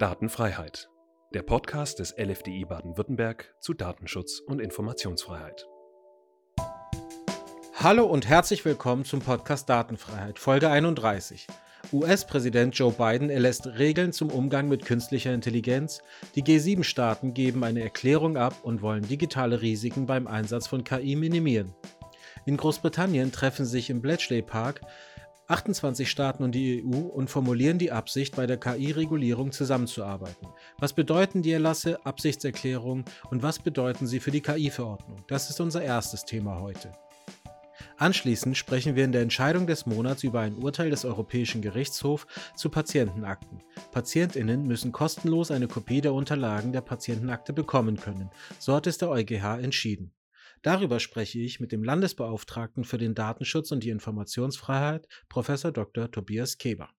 Datenfreiheit. 0.00 0.88
Der 1.34 1.42
Podcast 1.42 1.98
des 1.98 2.14
LFDI 2.16 2.64
Baden-Württemberg 2.64 3.54
zu 3.60 3.74
Datenschutz 3.74 4.40
und 4.40 4.58
Informationsfreiheit. 4.58 5.66
Hallo 7.74 8.06
und 8.06 8.26
herzlich 8.26 8.64
willkommen 8.64 9.04
zum 9.04 9.20
Podcast 9.20 9.68
Datenfreiheit, 9.68 10.38
Folge 10.38 10.70
31. 10.70 11.48
US-Präsident 11.92 12.74
Joe 12.78 12.92
Biden 12.92 13.28
erlässt 13.28 13.66
Regeln 13.66 14.14
zum 14.14 14.30
Umgang 14.30 14.68
mit 14.68 14.86
künstlicher 14.86 15.34
Intelligenz. 15.34 16.00
Die 16.34 16.44
G7-Staaten 16.44 17.34
geben 17.34 17.62
eine 17.62 17.82
Erklärung 17.82 18.38
ab 18.38 18.54
und 18.62 18.80
wollen 18.80 19.06
digitale 19.06 19.60
Risiken 19.60 20.06
beim 20.06 20.26
Einsatz 20.26 20.66
von 20.66 20.82
KI 20.82 21.14
minimieren. 21.14 21.74
In 22.46 22.56
Großbritannien 22.56 23.32
treffen 23.32 23.66
sich 23.66 23.90
im 23.90 24.00
Bletchley 24.00 24.40
Park 24.40 24.80
28 25.50 26.08
Staaten 26.08 26.44
und 26.44 26.52
die 26.52 26.84
EU 26.84 26.96
und 26.96 27.28
formulieren 27.28 27.78
die 27.78 27.90
Absicht, 27.90 28.36
bei 28.36 28.46
der 28.46 28.56
KI-Regulierung 28.56 29.50
zusammenzuarbeiten. 29.50 30.46
Was 30.78 30.92
bedeuten 30.92 31.42
die 31.42 31.52
Erlasse, 31.52 32.04
Absichtserklärungen 32.06 33.04
und 33.30 33.42
was 33.42 33.58
bedeuten 33.58 34.06
sie 34.06 34.20
für 34.20 34.30
die 34.30 34.42
KI-Verordnung? 34.42 35.24
Das 35.26 35.50
ist 35.50 35.60
unser 35.60 35.82
erstes 35.82 36.24
Thema 36.24 36.60
heute. 36.60 36.92
Anschließend 37.96 38.56
sprechen 38.56 38.94
wir 38.94 39.04
in 39.04 39.12
der 39.12 39.22
Entscheidung 39.22 39.66
des 39.66 39.86
Monats 39.86 40.22
über 40.22 40.40
ein 40.40 40.54
Urteil 40.54 40.90
des 40.90 41.04
Europäischen 41.04 41.62
Gerichtshofs 41.62 42.26
zu 42.54 42.70
Patientenakten. 42.70 43.60
Patientinnen 43.90 44.66
müssen 44.66 44.92
kostenlos 44.92 45.50
eine 45.50 45.66
Kopie 45.66 46.00
der 46.00 46.14
Unterlagen 46.14 46.72
der 46.72 46.80
Patientenakte 46.80 47.52
bekommen 47.52 47.96
können. 47.96 48.30
So 48.58 48.74
hat 48.74 48.86
es 48.86 48.98
der 48.98 49.10
EuGH 49.10 49.58
entschieden. 49.60 50.12
Darüber 50.62 51.00
spreche 51.00 51.38
ich 51.38 51.58
mit 51.58 51.72
dem 51.72 51.82
Landesbeauftragten 51.82 52.84
für 52.84 52.98
den 52.98 53.14
Datenschutz 53.14 53.72
und 53.72 53.82
die 53.82 53.88
Informationsfreiheit, 53.88 55.08
Professor 55.28 55.72
Dr. 55.72 56.10
Tobias 56.10 56.58
Keber. 56.58 56.90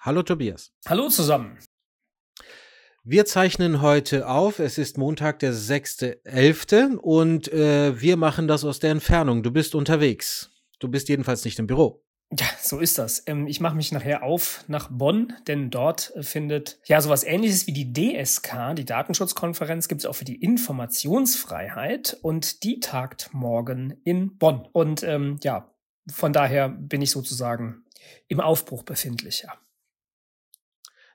Hallo 0.00 0.22
Tobias. 0.22 0.72
Hallo 0.86 1.08
zusammen. 1.08 1.58
Wir 3.04 3.24
zeichnen 3.24 3.80
heute 3.80 4.28
auf. 4.28 4.58
Es 4.58 4.78
ist 4.78 4.98
Montag, 4.98 5.38
der 5.38 5.54
6.11. 5.54 6.96
und 6.96 7.48
äh, 7.52 7.98
wir 8.00 8.16
machen 8.16 8.48
das 8.48 8.64
aus 8.64 8.80
der 8.80 8.90
Entfernung. 8.90 9.42
Du 9.42 9.50
bist 9.50 9.74
unterwegs. 9.74 10.50
Du 10.80 10.88
bist 10.88 11.08
jedenfalls 11.08 11.44
nicht 11.44 11.58
im 11.58 11.66
Büro. 11.66 12.05
Ja, 12.32 12.46
so 12.60 12.80
ist 12.80 12.98
das. 12.98 13.22
Ähm, 13.26 13.46
ich 13.46 13.60
mache 13.60 13.76
mich 13.76 13.92
nachher 13.92 14.24
auf 14.24 14.64
nach 14.66 14.88
Bonn, 14.90 15.32
denn 15.46 15.70
dort 15.70 16.12
äh, 16.16 16.24
findet 16.24 16.78
ja 16.84 17.00
sowas 17.00 17.22
ähnliches 17.22 17.68
wie 17.68 17.72
die 17.72 17.92
DSK, 17.92 18.74
die 18.74 18.84
Datenschutzkonferenz, 18.84 19.86
gibt 19.86 20.00
es 20.00 20.06
auch 20.06 20.14
für 20.14 20.24
die 20.24 20.42
Informationsfreiheit 20.42 22.18
und 22.22 22.64
die 22.64 22.80
tagt 22.80 23.30
morgen 23.32 24.00
in 24.02 24.38
Bonn. 24.38 24.66
Und 24.72 25.04
ähm, 25.04 25.38
ja, 25.44 25.72
von 26.08 26.32
daher 26.32 26.68
bin 26.68 27.00
ich 27.00 27.12
sozusagen 27.12 27.84
im 28.26 28.40
Aufbruch 28.40 28.82
befindlicher. 28.82 29.52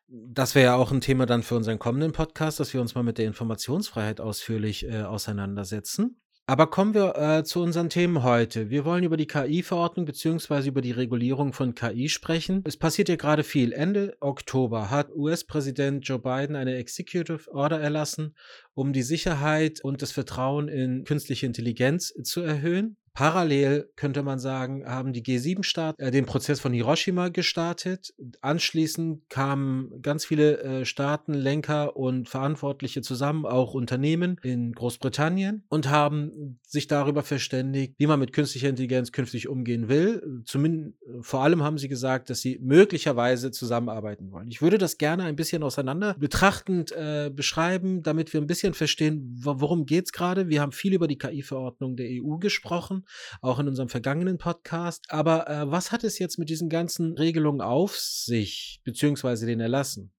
Das 0.08 0.56
wäre 0.56 0.66
ja 0.66 0.76
auch 0.76 0.92
ein 0.92 1.02
Thema 1.02 1.26
dann 1.26 1.44
für 1.44 1.56
unseren 1.56 1.80
kommenden 1.80 2.14
Podcast, 2.14 2.60
dass 2.60 2.74
wir 2.74 2.80
uns 2.80 2.96
mal 2.96 3.04
mit 3.04 3.18
der 3.18 3.26
Informationsfreiheit 3.28 4.22
ausführlich 4.22 4.86
äh, 4.86 5.04
auseinandersetzen. 5.04 6.21
Aber 6.48 6.68
kommen 6.68 6.94
wir 6.94 7.16
äh, 7.16 7.44
zu 7.44 7.62
unseren 7.62 7.90
Themen 7.90 8.24
heute. 8.24 8.70
Wir 8.70 8.84
wollen 8.84 9.04
über 9.04 9.16
die 9.16 9.28
KI-Verordnung 9.28 10.06
bzw. 10.06 10.68
über 10.68 10.82
die 10.82 10.92
Regulierung 10.92 11.54
von 11.54 11.76
KI 11.76 12.10
sprechen. 12.10 12.62
Es 12.66 12.78
passiert 12.78 13.10
ja 13.10 13.16
gerade 13.16 13.44
viel. 13.44 13.72
Ende 13.72 14.18
Oktober 14.20 14.90
hat 14.90 15.16
US-Präsident 15.16 16.06
Joe 16.06 16.20
Biden 16.20 16.56
eine 16.56 16.76
Executive 16.76 17.50
Order 17.52 17.80
erlassen, 17.80 18.36
um 18.74 18.92
die 18.92 19.04
Sicherheit 19.04 19.80
und 19.84 20.02
das 20.02 20.12
Vertrauen 20.12 20.68
in 20.68 21.04
künstliche 21.06 21.46
Intelligenz 21.46 22.14
zu 22.24 22.42
erhöhen. 22.42 22.98
Parallel 23.14 23.90
könnte 23.98 24.24
man 24.24 24.40
sagen, 24.40 24.86
haben 24.86 25.12
die 25.12 25.22
G7-Staaten 25.22 26.02
äh, 26.02 26.12
den 26.12 26.26
Prozess 26.26 26.62
von 26.62 26.72
Hiroshima 26.72 27.28
gestartet. 27.28 28.14
Anschließend 28.40 29.30
kamen 29.30 30.02
ganz 30.02 30.26
viele 30.26 30.62
äh, 30.62 30.86
Staaten, 30.86 31.34
Lenker 31.34 31.98
und 31.98 32.30
Verantwortliche 32.30 33.02
zusammen, 33.02 33.46
auch 33.46 33.74
Unternehmen 33.74 34.38
in 34.44 34.72
Großbritannien 34.72 35.66
und 35.68 35.90
haben 35.90 36.60
sich 36.66 36.88
darüber 36.88 37.22
verständigt, 37.22 37.96
wie 37.98 38.08
man 38.08 38.20
mit 38.20 38.32
künstlicher 38.32 38.70
Intelligenz 38.70 39.12
künftig 39.12 39.50
umgehen 39.50 39.90
will. 39.90 40.42
Zumindest 40.46 40.96
vor 41.22 41.42
allem 41.42 41.64
haben 41.64 41.78
sie 41.78 41.90
gesagt, 41.90 42.30
dass 42.30 42.40
sie 42.40 42.60
möglicherweise 42.62 43.52
zusammenarbeiten 43.52 44.32
wollen. 44.32 44.48
Ich 44.50 44.62
würde 44.62 44.78
das 44.78 44.98
gerne 44.98 45.26
ein 45.26 45.36
bisschen 45.36 45.64
auseinander 45.64 46.16
betrachtend 46.18 46.94
äh, 46.94 47.30
beschreiben, 47.34 48.04
damit 48.04 48.32
wir 48.32 48.40
ein 48.40 48.48
bisschen 48.48 48.74
verstehen, 48.74 49.38
worum 49.44 49.86
geht 49.86 50.06
es 50.06 50.12
gerade. 50.14 50.48
Wir 50.48 50.62
haben 50.62 50.72
viel 50.72 50.94
über 50.94 51.08
die 51.08 51.18
KI-Verordnung 51.18 51.98
der 51.98 52.08
EU 52.10 52.38
gesprochen 52.38 53.01
auch 53.42 53.60
in 53.60 53.68
unserem 53.68 53.90
vergangenen 53.90 54.38
Podcast. 54.38 55.06
Aber 55.10 55.50
äh, 55.50 55.70
was 55.72 55.92
hat 55.92 56.04
es 56.04 56.20
jetzt 56.20 56.38
mit 56.38 56.50
diesen 56.50 56.70
ganzen 56.70 57.18
Regelungen 57.18 57.62
auf 57.62 57.98
sich, 57.98 58.82
beziehungsweise 58.84 59.46
den 59.46 59.60
Erlassen? 59.60 60.14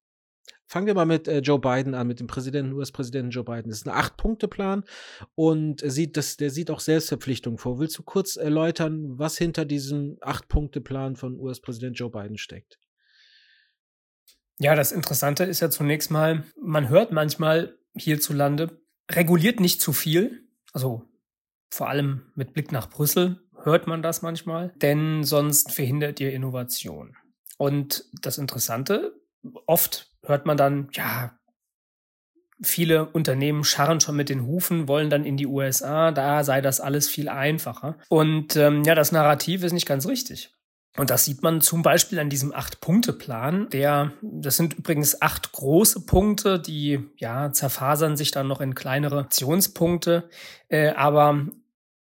Fangen 0.73 0.87
wir 0.87 0.95
mal 0.95 1.05
mit 1.05 1.29
äh, 1.29 1.41
Joe 1.41 1.59
Biden 1.59 1.95
an, 1.95 2.07
mit 2.07 2.19
dem 2.19 2.27
Präsidenten, 2.27 2.73
US-Präsidenten 2.73 3.31
Joe 3.31 3.45
Biden. 3.45 3.69
Das 3.69 3.81
ist 3.81 3.87
ein 3.87 3.95
Acht-Punkte-Plan 3.95 4.85
und 5.35 5.83
sieht 5.85 6.17
das, 6.17 6.39
der 6.39 6.49
sieht 6.49 6.71
auch 6.71 6.81
Selbstverpflichtungen 6.81 7.59
vor. 7.59 7.79
Willst 7.79 7.99
du 7.99 8.03
kurz 8.03 8.37
erläutern, 8.37 9.19
was 9.19 9.37
hinter 9.37 9.67
diesem 9.67 10.17
Acht-Punkte-Plan 10.23 11.17
von 11.17 11.39
US-Präsident 11.39 11.99
Joe 11.99 12.11
Biden 12.11 12.39
steckt? 12.39 12.79
Ja, 14.59 14.75
das 14.75 14.93
Interessante 14.93 15.45
ist 15.45 15.61
ja 15.61 15.69
zunächst 15.69 16.11
mal, 16.11 16.45
man 16.59 16.89
hört 16.89 17.13
manchmal 17.13 17.77
hierzulande, 17.95 18.81
reguliert 19.11 19.61
nicht 19.61 19.83
zu 19.83 19.93
viel. 19.93 20.49
Also 20.73 21.03
vor 21.73 21.89
allem 21.89 22.23
mit 22.35 22.53
Blick 22.53 22.71
nach 22.71 22.91
Brüssel 22.91 23.41
hört 23.63 23.87
man 23.87 24.03
das 24.03 24.23
manchmal, 24.23 24.73
denn 24.77 25.25
sonst 25.25 25.73
verhindert 25.73 26.21
ihr 26.21 26.33
Innovation. 26.33 27.17
Und 27.57 28.05
das 28.21 28.39
Interessante, 28.39 29.15
oft 29.67 30.11
hört 30.25 30.45
man 30.47 30.57
dann, 30.57 30.89
ja, 30.93 31.39
viele 32.61 33.07
Unternehmen 33.07 33.65
scharren 33.65 34.01
schon 34.01 34.17
mit 34.17 34.29
den 34.29 34.47
Hufen, 34.47 34.87
wollen 34.87 35.11
dann 35.11 35.25
in 35.25 35.37
die 35.37 35.47
USA, 35.47 36.13
da 36.13 36.45
sei 36.45 36.61
das 36.61 36.81
alles 36.81 37.09
viel 37.09 37.29
einfacher. 37.29 37.97
Und 38.09 38.55
ähm, 38.57 38.85
ja, 38.85 38.95
das 38.95 39.11
Narrativ 39.11 39.65
ist 39.65 39.73
nicht 39.73 39.87
ganz 39.87 40.07
richtig. 40.07 40.55
Und 40.99 41.09
das 41.09 41.25
sieht 41.25 41.43
man 41.43 41.63
zum 41.63 41.81
Beispiel 41.81 42.19
an 42.19 42.29
diesem 42.29 42.53
Acht-Punkte-Plan. 42.53 43.71
Der, 43.71 44.13
das 44.21 44.59
sind 44.59 44.75
übrigens 44.75 45.23
acht 45.23 45.53
große 45.53 46.05
Punkte, 46.05 46.61
die 46.61 47.01
ja 47.17 47.51
zerfasern 47.51 48.19
sich 48.19 48.31
dann 48.31 48.47
noch 48.47 48.61
in 48.61 48.75
kleinere 48.75 49.21
Aktionspunkte. 49.21 50.29
Äh, 50.69 50.91
aber 50.91 51.47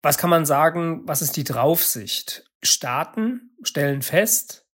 was 0.05 0.19
kann 0.19 0.29
man 0.29 0.45
sagen? 0.45 1.01
Was 1.07 1.23
ist 1.23 1.35
die 1.35 1.43
Draufsicht? 1.43 2.47
Staaten 2.61 3.55
stellen 3.63 4.03
fest, 4.03 4.67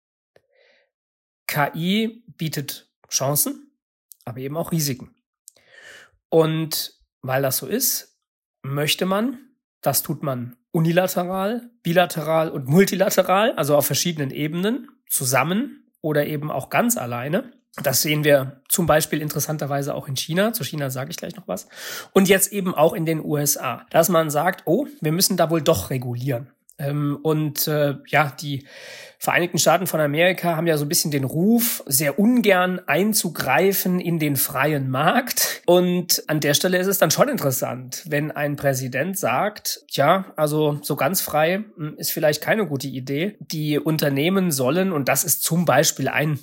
KI 1.46 2.24
bietet 2.26 2.91
Chancen, 3.08 3.70
aber 4.24 4.38
eben 4.38 4.56
auch 4.56 4.72
Risiken. 4.72 5.14
Und 6.30 6.94
weil 7.22 7.42
das 7.42 7.58
so 7.58 7.69
ist, 7.69 8.19
möchte 8.62 9.06
man, 9.06 9.38
das 9.82 10.02
tut 10.02 10.24
man 10.24 10.56
unilateral, 10.72 11.70
bilateral 11.84 12.50
und 12.50 12.66
multilateral, 12.66 13.52
also 13.52 13.76
auf 13.76 13.86
verschiedenen 13.86 14.32
Ebenen, 14.32 14.88
zusammen 15.08 15.92
oder 16.00 16.26
eben 16.26 16.50
auch 16.50 16.70
ganz 16.70 16.96
alleine, 16.96 17.52
das 17.82 18.03
sehen 18.03 18.25
wir 18.25 18.60
zum 18.69 18.86
Beispiel 18.86 19.22
interessanterweise 19.22 19.94
auch 19.94 20.08
in 20.08 20.16
China. 20.16 20.53
Zu 20.53 20.64
China 20.64 20.91
sage 20.91 21.10
ich 21.10 21.16
gleich 21.16 21.36
noch 21.36 21.47
was. 21.47 21.69
Und 22.12 22.28
jetzt 22.28 22.53
eben 22.53 22.75
auch 22.75 22.92
in 22.92 23.06
den 23.06 23.25
USA, 23.25 23.86
dass 23.91 24.08
man 24.08 24.31
sagt, 24.31 24.62
oh, 24.66 24.86
wir 25.00 25.12
müssen 25.12 25.36
da 25.36 25.50
wohl 25.50 25.62
doch 25.62 25.91
regulieren. 25.91 26.50
Ähm, 26.78 27.19
und 27.22 27.69
äh, 27.69 27.94
ja, 28.08 28.32
die 28.41 28.66
Vereinigten 29.22 29.58
Staaten 29.58 29.86
von 29.86 30.00
Amerika 30.00 30.56
haben 30.56 30.66
ja 30.66 30.78
so 30.78 30.86
ein 30.86 30.88
bisschen 30.88 31.10
den 31.10 31.25
Ruf, 31.25 31.82
sehr 31.84 32.19
ungern 32.19 32.81
einzugreifen 32.86 34.00
in 34.00 34.19
den 34.19 34.37
freien 34.37 34.88
Markt. 34.88 35.60
Und 35.66 36.25
an 36.26 36.41
der 36.41 36.54
Stelle 36.54 36.78
ist 36.78 36.87
es 36.87 36.97
dann 36.97 37.10
schon 37.10 37.28
interessant, 37.28 38.04
wenn 38.08 38.31
ein 38.31 38.56
Präsident 38.56 39.19
sagt, 39.19 39.84
ja, 39.91 40.32
also 40.37 40.78
so 40.81 40.97
ganz 40.97 41.20
frei 41.20 41.64
hm, 41.76 41.97
ist 41.98 42.12
vielleicht 42.12 42.42
keine 42.42 42.66
gute 42.66 42.88
Idee. 42.88 43.37
Die 43.41 43.78
Unternehmen 43.78 44.50
sollen, 44.52 44.91
und 44.91 45.06
das 45.06 45.22
ist 45.22 45.42
zum 45.42 45.66
Beispiel 45.66 46.08
ein 46.08 46.38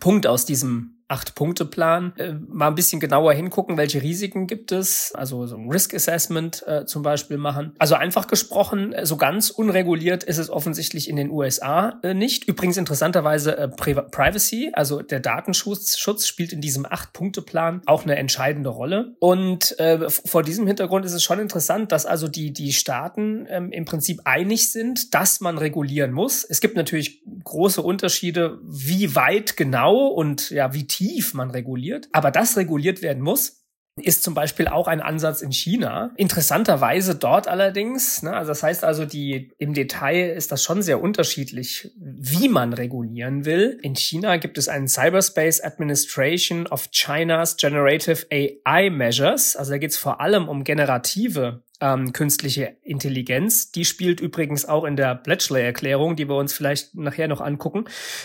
Punkt 0.00 0.26
aus 0.26 0.44
diesem 0.44 0.97
Acht-Punkte-Plan 1.08 2.12
äh, 2.18 2.34
mal 2.48 2.68
ein 2.68 2.74
bisschen 2.74 3.00
genauer 3.00 3.32
hingucken, 3.32 3.78
welche 3.78 4.02
Risiken 4.02 4.46
gibt 4.46 4.72
es, 4.72 5.12
also 5.14 5.46
so 5.46 5.56
ein 5.56 5.70
Risk 5.70 5.94
Assessment 5.94 6.62
äh, 6.66 6.84
zum 6.84 7.02
Beispiel 7.02 7.38
machen. 7.38 7.72
Also 7.78 7.94
einfach 7.94 8.26
gesprochen, 8.26 8.92
äh, 8.92 9.06
so 9.06 9.16
ganz 9.16 9.48
unreguliert 9.48 10.22
ist 10.22 10.36
es 10.36 10.50
offensichtlich 10.50 11.08
in 11.08 11.16
den 11.16 11.30
USA 11.30 11.98
äh, 12.02 12.12
nicht. 12.12 12.44
Übrigens 12.44 12.76
interessanterweise 12.76 13.56
äh, 13.56 13.68
Pri 13.68 13.94
Privacy, 13.94 14.70
also 14.74 15.00
der 15.00 15.20
Datenschutz 15.20 15.96
Schutz 15.96 16.26
spielt 16.26 16.52
in 16.52 16.60
diesem 16.60 16.84
Acht-Punkte-Plan 16.84 17.80
auch 17.86 18.04
eine 18.04 18.16
entscheidende 18.16 18.68
Rolle. 18.68 19.16
Und 19.18 19.78
äh, 19.80 20.10
vor 20.10 20.42
diesem 20.42 20.66
Hintergrund 20.66 21.06
ist 21.06 21.14
es 21.14 21.22
schon 21.22 21.38
interessant, 21.38 21.90
dass 21.90 22.04
also 22.04 22.28
die, 22.28 22.52
die 22.52 22.74
Staaten 22.74 23.46
ähm, 23.48 23.72
im 23.72 23.86
Prinzip 23.86 24.20
einig 24.24 24.70
sind, 24.70 25.14
dass 25.14 25.40
man 25.40 25.56
regulieren 25.56 26.12
muss. 26.12 26.44
Es 26.44 26.60
gibt 26.60 26.76
natürlich 26.76 27.22
große 27.44 27.80
Unterschiede, 27.80 28.58
wie 28.62 29.14
weit 29.14 29.56
genau 29.56 30.08
und 30.08 30.50
ja, 30.50 30.74
wie 30.74 30.86
tief 30.86 30.97
man 31.34 31.50
reguliert. 31.50 32.08
Aber 32.12 32.30
das 32.30 32.56
reguliert 32.56 33.02
werden 33.02 33.22
muss. 33.22 33.64
ist 34.00 34.22
zum 34.22 34.32
Beispiel 34.32 34.68
auch 34.68 34.86
ein 34.86 35.00
Ansatz 35.00 35.42
in 35.42 35.50
China. 35.50 36.12
Interessanterweise 36.16 37.16
dort 37.16 37.48
allerdings, 37.48 38.22
ne, 38.22 38.32
also 38.32 38.50
das 38.50 38.62
heißt 38.62 38.84
also, 38.84 39.04
die 39.04 39.50
im 39.58 39.74
Detail 39.74 40.30
ist 40.36 40.52
das 40.52 40.62
schon 40.62 40.82
sehr 40.82 41.02
unterschiedlich, 41.02 41.90
wie 41.98 42.48
man 42.48 42.72
regulieren 42.72 43.44
will. 43.44 43.80
In 43.82 43.96
China 43.96 44.36
gibt 44.36 44.56
es 44.56 44.68
einen 44.68 44.86
Cyberspace 44.86 45.62
Administration 45.64 46.68
of 46.68 46.90
China's 46.92 47.56
Generative 47.56 48.26
AI 48.30 48.90
Measures. 48.90 49.56
Also 49.56 49.72
da 49.72 49.78
geht 49.78 49.90
es 49.90 49.96
vor 49.96 50.20
allem 50.20 50.48
um 50.48 50.62
generative 50.62 51.64
ähm, 51.80 52.12
künstliche 52.12 52.76
Intelligenz. 52.82 53.70
Die 53.72 53.84
spielt 53.84 54.20
übrigens 54.20 54.64
auch 54.64 54.84
in 54.84 54.96
der 54.96 55.14
Bletchley-Erklärung, 55.14 56.16
die 56.16 56.28
wir 56.28 56.36
uns 56.36 56.52
vielleicht 56.52 56.94
nachher 56.94 57.28
noch 57.28 57.40
angucken, 57.40 57.84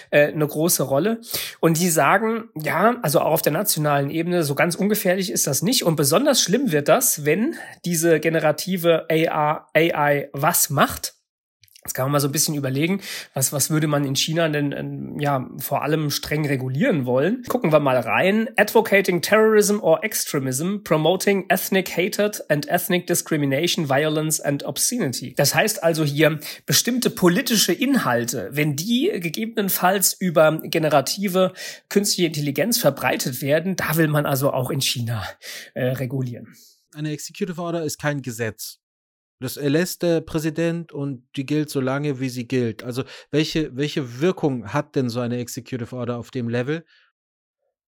äh, 0.09 0.27
eine 0.27 0.47
große 0.47 0.83
Rolle. 0.83 1.21
Und 1.59 1.79
die 1.79 1.89
sagen, 1.89 2.45
ja, 2.55 2.97
also 3.01 3.19
auch 3.19 3.33
auf 3.33 3.41
der 3.41 3.53
nationalen 3.53 4.09
Ebene, 4.09 4.43
so 4.43 4.55
ganz 4.55 4.75
ungefährlich 4.75 5.31
ist 5.31 5.47
das 5.47 5.61
nicht. 5.61 5.83
Und 5.83 5.95
besonders 5.95 6.41
schlimm 6.41 6.71
wird 6.71 6.87
das, 6.87 7.25
wenn 7.25 7.55
diese 7.85 8.19
generative 8.19 9.05
AI, 9.09 9.61
AI 9.73 10.29
was 10.33 10.69
macht 10.69 11.13
Jetzt 11.85 11.93
kann 11.93 12.05
man 12.05 12.13
mal 12.13 12.19
so 12.21 12.29
ein 12.29 12.31
bisschen 12.31 12.55
überlegen, 12.55 13.01
was, 13.33 13.51
was 13.51 13.69
würde 13.69 13.87
man 13.87 14.05
in 14.05 14.15
China 14.15 14.47
denn 14.47 14.71
ähm, 14.71 15.19
ja 15.19 15.49
vor 15.57 15.83
allem 15.83 16.11
streng 16.11 16.47
regulieren 16.47 17.05
wollen. 17.05 17.43
Gucken 17.49 17.73
wir 17.73 17.79
mal 17.81 17.97
rein. 17.97 18.47
Advocating 18.55 19.21
terrorism 19.21 19.79
or 19.81 20.01
extremism, 20.03 20.77
promoting 20.83 21.45
ethnic 21.49 21.97
hatred 21.97 22.41
and 22.49 22.69
ethnic 22.69 23.05
discrimination, 23.07 23.89
violence 23.89 24.39
and 24.39 24.63
obscenity. 24.63 25.33
Das 25.35 25.53
heißt 25.53 25.83
also 25.83 26.05
hier 26.05 26.39
bestimmte 26.65 27.09
politische 27.09 27.73
Inhalte, 27.73 28.49
wenn 28.53 28.77
die 28.77 29.11
gegebenenfalls 29.15 30.13
über 30.13 30.61
generative 30.63 31.51
künstliche 31.89 32.27
Intelligenz 32.27 32.77
verbreitet 32.77 33.41
werden, 33.41 33.75
da 33.75 33.97
will 33.97 34.07
man 34.07 34.25
also 34.25 34.53
auch 34.53 34.69
in 34.69 34.79
China 34.79 35.27
äh, 35.73 35.87
regulieren. 35.87 36.53
Eine 36.95 37.11
Executive 37.11 37.61
Order 37.61 37.83
ist 37.83 37.99
kein 37.99 38.21
Gesetz. 38.21 38.82
Das 39.43 39.57
erlässt 39.57 40.03
der 40.03 40.21
Präsident 40.21 40.93
und 40.93 41.27
die 41.35 41.45
gilt 41.45 41.69
so 41.69 41.81
lange, 41.81 42.21
wie 42.21 42.29
sie 42.29 42.47
gilt. 42.47 42.81
Also 42.81 43.03
welche, 43.29 43.75
welche 43.75 44.21
Wirkung 44.21 44.71
hat 44.71 44.95
denn 44.95 45.09
so 45.09 45.19
eine 45.19 45.37
Executive 45.39 45.93
Order 45.93 46.17
auf 46.17 46.31
dem 46.31 46.47
Level? 46.47 46.85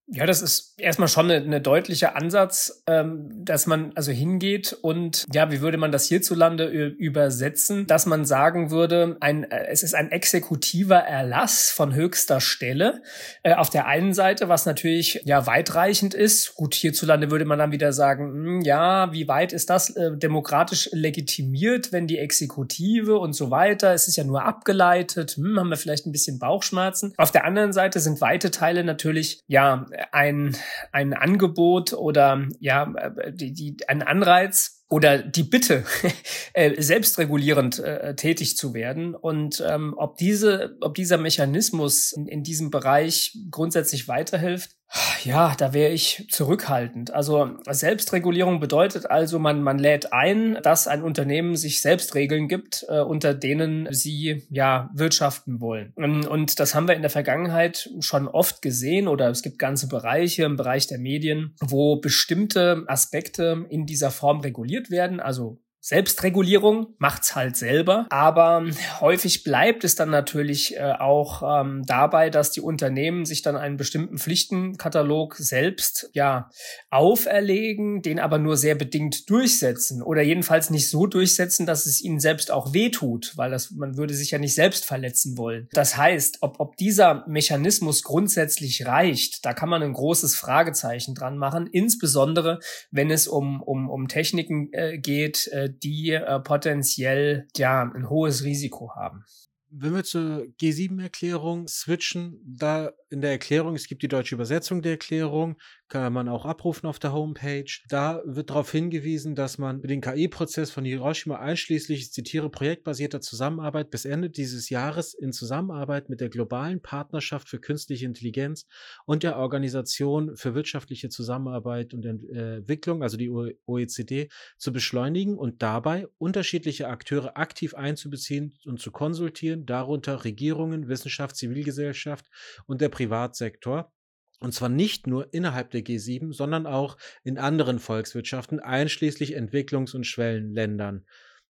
Ja, 0.08 0.28
das 0.28 0.44
ist 0.44 0.76
erstmal 0.78 1.08
schon 1.08 1.32
eine, 1.32 1.44
eine 1.44 1.62
deutlicher 1.62 2.16
Ansatz, 2.16 2.84
ähm, 2.86 3.44
dass 3.44 3.66
man 3.66 3.92
also 3.96 4.12
hingeht 4.12 4.78
und 4.82 5.26
ja, 5.34 5.50
wie 5.52 5.62
würde 5.62 5.78
man 5.78 5.92
das 5.92 6.06
hierzulande 6.06 6.68
übersetzen, 6.68 7.88
dass 7.88 8.06
man 8.06 8.24
sagen 8.24 8.70
würde, 8.70 9.18
ein, 9.20 9.50
äh, 9.50 9.66
es 9.68 9.82
ist 9.82 9.96
ein 9.96 10.12
exekutiver 10.12 10.98
Erlass 10.98 11.72
von 11.72 11.96
höchster 11.96 12.40
Stelle. 12.40 13.02
Äh, 13.42 13.56
auf 13.56 13.72
der 13.72 13.88
einen 13.88 14.14
Seite, 14.14 14.48
was 14.48 14.68
natürlich 14.68 15.22
ja 15.26 15.48
weitreichend 15.48 16.14
ist. 16.14 16.54
Gut, 16.54 16.76
hierzulande 16.76 17.32
würde 17.32 17.46
man 17.46 17.58
dann 17.58 17.72
wieder 17.72 17.92
sagen, 17.92 18.28
mh, 18.28 18.46
hm, 18.46 18.62
ja, 18.62 19.12
wie 19.12 19.28
weit 19.28 19.54
ist 19.54 19.72
das 19.72 19.90
äh, 19.90 20.16
demokratisch 20.16 20.88
legitimiert, 20.92 21.92
wenn 21.92 22.06
die 22.06 22.20
Exekutive 22.20 23.18
und 23.18 23.34
so 23.34 23.50
weiter, 23.50 23.94
es 23.94 24.08
ist 24.08 24.18
ja 24.18 24.24
nur 24.24 24.44
abgeleitet, 24.44 25.32
hm, 25.32 25.60
haben 25.60 25.70
wir 25.70 25.78
vielleicht 25.78 26.06
ein 26.06 26.12
bisschen 26.12 26.38
Bauchschmerzen. 26.38 27.16
Auf 27.18 27.32
der 27.32 27.44
anderen 27.44 27.74
Seite 27.74 28.00
sind 28.00 28.22
weite 28.22 28.52
Teile 28.52 28.84
natürlich 28.84 29.42
ja 29.48 29.88
ein, 30.12 30.56
ein 30.92 31.14
Angebot 31.14 31.94
oder 31.94 32.48
ja, 32.60 32.94
die, 33.32 33.54
die, 33.54 33.78
ein 33.88 34.02
Anreiz, 34.02 34.76
oder 34.90 35.18
die 35.18 35.44
Bitte, 35.44 35.84
äh, 36.54 36.80
selbstregulierend 36.82 37.80
äh, 37.80 38.16
tätig 38.16 38.56
zu 38.56 38.74
werden. 38.74 39.16
Und 39.16 39.64
ähm, 39.68 39.96
ob 39.98 40.18
diese, 40.18 40.78
ob 40.82 40.94
dieser 40.94 41.18
Mechanismus 41.18 42.12
in, 42.12 42.28
in 42.28 42.44
diesem 42.44 42.70
Bereich 42.70 43.36
grundsätzlich 43.50 44.08
weiterhilft, 44.08 44.75
ja, 45.24 45.56
da 45.58 45.74
wäre 45.74 45.92
ich 45.92 46.28
zurückhaltend. 46.30 47.12
Also 47.12 47.50
Selbstregulierung 47.70 48.60
bedeutet 48.60 49.10
also, 49.10 49.40
man, 49.40 49.62
man 49.62 49.80
lädt 49.80 50.14
ein, 50.14 50.58
dass 50.64 50.88
ein 50.88 51.02
Unternehmen 51.02 51.56
sich 51.56 51.82
selbst 51.82 52.16
Regeln 52.16 52.48
gibt, 52.48 52.86
äh, 52.88 53.00
unter 53.00 53.34
denen 53.34 53.88
sie 53.92 54.46
ja 54.50 54.90
wirtschaften 54.94 55.60
wollen. 55.60 55.92
Und, 55.96 56.28
und 56.28 56.60
das 56.60 56.76
haben 56.76 56.88
wir 56.88 56.96
in 56.96 57.02
der 57.02 57.12
Vergangenheit 57.12 57.90
schon 58.00 58.28
oft 58.28 58.62
gesehen 58.62 59.08
oder 59.08 59.30
es 59.30 59.42
gibt 59.42 59.60
ganze 59.60 59.88
Bereiche 59.88 60.44
im 60.44 60.56
Bereich 60.56 60.88
der 60.88 61.00
Medien, 61.00 61.56
wo 61.60 61.98
bestimmte 61.98 62.84
Aspekte 62.88 63.66
in 63.70 63.86
dieser 63.86 64.12
Form 64.12 64.42
reguliert 64.42 64.92
werden, 64.92 65.20
also 65.20 65.60
Selbstregulierung 65.88 66.96
macht's 66.98 67.36
halt 67.36 67.56
selber, 67.56 68.08
aber 68.10 68.66
häufig 69.02 69.44
bleibt 69.44 69.84
es 69.84 69.94
dann 69.94 70.10
natürlich 70.10 70.76
äh, 70.76 70.94
auch 70.98 71.44
ähm, 71.62 71.84
dabei, 71.86 72.32
dass 72.32 72.50
die 72.50 72.62
Unternehmen 72.62 73.24
sich 73.24 73.44
dann 73.44 73.56
einen 73.56 73.78
bestimmten 73.78 74.18
Pflichtenkatalog 74.18 75.36
selbst 75.36 76.10
ja 76.14 76.50
auferlegen, 76.90 78.02
den 78.02 78.20
aber 78.20 78.40
nur 78.40 78.58
sehr 78.58 78.74
bedingt 78.74 79.30
durchsetzen 79.30 80.02
oder 80.02 80.24
jedenfalls 80.24 80.72
nicht 80.72 80.90
so 80.90 81.06
durchsetzen, 81.06 81.68
dass 81.68 81.86
es 81.86 82.02
ihnen 82.02 82.20
selbst 82.20 82.50
auch 82.50 82.74
wehtut, 82.74 83.34
weil 83.36 83.52
das 83.52 83.70
man 83.70 83.96
würde 83.96 84.16
sich 84.16 84.32
ja 84.32 84.40
nicht 84.40 84.56
selbst 84.56 84.86
verletzen 84.86 85.38
wollen. 85.38 85.70
Das 85.74 85.96
heißt, 85.96 86.40
ob 86.42 86.60
ob 86.60 86.78
dieser 86.78 87.24
Mechanismus 87.28 88.02
grundsätzlich 88.02 88.88
reicht, 88.88 89.46
da 89.46 89.54
kann 89.54 89.70
man 89.70 89.84
ein 89.84 89.94
großes 89.94 90.36
Fragezeichen 90.36 91.14
dran 91.14 91.38
machen, 91.38 91.70
insbesondere 91.72 92.60
wenn 92.90 93.12
es 93.12 93.28
um 93.28 93.62
um 93.62 93.88
um 93.88 94.08
Techniken 94.08 94.74
äh, 94.74 94.98
geht, 94.98 95.48
äh, 95.50 95.75
die 95.84 96.12
äh, 96.12 96.40
potenziell 96.40 97.48
ja 97.56 97.82
ein 97.82 98.10
hohes 98.10 98.44
Risiko 98.44 98.92
haben. 98.96 99.24
Wenn 99.70 99.96
wir 99.96 100.04
zur 100.04 100.46
G7-Erklärung 100.62 101.68
switchen, 101.68 102.40
da 102.46 102.92
in 103.10 103.22
der 103.22 103.32
Erklärung, 103.32 103.76
es 103.76 103.88
gibt 103.88 104.04
die 104.04 104.08
deutsche 104.08 104.36
Übersetzung 104.36 104.82
der 104.82 104.94
Erklärung, 104.94 105.58
kann 105.88 106.14
man 106.14 106.28
auch 106.30 106.46
abrufen 106.46 106.88
auf 106.88 106.98
der 107.00 107.14
Homepage. 107.14 107.72
Da 107.90 108.22
wird 108.26 108.50
darauf 108.50 108.72
hingewiesen, 108.72 109.36
dass 109.36 109.58
man 109.58 109.82
den 109.82 110.02
KI-Prozess 110.02 110.72
von 110.72 110.84
Hiroshima 110.84 111.38
einschließlich, 111.38 112.00
ich 112.00 112.12
zitiere, 112.12 112.50
projektbasierter 112.50 113.22
Zusammenarbeit 113.22 113.92
bis 113.92 114.06
Ende 114.06 114.30
dieses 114.30 114.70
Jahres 114.70 115.14
in 115.14 115.32
Zusammenarbeit 115.32 116.10
mit 116.10 116.22
der 116.22 116.30
globalen 116.30 116.82
Partnerschaft 116.82 117.50
für 117.50 117.60
künstliche 117.60 118.06
Intelligenz 118.06 118.66
und 119.06 119.24
der 119.24 119.38
Organisation 119.38 120.36
für 120.36 120.56
wirtschaftliche 120.56 121.10
Zusammenarbeit 121.10 121.94
und 121.94 122.06
Entwicklung, 122.06 123.04
also 123.04 123.18
die 123.18 123.30
OECD, 123.30 124.30
zu 124.58 124.74
beschleunigen 124.74 125.38
und 125.38 125.62
dabei 125.62 126.08
unterschiedliche 126.18 126.88
Akteure 126.88 127.38
aktiv 127.38 127.76
einzubeziehen 127.76 128.58
und 128.66 128.80
zu 128.80 128.92
konsultieren, 128.92 129.66
darunter 129.66 130.26
Regierungen, 130.26 130.88
Wissenschaft, 130.88 131.36
Zivilgesellschaft 131.36 132.26
und 132.66 132.82
der 132.82 132.90
Privatsektor. 132.90 133.92
Und 134.40 134.54
zwar 134.54 134.70
nicht 134.70 135.08
nur 135.08 135.34
innerhalb 135.34 135.72
der 135.72 135.82
G7, 135.82 136.34
sondern 136.34 136.66
auch 136.66 136.98
in 137.24 137.38
anderen 137.38 137.80
Volkswirtschaften, 137.80 138.60
einschließlich 138.60 139.38
Entwicklungs- 139.38 139.96
und 139.96 140.06
Schwellenländern. 140.06 141.06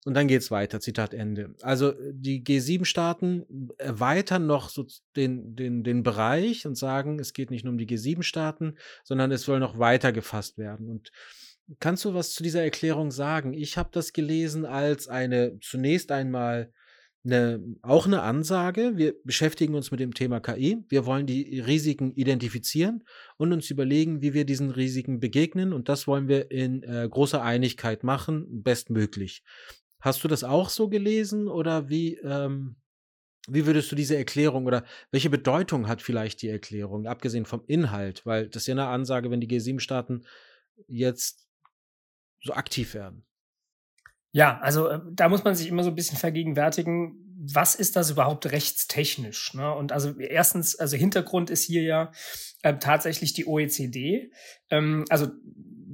Und 0.03 0.15
dann 0.15 0.27
geht's 0.27 0.49
weiter, 0.49 0.79
Zitat 0.79 1.13
Ende. 1.13 1.53
Also 1.61 1.93
die 2.11 2.43
G7-Staaten 2.43 3.69
erweitern 3.77 4.47
noch 4.47 4.69
so 4.69 4.87
den, 5.15 5.55
den, 5.55 5.83
den 5.83 6.01
Bereich 6.01 6.65
und 6.65 6.75
sagen, 6.75 7.19
es 7.19 7.33
geht 7.33 7.51
nicht 7.51 7.63
nur 7.63 7.71
um 7.71 7.77
die 7.77 7.85
G7-Staaten, 7.85 8.77
sondern 9.03 9.31
es 9.31 9.43
soll 9.43 9.59
noch 9.59 9.77
weiter 9.77 10.11
gefasst 10.11 10.57
werden. 10.57 10.89
Und 10.89 11.11
kannst 11.79 12.03
du 12.03 12.15
was 12.15 12.31
zu 12.31 12.41
dieser 12.41 12.63
Erklärung 12.63 13.11
sagen? 13.11 13.53
Ich 13.53 13.77
habe 13.77 13.89
das 13.91 14.11
gelesen 14.11 14.65
als 14.65 15.07
eine 15.07 15.59
zunächst 15.59 16.11
einmal 16.11 16.73
eine, 17.23 17.63
auch 17.81 18.05
eine 18.05 18.21
Ansage. 18.21 18.93
Wir 18.95 19.13
beschäftigen 19.23 19.75
uns 19.75 19.91
mit 19.91 19.99
dem 19.99 20.13
Thema 20.13 20.39
KI. 20.39 20.83
Wir 20.89 21.05
wollen 21.05 21.25
die 21.25 21.59
Risiken 21.59 22.11
identifizieren 22.13 23.03
und 23.37 23.53
uns 23.53 23.69
überlegen, 23.69 24.21
wie 24.21 24.33
wir 24.33 24.45
diesen 24.45 24.71
Risiken 24.71 25.19
begegnen. 25.19 25.73
Und 25.73 25.89
das 25.89 26.07
wollen 26.07 26.27
wir 26.27 26.51
in 26.51 26.83
äh, 26.83 27.07
großer 27.09 27.41
Einigkeit 27.41 28.03
machen, 28.03 28.63
bestmöglich. 28.63 29.43
Hast 29.99 30.23
du 30.23 30.27
das 30.27 30.43
auch 30.43 30.69
so 30.69 30.89
gelesen 30.89 31.47
oder 31.47 31.89
wie, 31.89 32.15
ähm, 32.17 32.77
wie 33.47 33.67
würdest 33.67 33.91
du 33.91 33.95
diese 33.95 34.17
Erklärung 34.17 34.65
oder 34.65 34.83
welche 35.11 35.29
Bedeutung 35.29 35.87
hat 35.87 36.01
vielleicht 36.01 36.41
die 36.41 36.49
Erklärung, 36.49 37.05
abgesehen 37.05 37.45
vom 37.45 37.63
Inhalt? 37.67 38.25
Weil 38.25 38.49
das 38.49 38.63
ist 38.63 38.67
ja 38.67 38.73
eine 38.73 38.87
Ansage, 38.87 39.29
wenn 39.29 39.41
die 39.41 39.47
G7-Staaten 39.47 40.25
jetzt 40.87 41.47
so 42.43 42.53
aktiv 42.53 42.95
werden. 42.95 43.25
Ja, 44.31 44.59
also 44.59 44.87
äh, 44.87 44.99
da 45.11 45.29
muss 45.29 45.43
man 45.43 45.55
sich 45.55 45.67
immer 45.67 45.83
so 45.83 45.89
ein 45.89 45.95
bisschen 45.95 46.17
vergegenwärtigen, 46.17 47.17
was 47.43 47.75
ist 47.75 47.95
das 47.95 48.11
überhaupt 48.11 48.51
rechtstechnisch? 48.51 49.53
Ne? 49.55 49.73
Und 49.73 49.91
also 49.91 50.17
erstens, 50.19 50.75
also 50.75 50.95
Hintergrund 50.95 51.49
ist 51.49 51.63
hier 51.63 51.81
ja 51.81 52.11
äh, 52.61 52.77
tatsächlich 52.77 53.33
die 53.33 53.47
OECD. 53.47 54.31
Ähm, 54.69 55.05
also 55.09 55.27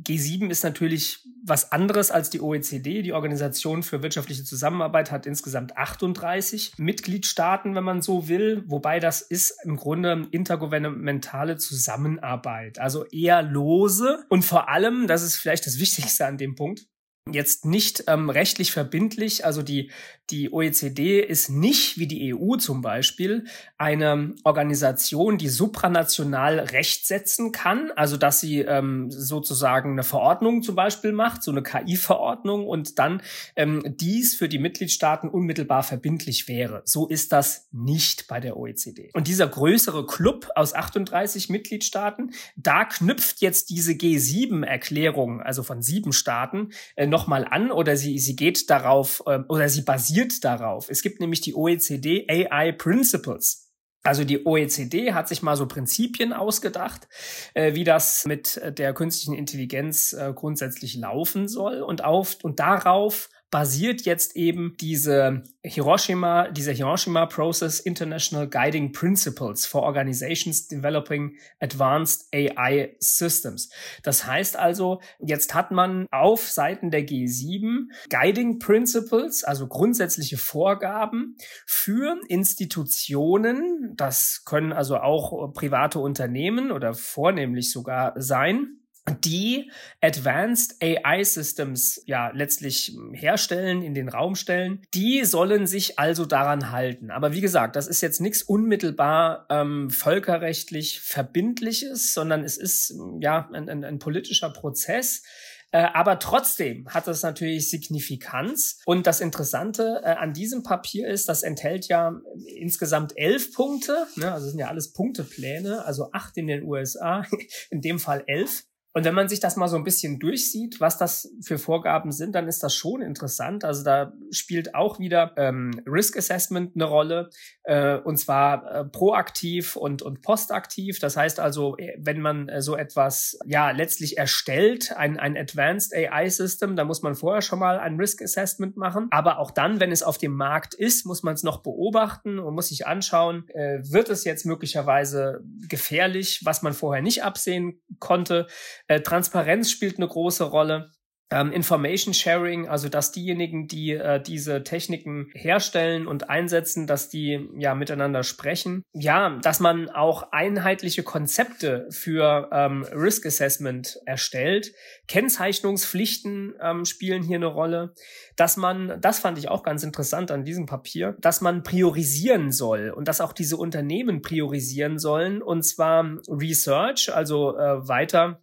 G7 0.04 0.50
ist 0.50 0.64
natürlich 0.64 1.20
was 1.44 1.72
anderes 1.72 2.12
als 2.12 2.30
die 2.30 2.42
OECD. 2.42 3.02
Die 3.02 3.14
Organisation 3.14 3.84
für 3.84 4.04
wirtschaftliche 4.04 4.44
Zusammenarbeit 4.44 5.12
hat 5.12 5.26
insgesamt 5.26 5.78
38 5.78 6.74
Mitgliedstaaten, 6.78 7.76
wenn 7.76 7.84
man 7.84 8.02
so 8.02 8.28
will, 8.28 8.64
wobei 8.68 9.00
das 9.00 9.22
ist 9.22 9.56
im 9.64 9.78
Grunde 9.78 10.28
intergouvernementale 10.32 11.58
Zusammenarbeit, 11.58 12.80
also 12.80 13.06
eher 13.06 13.42
lose 13.42 14.26
und 14.30 14.44
vor 14.44 14.70
allem, 14.70 15.08
das 15.08 15.24
ist 15.24 15.36
vielleicht 15.36 15.66
das 15.66 15.80
Wichtigste 15.80 16.26
an 16.26 16.38
dem 16.38 16.56
Punkt, 16.56 16.88
jetzt 17.34 17.66
nicht 17.66 18.04
ähm, 18.08 18.30
rechtlich 18.30 18.72
verbindlich. 18.72 19.46
Also 19.46 19.62
die, 19.62 19.92
die 20.30 20.52
OECD 20.52 21.20
ist 21.20 21.50
nicht, 21.50 21.98
wie 21.98 22.08
die 22.08 22.34
EU 22.34 22.58
zum 22.58 22.82
Beispiel, 22.82 23.46
eine 23.78 24.36
Organisation, 24.44 25.38
die 25.38 25.48
supranational 25.50 26.60
Recht 26.60 27.08
setzen 27.08 27.52
kann. 27.52 27.92
Also 27.96 28.18
dass 28.18 28.40
sie 28.40 28.60
ähm, 28.60 29.10
sozusagen 29.10 29.92
eine 29.92 30.04
Verordnung 30.04 30.64
zum 30.64 30.76
Beispiel 30.76 31.12
macht, 31.12 31.44
so 31.44 31.52
eine 31.52 31.64
KI-Verordnung 31.64 32.68
und 32.68 33.00
dann 33.00 33.22
ähm, 33.56 33.84
dies 33.86 34.36
für 34.36 34.50
die 34.50 34.60
Mitgliedstaaten 34.60 35.30
unmittelbar 35.30 35.84
verbindlich 35.84 36.48
wäre. 36.48 36.82
So 36.86 37.08
ist 37.08 37.32
das 37.32 37.68
nicht 37.72 38.28
bei 38.28 38.40
der 38.40 38.58
OECD. 38.58 39.10
Und 39.14 39.28
dieser 39.28 39.48
größere 39.48 40.06
Club 40.06 40.50
aus 40.56 40.74
38 40.74 41.50
Mitgliedstaaten, 41.50 42.32
da 42.56 42.86
knüpft 42.86 43.42
jetzt 43.42 43.70
diese 43.70 43.94
G7-Erklärung, 43.94 45.42
also 45.42 45.64
von 45.64 45.82
sieben 45.82 46.14
Staaten, 46.14 46.70
äh, 46.96 47.08
nochmal 47.18 47.48
an 47.50 47.72
oder 47.72 47.98
sie, 47.98 48.20
sie 48.20 48.36
geht 48.36 48.70
darauf 48.70 49.24
äh, 49.26 49.40
oder 49.50 49.70
sie 49.70 49.82
basiert 49.82 50.44
darauf. 50.44 50.88
Es 50.90 51.02
gibt 51.02 51.20
nämlich 51.20 51.42
die 51.42 51.56
OECD 51.56 52.28
AI 52.30 52.72
Principles. 52.72 53.72
Also 54.04 54.24
die 54.24 54.46
OECD 54.46 55.14
hat 55.14 55.28
sich 55.28 55.42
mal 55.42 55.58
so 55.58 55.68
Prinzipien 55.68 56.32
ausgedacht, 56.32 57.08
äh, 57.56 57.74
wie 57.74 57.84
das 57.84 58.26
mit 58.26 58.62
der 58.78 58.94
künstlichen 58.94 59.34
Intelligenz 59.34 60.14
äh, 60.14 60.32
grundsätzlich 60.34 60.96
laufen 60.96 61.48
soll 61.48 61.82
und 61.82 62.04
auf 62.04 62.38
und 62.44 62.60
darauf 62.60 63.30
basiert 63.50 64.02
jetzt 64.02 64.36
eben 64.36 64.76
diese 64.80 65.44
Hiroshima, 65.64 66.50
dieser 66.50 66.74
Hiroshima 66.74 67.26
Process 67.26 67.80
International 67.80 68.50
Guiding 68.50 68.92
Principles 68.92 69.66
for 69.66 69.84
Organizations 69.84 70.68
Developing 70.68 71.38
Advanced 71.60 72.28
AI 72.34 72.96
Systems. 73.00 73.70
Das 74.04 74.26
heißt 74.26 74.58
also, 74.58 75.02
jetzt 75.20 75.54
hat 75.54 75.72
man 75.72 76.08
auf 76.12 76.50
Seiten 76.50 76.92
der 76.92 77.08
G7 77.08 77.88
Guiding 78.10 78.60
Principles, 78.60 79.44
also 79.44 79.68
grundsätzliche 79.68 80.38
Vorgaben 80.38 81.38
für 81.66 82.20
Institutionen, 82.28 83.94
das 83.96 84.44
können 84.46 84.74
also 84.74 84.98
auch 84.98 85.54
private 85.54 86.00
Unternehmen 86.00 86.72
oder 86.72 86.94
vornehmlich 86.94 87.72
sogar 87.72 88.14
sein, 88.18 88.77
die 89.10 89.72
Advanced 90.02 90.76
AI 90.82 91.24
Systems 91.24 92.02
ja 92.06 92.32
letztlich 92.34 92.96
herstellen, 93.14 93.82
in 93.82 93.94
den 93.94 94.10
Raum 94.10 94.36
stellen, 94.36 94.82
die 94.94 95.24
sollen 95.26 95.68
sich 95.68 96.00
also 96.00 96.26
daran 96.26 96.72
halten. 96.72 97.12
Aber 97.12 97.34
wie 97.34 97.42
gesagt, 97.42 97.76
das 97.76 97.88
ist 97.88 98.02
jetzt 98.02 98.22
nichts 98.22 98.44
unmittelbar 98.44 99.46
ähm, 99.50 99.90
völkerrechtlich 99.90 101.00
verbindliches, 101.00 102.14
sondern 102.14 102.44
es 102.44 102.58
ist 102.58 102.94
ja 103.22 103.50
ein, 103.54 103.70
ein, 103.70 103.84
ein 103.84 104.00
politischer 104.00 104.50
Prozess, 104.50 105.24
äh, 105.72 105.86
aber 105.94 106.20
trotzdem 106.20 106.88
hat 106.90 107.08
es 107.08 107.24
natürlich 107.24 107.70
Signifikanz. 107.70 108.80
Und 108.86 109.06
das 109.06 109.20
Interessante 109.20 110.02
äh, 110.04 110.12
an 110.12 110.34
diesem 110.34 110.64
Papier 110.64 111.08
ist, 111.08 111.28
das 111.28 111.44
enthält 111.44 111.88
ja 111.88 112.20
insgesamt 112.56 113.14
elf 113.18 113.54
Punkte. 113.54 114.08
Ne? 114.16 114.32
Also 114.32 114.50
sind 114.50 114.60
ja 114.60 114.70
alles 114.70 114.94
Punktepläne, 114.94 115.84
also 115.84 116.10
acht 116.14 116.38
in 116.38 116.48
den 116.48 116.64
USA, 116.64 117.26
in 117.70 117.82
dem 117.82 118.00
Fall 118.00 118.24
elf. 118.28 118.64
Und 118.98 119.06
wenn 119.06 119.14
man 119.14 119.30
sich 119.30 119.40
das 119.40 119.58
mal 119.58 119.68
so 119.68 119.78
ein 119.78 119.84
bisschen 119.84 120.18
durchsieht, 120.18 120.82
was 120.82 120.98
das 120.98 121.32
für 121.44 121.60
Vorgaben 121.60 122.12
sind, 122.12 122.34
dann 122.34 122.48
ist 122.48 122.64
das 122.64 122.74
schon 122.74 123.04
interessant. 123.04 123.64
Also 123.64 123.84
da 123.84 124.12
spielt 124.32 124.74
auch 124.74 124.98
wieder 124.98 125.34
ähm, 125.38 125.84
Risk 125.86 126.18
Assessment 126.18 126.72
eine 126.74 126.86
Rolle, 126.86 127.30
äh, 127.66 127.98
und 127.98 128.18
zwar 128.18 128.66
äh, 128.66 128.86
proaktiv 128.86 129.76
und, 129.76 130.02
und 130.02 130.24
postaktiv. 130.24 130.98
Das 130.98 131.16
heißt 131.16 131.40
also, 131.40 131.78
äh, 131.78 131.96
wenn 132.00 132.22
man 132.22 132.50
äh, 132.50 132.64
so 132.64 132.76
etwas 132.76 133.38
ja 133.46 133.70
letztlich 133.70 134.18
erstellt, 134.18 134.92
ein, 134.98 135.20
ein 135.20 135.38
Advanced 135.38 135.94
AI 135.94 136.28
System, 136.30 136.76
da 136.76 136.84
muss 136.84 137.04
man 137.04 137.14
vorher 137.14 137.44
schon 137.44 137.60
mal 137.60 137.78
ein 137.78 137.98
Risk 137.98 138.24
Assessment 138.24 138.78
machen. 138.78 139.10
Aber 139.12 139.38
auch 139.38 139.52
dann, 139.52 139.80
wenn 139.80 139.92
es 139.92 140.02
auf 140.02 140.18
dem 140.18 140.34
Markt 140.34 140.74
ist, 140.74 141.06
muss 141.06 141.22
man 141.22 141.36
es 141.36 141.44
noch 141.44 141.62
beobachten 141.62 142.40
und 142.40 142.56
muss 142.56 142.70
sich 142.70 142.88
anschauen, 142.88 143.48
äh, 143.50 143.78
wird 143.84 144.10
es 144.10 144.24
jetzt 144.24 144.48
möglicherweise 144.48 145.44
gefährlich, 145.70 146.42
was 146.46 146.64
man 146.64 146.74
vorher 146.74 147.04
nicht 147.04 147.24
absehen 147.24 147.80
konnte. 148.00 148.48
Äh, 148.88 149.02
Transparenz 149.02 149.70
spielt 149.70 149.98
eine 149.98 150.08
große 150.08 150.46
Rolle. 150.46 150.92
Ähm, 151.30 151.52
Information 151.52 152.14
Sharing, 152.14 152.70
also 152.70 152.88
dass 152.88 153.12
diejenigen, 153.12 153.68
die 153.68 153.92
äh, 153.92 154.22
diese 154.22 154.64
Techniken 154.64 155.30
herstellen 155.34 156.08
und 156.08 156.30
einsetzen, 156.30 156.88
dass 156.88 157.10
die 157.10 157.50
ja 157.58 157.76
miteinander 157.76 158.24
sprechen. 158.24 158.84
Ja, 158.94 159.38
dass 159.42 159.60
man 159.60 159.90
auch 159.90 160.32
einheitliche 160.32 161.04
Konzepte 161.04 161.90
für 161.92 162.50
ähm, 162.54 162.86
Risk 162.94 163.26
Assessment 163.26 164.00
erstellt. 164.06 164.72
Kennzeichnungspflichten 165.10 166.56
ähm, 166.62 166.86
spielen 166.86 167.24
hier 167.24 167.38
eine 167.38 167.48
Rolle. 167.48 167.94
Dass 168.38 168.56
man, 168.56 168.98
das 169.02 169.20
fand 169.20 169.38
ich 169.38 169.50
auch 169.50 169.64
ganz 169.64 169.84
interessant 169.84 170.32
an 170.32 170.46
diesem 170.46 170.66
Papier, 170.66 171.18
dass 171.20 171.42
man 171.42 171.62
priorisieren 171.62 172.54
soll 172.54 172.94
und 172.96 173.10
dass 173.10 173.20
auch 173.20 173.34
diese 173.34 173.58
Unternehmen 173.58 174.22
priorisieren 174.22 174.98
sollen 174.98 175.42
und 175.42 175.64
zwar 175.64 176.06
Research, 176.30 177.14
also 177.14 177.58
äh, 177.58 177.86
weiter 177.86 178.40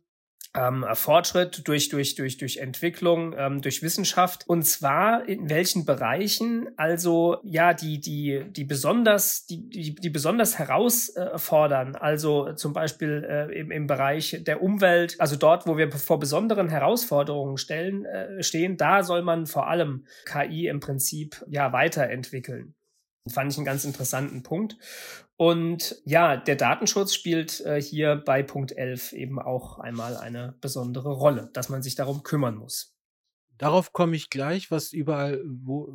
ähm, 0.56 0.84
Fortschritt, 0.92 1.66
durch, 1.66 1.88
durch, 1.88 2.14
durch, 2.14 2.36
durch 2.36 2.58
Entwicklung, 2.58 3.34
ähm, 3.36 3.60
durch 3.60 3.82
Wissenschaft. 3.82 4.44
Und 4.46 4.62
zwar 4.64 5.28
in 5.28 5.50
welchen 5.50 5.84
Bereichen 5.84 6.68
also 6.76 7.38
ja 7.42 7.74
die, 7.74 8.00
die, 8.00 8.44
die 8.50 8.64
besonders, 8.64 9.46
die, 9.46 9.68
die, 9.68 9.94
die 9.94 10.10
besonders 10.10 10.58
herausfordern. 10.58 11.96
Also 11.96 12.52
zum 12.52 12.72
Beispiel 12.72 13.26
äh, 13.28 13.58
im, 13.58 13.70
im 13.70 13.86
Bereich 13.86 14.40
der 14.46 14.62
Umwelt, 14.62 15.20
also 15.20 15.36
dort, 15.36 15.66
wo 15.66 15.76
wir 15.76 15.90
vor 15.90 16.18
besonderen 16.18 16.68
Herausforderungen 16.68 17.56
stellen, 17.56 18.04
äh, 18.04 18.42
stehen, 18.42 18.76
da 18.76 19.02
soll 19.02 19.22
man 19.22 19.46
vor 19.46 19.68
allem 19.68 20.06
KI 20.24 20.68
im 20.68 20.80
Prinzip 20.80 21.44
ja 21.48 21.72
weiterentwickeln. 21.72 22.74
Fand 23.28 23.50
ich 23.50 23.56
einen 23.56 23.64
ganz 23.64 23.84
interessanten 23.84 24.42
Punkt. 24.42 24.76
Und 25.36 25.96
ja, 26.04 26.36
der 26.36 26.56
Datenschutz 26.56 27.14
spielt 27.14 27.60
äh, 27.62 27.80
hier 27.80 28.16
bei 28.16 28.42
Punkt 28.42 28.72
11 28.72 29.12
eben 29.14 29.38
auch 29.40 29.78
einmal 29.78 30.16
eine 30.16 30.56
besondere 30.60 31.12
Rolle, 31.12 31.50
dass 31.54 31.70
man 31.70 31.82
sich 31.82 31.94
darum 31.94 32.22
kümmern 32.22 32.56
muss. 32.56 32.94
Darauf 33.56 33.92
komme 33.92 34.16
ich 34.16 34.30
gleich, 34.30 34.70
was 34.70 34.92
überall, 34.92 35.42
wo, 35.46 35.92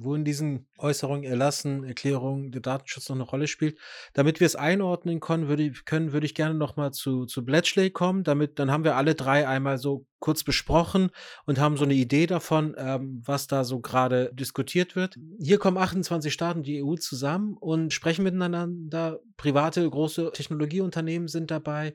wo 0.00 0.14
in 0.14 0.24
diesen 0.24 0.66
Äußerungen, 0.78 1.24
Erlassen, 1.24 1.84
Erklärungen 1.84 2.52
der 2.52 2.60
Datenschutz 2.60 3.08
noch 3.08 3.16
eine 3.16 3.24
Rolle 3.24 3.46
spielt. 3.46 3.78
Damit 4.14 4.40
wir 4.40 4.46
es 4.46 4.56
einordnen 4.56 5.20
können, 5.20 5.48
würde, 5.48 5.72
können, 5.84 6.12
würde 6.12 6.26
ich 6.26 6.34
gerne 6.34 6.54
nochmal 6.54 6.92
zu, 6.92 7.26
zu 7.26 7.44
Bletchley 7.44 7.90
kommen. 7.90 8.22
Damit, 8.22 8.58
dann 8.58 8.70
haben 8.70 8.84
wir 8.84 8.96
alle 8.96 9.14
drei 9.14 9.46
einmal 9.46 9.78
so 9.78 10.06
kurz 10.20 10.42
besprochen 10.42 11.10
und 11.46 11.58
haben 11.58 11.76
so 11.76 11.84
eine 11.84 11.94
Idee 11.94 12.26
davon, 12.26 12.74
ähm, 12.76 13.22
was 13.24 13.46
da 13.46 13.64
so 13.64 13.80
gerade 13.80 14.30
diskutiert 14.34 14.96
wird. 14.96 15.16
Hier 15.38 15.58
kommen 15.58 15.76
28 15.76 16.32
Staaten, 16.32 16.62
die 16.62 16.82
EU 16.82 16.94
zusammen 16.96 17.56
und 17.56 17.92
sprechen 17.92 18.24
miteinander. 18.24 19.20
Private, 19.36 19.88
große 19.88 20.32
Technologieunternehmen 20.32 21.28
sind 21.28 21.50
dabei. 21.50 21.94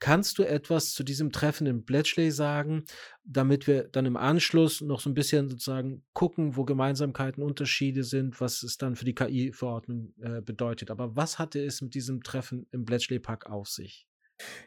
Kannst 0.00 0.38
du 0.38 0.42
etwas 0.42 0.92
zu 0.92 1.04
diesem 1.04 1.30
Treffen 1.30 1.66
in 1.66 1.84
Bletchley 1.84 2.32
sagen, 2.32 2.84
damit 3.24 3.68
wir 3.68 3.84
dann 3.84 4.06
im 4.06 4.16
Anschluss 4.16 4.80
noch 4.80 5.00
so 5.00 5.08
ein 5.08 5.14
bisschen 5.14 5.48
sozusagen 5.48 6.02
gucken, 6.12 6.56
wo 6.56 6.64
Gemeinsamkeiten, 6.64 7.39
Unterschiede 7.42 8.04
sind, 8.04 8.40
was 8.40 8.62
es 8.62 8.78
dann 8.78 8.96
für 8.96 9.04
die 9.04 9.14
KI-Verordnung 9.14 10.14
äh, 10.20 10.40
bedeutet. 10.40 10.90
Aber 10.90 11.16
was 11.16 11.38
hatte 11.38 11.64
es 11.64 11.80
mit 11.80 11.94
diesem 11.94 12.22
Treffen 12.22 12.66
im 12.72 12.84
Bletchley 12.84 13.18
Park 13.18 13.46
auf 13.46 13.68
sich? 13.68 14.06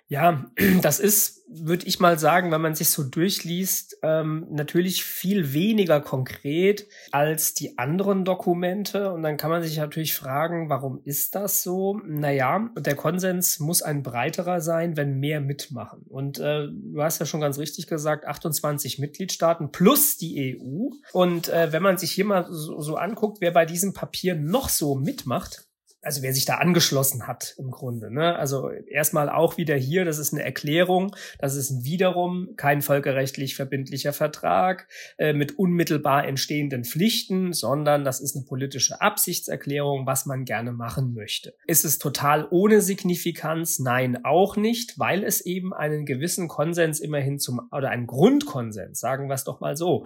Ja, 0.07 0.45
das 0.81 0.99
ist, 0.99 1.43
würde 1.47 1.87
ich 1.87 1.99
mal 1.99 2.19
sagen, 2.19 2.51
wenn 2.51 2.61
man 2.61 2.75
sich 2.75 2.89
so 2.89 3.03
durchliest, 3.03 3.97
ähm, 4.03 4.47
natürlich 4.51 5.03
viel 5.03 5.53
weniger 5.53 6.01
konkret 6.01 6.87
als 7.11 7.53
die 7.53 7.77
anderen 7.77 8.25
Dokumente. 8.25 9.11
Und 9.11 9.23
dann 9.23 9.37
kann 9.37 9.49
man 9.49 9.63
sich 9.63 9.77
natürlich 9.77 10.13
fragen, 10.13 10.69
warum 10.69 11.01
ist 11.03 11.35
das 11.35 11.63
so? 11.63 11.99
Naja, 12.05 12.69
der 12.77 12.95
Konsens 12.95 13.59
muss 13.59 13.81
ein 13.81 14.03
breiterer 14.03 14.61
sein, 14.61 14.97
wenn 14.97 15.19
mehr 15.19 15.41
mitmachen. 15.41 16.03
Und 16.07 16.37
äh, 16.39 16.67
du 16.67 17.01
hast 17.01 17.19
ja 17.19 17.25
schon 17.25 17.41
ganz 17.41 17.57
richtig 17.57 17.87
gesagt, 17.87 18.25
28 18.25 18.99
Mitgliedstaaten 18.99 19.71
plus 19.71 20.17
die 20.17 20.59
EU. 20.59 20.89
Und 21.13 21.49
äh, 21.49 21.71
wenn 21.71 21.81
man 21.81 21.97
sich 21.97 22.11
hier 22.11 22.25
mal 22.25 22.45
so, 22.49 22.79
so 22.81 22.97
anguckt, 22.97 23.39
wer 23.41 23.51
bei 23.51 23.65
diesem 23.65 23.93
Papier 23.93 24.35
noch 24.35 24.69
so 24.69 24.95
mitmacht, 24.95 25.67
also 26.03 26.21
wer 26.21 26.33
sich 26.33 26.45
da 26.45 26.55
angeschlossen 26.55 27.27
hat 27.27 27.55
im 27.57 27.71
Grunde. 27.71 28.13
Ne? 28.13 28.35
Also 28.35 28.69
erstmal 28.69 29.29
auch 29.29 29.57
wieder 29.57 29.75
hier, 29.75 30.03
das 30.05 30.17
ist 30.17 30.33
eine 30.33 30.43
Erklärung, 30.43 31.15
das 31.39 31.55
ist 31.55 31.85
wiederum 31.85 32.55
kein 32.57 32.81
völkerrechtlich 32.81 33.55
verbindlicher 33.55 34.11
Vertrag 34.11 34.87
äh, 35.17 35.33
mit 35.33 35.57
unmittelbar 35.57 36.27
entstehenden 36.27 36.83
Pflichten, 36.83 37.53
sondern 37.53 38.03
das 38.03 38.19
ist 38.19 38.35
eine 38.35 38.45
politische 38.45 39.01
Absichtserklärung, 39.01 40.05
was 40.05 40.25
man 40.25 40.43
gerne 40.43 40.73
machen 40.73 41.13
möchte. 41.13 41.55
Ist 41.67 41.85
es 41.85 41.99
total 41.99 42.47
ohne 42.51 42.81
Signifikanz? 42.81 43.79
Nein, 43.79 44.25
auch 44.25 44.57
nicht, 44.57 44.99
weil 44.99 45.23
es 45.23 45.41
eben 45.41 45.73
einen 45.73 46.05
gewissen 46.05 46.49
Konsens 46.49 46.99
immerhin 46.99 47.39
zum, 47.39 47.61
oder 47.71 47.89
einen 47.89 48.07
Grundkonsens, 48.07 48.99
sagen 48.99 49.29
wir 49.29 49.35
es 49.35 49.45
doch 49.45 49.61
mal 49.61 49.77
so, 49.77 50.05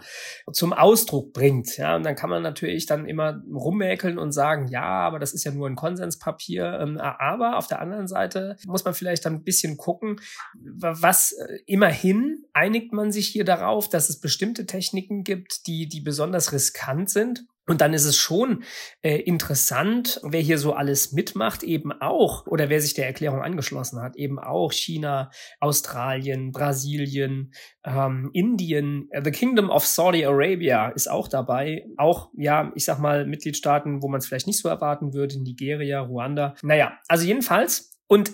zum 0.53 0.73
Ausdruck 0.73 1.33
bringt. 1.33 1.75
Ja, 1.77 1.95
und 1.95 2.03
dann 2.03 2.15
kann 2.15 2.29
man 2.29 2.43
natürlich 2.43 2.85
dann 2.85 3.07
immer 3.07 3.41
rummäkeln 3.51 4.19
und 4.19 4.31
sagen, 4.31 4.67
ja, 4.67 4.83
aber 4.83 5.17
das 5.17 5.33
ist 5.33 5.43
ja 5.43 5.51
nur 5.51 5.67
ein 5.67 5.75
Konsens 5.75 5.86
Konsenspapier. 5.87 6.79
Ähm, 6.81 6.97
aber 6.97 7.57
auf 7.57 7.67
der 7.67 7.81
anderen 7.81 8.07
Seite 8.07 8.57
muss 8.65 8.85
man 8.85 8.93
vielleicht 8.93 9.25
ein 9.25 9.43
bisschen 9.43 9.77
gucken, 9.77 10.19
was 10.53 11.31
äh, 11.31 11.59
immerhin 11.65 12.45
einigt 12.53 12.93
man 12.93 13.11
sich 13.11 13.27
hier 13.27 13.45
darauf, 13.45 13.89
dass 13.89 14.09
es 14.09 14.19
bestimmte 14.19 14.65
Techniken 14.65 15.23
gibt, 15.23 15.67
die, 15.67 15.87
die 15.87 16.01
besonders 16.01 16.51
riskant 16.51 17.09
sind 17.09 17.45
und 17.67 17.81
dann 17.81 17.93
ist 17.93 18.05
es 18.05 18.15
schon 18.15 18.63
äh, 19.01 19.17
interessant, 19.17 20.21
wer 20.23 20.39
hier 20.39 20.57
so 20.57 20.73
alles 20.73 21.11
mitmacht, 21.11 21.63
eben 21.63 21.91
auch, 21.91 22.47
oder 22.47 22.69
wer 22.69 22.79
sich 22.79 22.93
der 22.93 23.05
Erklärung 23.05 23.41
angeschlossen 23.41 24.01
hat, 24.01 24.15
eben 24.15 24.39
auch 24.39 24.71
China, 24.71 25.29
Australien, 25.59 26.51
Brasilien, 26.51 27.51
ähm, 27.83 28.29
Indien, 28.33 29.09
äh, 29.11 29.21
The 29.21 29.31
Kingdom 29.31 29.69
of 29.69 29.85
Saudi 29.85 30.25
Arabia 30.25 30.89
ist 30.89 31.09
auch 31.09 31.27
dabei. 31.27 31.85
Auch, 31.97 32.29
ja, 32.37 32.71
ich 32.75 32.85
sag 32.85 32.99
mal, 32.99 33.25
Mitgliedstaaten, 33.25 34.01
wo 34.01 34.07
man 34.07 34.19
es 34.19 34.27
vielleicht 34.27 34.47
nicht 34.47 34.59
so 34.59 34.69
erwarten 34.69 35.13
würde, 35.13 35.41
Nigeria, 35.41 35.99
Ruanda. 35.99 36.55
Naja, 36.63 36.97
also 37.09 37.25
jedenfalls. 37.25 37.97
Und 38.07 38.31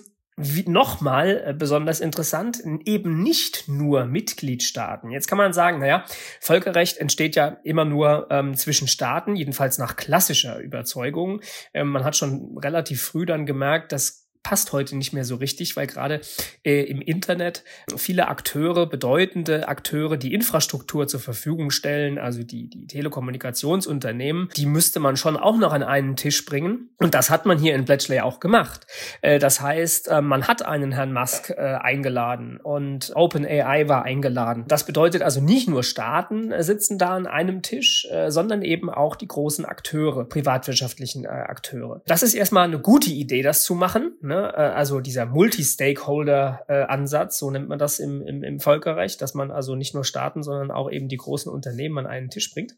nochmal 0.65 1.43
äh, 1.45 1.53
besonders 1.53 1.99
interessant, 1.99 2.59
eben 2.85 3.21
nicht 3.21 3.67
nur 3.67 4.05
Mitgliedstaaten. 4.05 5.11
Jetzt 5.11 5.27
kann 5.27 5.37
man 5.37 5.53
sagen, 5.53 5.79
naja, 5.79 6.05
Völkerrecht 6.39 6.97
entsteht 6.97 7.35
ja 7.35 7.57
immer 7.63 7.85
nur 7.85 8.27
ähm, 8.31 8.55
zwischen 8.55 8.87
Staaten, 8.87 9.35
jedenfalls 9.35 9.77
nach 9.77 9.95
klassischer 9.95 10.59
Überzeugung. 10.59 11.41
Ähm, 11.73 11.89
man 11.89 12.03
hat 12.03 12.15
schon 12.15 12.57
relativ 12.57 13.03
früh 13.03 13.25
dann 13.25 13.45
gemerkt, 13.45 13.91
dass 13.91 14.22
passt 14.43 14.73
heute 14.73 14.97
nicht 14.97 15.13
mehr 15.13 15.23
so 15.23 15.35
richtig, 15.35 15.75
weil 15.77 15.87
gerade 15.87 16.19
äh, 16.63 16.83
im 16.83 17.01
Internet 17.01 17.63
viele 17.95 18.27
Akteure, 18.27 18.85
bedeutende 18.85 19.69
Akteure, 19.69 20.17
die 20.17 20.33
Infrastruktur 20.33 21.07
zur 21.07 21.21
Verfügung 21.21 21.71
stellen, 21.71 22.19
also 22.19 22.43
die, 22.43 22.69
die 22.69 22.85
Telekommunikationsunternehmen, 22.87 24.49
die 24.57 24.65
müsste 24.65 24.99
man 24.99 25.15
schon 25.15 25.37
auch 25.37 25.57
noch 25.57 25.71
an 25.71 25.81
einen 25.81 26.17
Tisch 26.17 26.45
bringen. 26.45 26.89
Und 26.97 27.15
das 27.15 27.29
hat 27.29 27.45
man 27.45 27.57
hier 27.57 27.73
in 27.73 27.85
Bletchley 27.85 28.19
auch 28.19 28.41
gemacht. 28.41 28.85
Äh, 29.21 29.39
das 29.39 29.61
heißt, 29.61 30.09
äh, 30.09 30.21
man 30.21 30.47
hat 30.47 30.65
einen 30.65 30.91
Herrn 30.91 31.13
Musk 31.13 31.49
äh, 31.49 31.55
eingeladen 31.55 32.59
und 32.61 33.13
OpenAI 33.15 33.87
war 33.87 34.03
eingeladen. 34.03 34.65
Das 34.67 34.85
bedeutet 34.85 35.21
also 35.21 35.39
nicht 35.39 35.69
nur 35.69 35.83
Staaten 35.83 36.51
äh, 36.51 36.63
sitzen 36.63 36.97
da 36.97 37.15
an 37.15 37.27
einem 37.27 37.61
Tisch, 37.61 38.07
äh, 38.11 38.29
sondern 38.29 38.61
eben 38.61 38.89
auch 38.89 39.15
die 39.15 39.27
großen 39.27 39.63
Akteure, 39.63 40.25
privatwirtschaftlichen 40.25 41.25
Akteure. 41.25 42.01
Das 42.07 42.23
ist 42.23 42.33
erstmal 42.33 42.65
eine 42.65 42.79
gute 42.79 43.09
Idee, 43.09 43.41
das 43.41 43.63
zu 43.63 43.73
machen. 43.75 44.17
Ne? 44.21 44.32
Ne? 44.33 44.53
Äh, 44.55 44.61
also 44.61 44.99
dieser 44.99 45.25
Multi-Stakeholder-Ansatz, 45.25 47.39
so 47.39 47.49
nennt 47.51 47.69
man 47.69 47.79
das 47.79 47.99
im, 47.99 48.21
im, 48.21 48.43
im 48.43 48.59
Völkerrecht, 48.59 49.21
dass 49.21 49.33
man 49.33 49.51
also 49.51 49.75
nicht 49.75 49.93
nur 49.93 50.03
Staaten, 50.03 50.43
sondern 50.43 50.71
auch 50.71 50.91
eben 50.91 51.07
die 51.07 51.15
großen 51.17 51.49
Unternehmen 51.51 51.99
an 51.99 52.07
einen 52.07 52.29
Tisch 52.29 52.53
bringt. 52.53 52.75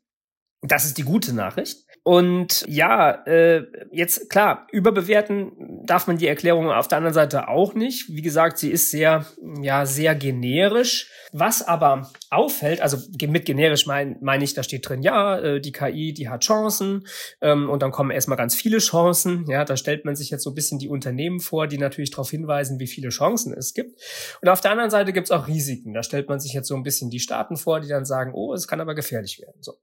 Das 0.62 0.86
ist 0.86 0.98
die 0.98 1.04
gute 1.04 1.34
Nachricht. 1.34 1.85
Und 2.08 2.64
ja, 2.68 3.26
äh, 3.26 3.64
jetzt 3.92 4.30
klar, 4.30 4.68
überbewerten 4.72 5.82
darf 5.88 6.06
man 6.06 6.20
die 6.20 6.28
Erklärung 6.28 6.70
auf 6.70 6.88
der 6.88 7.00
anderen 7.00 7.16
Seite 7.16 7.48
auch 7.48 7.74
nicht. 7.74 8.16
Wie 8.16 8.22
gesagt, 8.22 8.60
sie 8.60 8.70
ist 8.70 8.92
sehr, 8.92 9.26
ja, 9.60 9.88
sehr 9.88 10.14
generisch. 10.14 11.10
Was 11.32 11.68
aber 11.68 12.12
auffällt, 12.30 12.80
also 12.80 12.98
mit 13.28 13.46
generisch 13.46 13.88
meine 13.88 14.18
mein 14.22 14.42
ich, 14.42 14.54
da 14.54 14.62
steht 14.62 14.88
drin, 14.88 15.02
ja, 15.02 15.40
äh, 15.40 15.60
die 15.60 15.72
KI, 15.72 16.14
die 16.14 16.30
hat 16.30 16.44
Chancen 16.44 17.08
ähm, 17.42 17.70
und 17.72 17.82
dann 17.82 17.92
kommen 17.92 18.12
erstmal 18.12 18.38
ganz 18.38 18.54
viele 18.54 18.78
Chancen. 18.78 19.46
Ja, 19.50 19.66
da 19.66 19.76
stellt 19.76 20.06
man 20.06 20.16
sich 20.16 20.30
jetzt 20.30 20.44
so 20.44 20.52
ein 20.52 20.56
bisschen 20.56 20.78
die 20.78 20.88
Unternehmen 20.88 21.40
vor, 21.40 21.66
die 21.66 21.80
natürlich 21.80 22.12
darauf 22.12 22.30
hinweisen, 22.30 22.80
wie 22.80 22.88
viele 22.88 23.10
Chancen 23.10 23.52
es 23.52 23.74
gibt. 23.74 24.00
Und 24.42 24.50
auf 24.50 24.62
der 24.62 24.72
anderen 24.72 24.92
Seite 24.92 25.12
gibt 25.12 25.26
es 25.26 25.32
auch 25.32 25.48
Risiken. 25.48 25.94
Da 25.94 26.04
stellt 26.04 26.30
man 26.30 26.40
sich 26.40 26.54
jetzt 26.54 26.68
so 26.68 26.76
ein 26.76 26.84
bisschen 26.84 27.10
die 27.10 27.20
Staaten 27.20 27.58
vor, 27.58 27.80
die 27.80 27.88
dann 27.88 28.06
sagen, 28.06 28.32
oh, 28.36 28.54
es 28.54 28.68
kann 28.68 28.80
aber 28.80 28.94
gefährlich 28.94 29.42
werden. 29.42 29.58
So. 29.60 29.74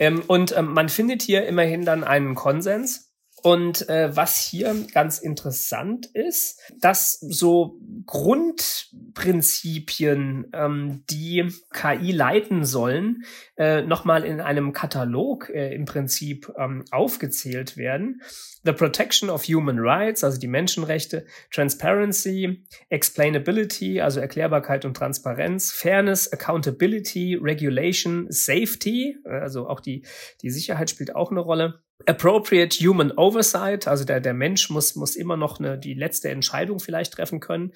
Ähm, 0.00 0.24
und 0.26 0.56
ähm, 0.58 0.74
man 0.74 0.88
findet 0.88 1.22
hier 1.22 1.46
immerhin 1.46 1.67
dann 1.84 2.04
einen 2.04 2.34
Konsens. 2.34 3.07
Und 3.42 3.88
äh, 3.88 4.14
was 4.16 4.38
hier 4.38 4.74
ganz 4.92 5.18
interessant 5.18 6.06
ist, 6.06 6.60
dass 6.80 7.18
so 7.20 7.80
Grundprinzipien, 8.06 10.46
ähm, 10.52 11.04
die 11.08 11.52
KI 11.72 12.12
leiten 12.12 12.64
sollen, 12.64 13.24
äh, 13.56 13.82
nochmal 13.82 14.24
in 14.24 14.40
einem 14.40 14.72
Katalog 14.72 15.50
äh, 15.50 15.72
im 15.74 15.84
Prinzip 15.84 16.52
ähm, 16.58 16.84
aufgezählt 16.90 17.76
werden. 17.76 18.22
The 18.64 18.72
Protection 18.72 19.30
of 19.30 19.44
Human 19.44 19.78
Rights, 19.78 20.24
also 20.24 20.38
die 20.38 20.48
Menschenrechte, 20.48 21.24
Transparency, 21.52 22.64
Explainability, 22.88 24.00
also 24.00 24.18
Erklärbarkeit 24.20 24.84
und 24.84 24.96
Transparenz, 24.96 25.70
Fairness, 25.70 26.32
Accountability, 26.32 27.38
Regulation, 27.40 28.26
Safety, 28.30 29.16
äh, 29.24 29.30
also 29.30 29.68
auch 29.68 29.80
die, 29.80 30.04
die 30.42 30.50
Sicherheit 30.50 30.90
spielt 30.90 31.14
auch 31.14 31.30
eine 31.30 31.40
Rolle. 31.40 31.82
Appropriate 32.06 32.78
Human 32.78 33.12
Oversight, 33.12 33.88
also 33.88 34.04
der, 34.04 34.20
der 34.20 34.32
Mensch 34.32 34.70
muss, 34.70 34.94
muss 34.94 35.16
immer 35.16 35.36
noch 35.36 35.58
eine, 35.58 35.78
die 35.78 35.94
letzte 35.94 36.30
Entscheidung 36.30 36.78
vielleicht 36.78 37.14
treffen 37.14 37.40
können. 37.40 37.72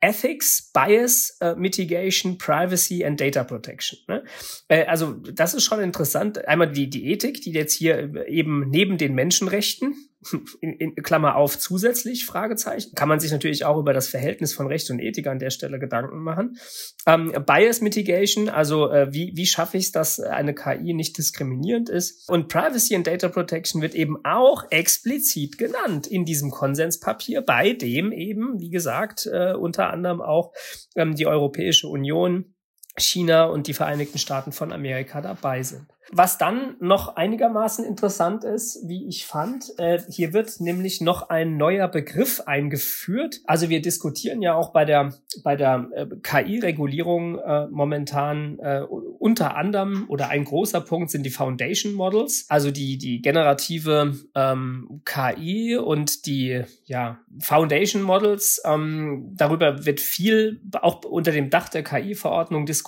Ethics, 0.00 0.70
Bias 0.72 1.38
uh, 1.42 1.54
Mitigation, 1.56 2.36
Privacy 2.36 3.04
and 3.04 3.20
Data 3.20 3.44
Protection. 3.44 3.98
Ne? 4.08 4.24
Äh, 4.68 4.84
also 4.84 5.12
das 5.12 5.54
ist 5.54 5.64
schon 5.64 5.80
interessant. 5.80 6.46
Einmal 6.46 6.70
die, 6.70 6.90
die 6.90 7.10
Ethik, 7.12 7.40
die 7.40 7.52
jetzt 7.52 7.72
hier 7.72 8.26
eben 8.28 8.68
neben 8.68 8.98
den 8.98 9.14
Menschenrechten, 9.14 9.94
in, 10.60 10.72
in 10.74 10.94
Klammer 10.96 11.36
auf 11.36 11.58
zusätzlich, 11.58 12.26
Fragezeichen. 12.26 12.94
Kann 12.94 13.08
man 13.08 13.20
sich 13.20 13.32
natürlich 13.32 13.64
auch 13.64 13.78
über 13.78 13.92
das 13.92 14.08
Verhältnis 14.08 14.54
von 14.54 14.66
Recht 14.66 14.90
und 14.90 15.00
Ethik 15.00 15.26
an 15.26 15.38
der 15.38 15.50
Stelle 15.50 15.78
Gedanken 15.78 16.18
machen. 16.20 16.58
Ähm, 17.06 17.32
Bias 17.46 17.80
Mitigation, 17.80 18.48
also 18.48 18.90
äh, 18.90 19.12
wie, 19.12 19.32
wie 19.34 19.46
schaffe 19.46 19.76
ich 19.76 19.86
es, 19.86 19.92
dass 19.92 20.20
eine 20.20 20.54
KI 20.54 20.94
nicht 20.94 21.18
diskriminierend 21.18 21.88
ist? 21.88 22.28
Und 22.28 22.48
Privacy 22.48 22.94
and 22.94 23.06
Data 23.06 23.28
Protection 23.28 23.82
wird 23.82 23.94
eben 23.94 24.24
auch 24.24 24.64
explizit 24.70 25.58
genannt 25.58 26.06
in 26.06 26.24
diesem 26.24 26.50
Konsenspapier, 26.50 27.42
bei 27.42 27.72
dem 27.72 28.12
eben, 28.12 28.60
wie 28.60 28.70
gesagt, 28.70 29.26
äh, 29.26 29.54
unter 29.54 29.90
anderem 29.90 30.20
auch 30.20 30.52
ähm, 30.96 31.14
die 31.14 31.26
Europäische 31.26 31.88
Union, 31.88 32.51
China 32.96 33.44
und 33.44 33.66
die 33.66 33.74
Vereinigten 33.74 34.18
Staaten 34.18 34.52
von 34.52 34.72
Amerika 34.72 35.20
dabei 35.20 35.62
sind. 35.62 35.86
Was 36.14 36.36
dann 36.36 36.76
noch 36.78 37.16
einigermaßen 37.16 37.86
interessant 37.86 38.44
ist, 38.44 38.86
wie 38.86 39.06
ich 39.08 39.24
fand, 39.24 39.72
äh, 39.78 39.98
hier 40.10 40.34
wird 40.34 40.60
nämlich 40.60 41.00
noch 41.00 41.30
ein 41.30 41.56
neuer 41.56 41.88
Begriff 41.88 42.42
eingeführt. 42.44 43.40
Also 43.46 43.70
wir 43.70 43.80
diskutieren 43.80 44.42
ja 44.42 44.54
auch 44.54 44.72
bei 44.72 44.84
der 44.84 45.14
bei 45.42 45.56
der 45.56 45.88
äh, 45.94 46.06
KI-Regulierung 46.22 47.38
äh, 47.38 47.66
momentan 47.68 48.58
unter 49.18 49.56
anderem 49.56 50.04
oder 50.08 50.28
ein 50.28 50.44
großer 50.44 50.80
Punkt 50.80 51.10
sind 51.10 51.24
die 51.24 51.30
Foundation 51.30 51.94
Models, 51.94 52.46
also 52.48 52.70
die 52.70 52.98
die 52.98 53.22
generative 53.22 54.14
ähm, 54.34 55.02
KI 55.04 55.76
und 55.76 56.26
die 56.26 56.62
ja 56.84 57.20
Foundation 57.38 58.02
Models. 58.02 58.60
Ähm, 58.64 59.32
darüber 59.34 59.86
wird 59.86 60.00
viel 60.00 60.60
auch 60.80 61.04
unter 61.04 61.32
dem 61.32 61.48
Dach 61.48 61.68
der 61.68 61.82
KI-Verordnung 61.82 62.66
diskutiert, 62.66 62.81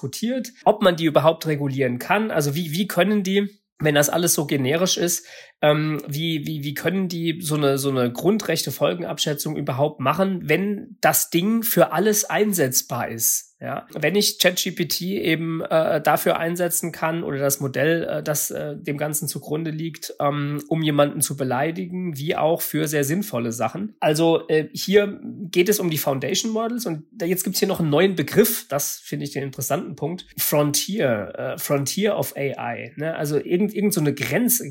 ob 0.65 0.83
man 0.83 0.97
die 0.97 1.05
überhaupt 1.05 1.47
regulieren 1.47 1.99
kann. 1.99 2.31
Also 2.31 2.55
wie 2.55 2.73
wie 2.73 2.87
können 2.87 3.23
die, 3.23 3.61
wenn 3.79 3.95
das 3.95 4.09
alles 4.09 4.35
so 4.35 4.47
generisch 4.47 4.97
ist, 4.97 5.27
ähm, 5.65 6.03
wie, 6.07 6.47
wie, 6.47 6.63
wie 6.63 6.75
können 6.75 7.09
die 7.09 7.41
so 7.41 7.55
eine, 7.55 7.79
so 7.79 7.89
eine 7.89 8.13
Grundrechte 8.13 8.71
Folgenabschätzung 8.71 9.57
überhaupt 9.57 9.99
machen, 9.99 10.43
wenn 10.45 10.99
das 11.01 11.31
Ding 11.31 11.63
für 11.63 11.91
alles 11.93 12.27
einsetzbar 12.27 13.09
ist? 13.09 13.55
Ja, 13.65 13.87
wenn 13.95 14.15
ich 14.15 14.39
ChatGPT 14.39 15.01
eben 15.03 15.63
äh, 15.63 15.99
dafür 16.03 16.39
einsetzen 16.39 16.93
kann 16.93 17.23
oder 17.23 17.39
das 17.39 17.61
Modell, 17.61 18.05
äh, 18.05 18.23
das 18.23 18.51
äh, 18.51 18.77
dem 18.77 18.99
Ganzen 18.99 19.27
zugrunde 19.27 19.71
liegt, 19.71 20.13
ähm, 20.21 20.63
um 20.69 20.83
jemanden 20.83 21.23
zu 21.23 21.35
beleidigen, 21.35 22.19
wie 22.19 22.37
auch 22.37 22.61
für 22.61 22.89
sehr 22.89 23.05
sinnvolle 23.05 23.53
Sachen. 23.53 23.97
Also 24.01 24.47
äh, 24.49 24.69
hier 24.75 25.19
geht 25.23 25.71
es 25.71 25.81
um 25.81 25.89
die 25.89 25.97
Foundation 25.97 26.53
Models 26.53 26.85
und 26.85 27.05
jetzt 27.23 27.45
gibt's 27.45 27.59
hier 27.59 27.69
noch 27.69 27.81
einen 27.81 27.89
neuen 27.89 28.17
Begriff, 28.17 28.67
das 28.69 28.97
finde 29.03 29.25
ich 29.25 29.33
den 29.33 29.45
interessanten 29.45 29.97
Punkt. 29.97 30.27
Frontier, 30.37 31.33
äh, 31.35 31.57
Frontier 31.59 32.19
of 32.19 32.37
AI. 32.37 32.93
Ne? 32.97 33.17
Also 33.17 33.39
irgend, 33.39 33.73
irgend 33.73 33.95
so 33.95 34.01
eine 34.01 34.13
Grenz, 34.13 34.63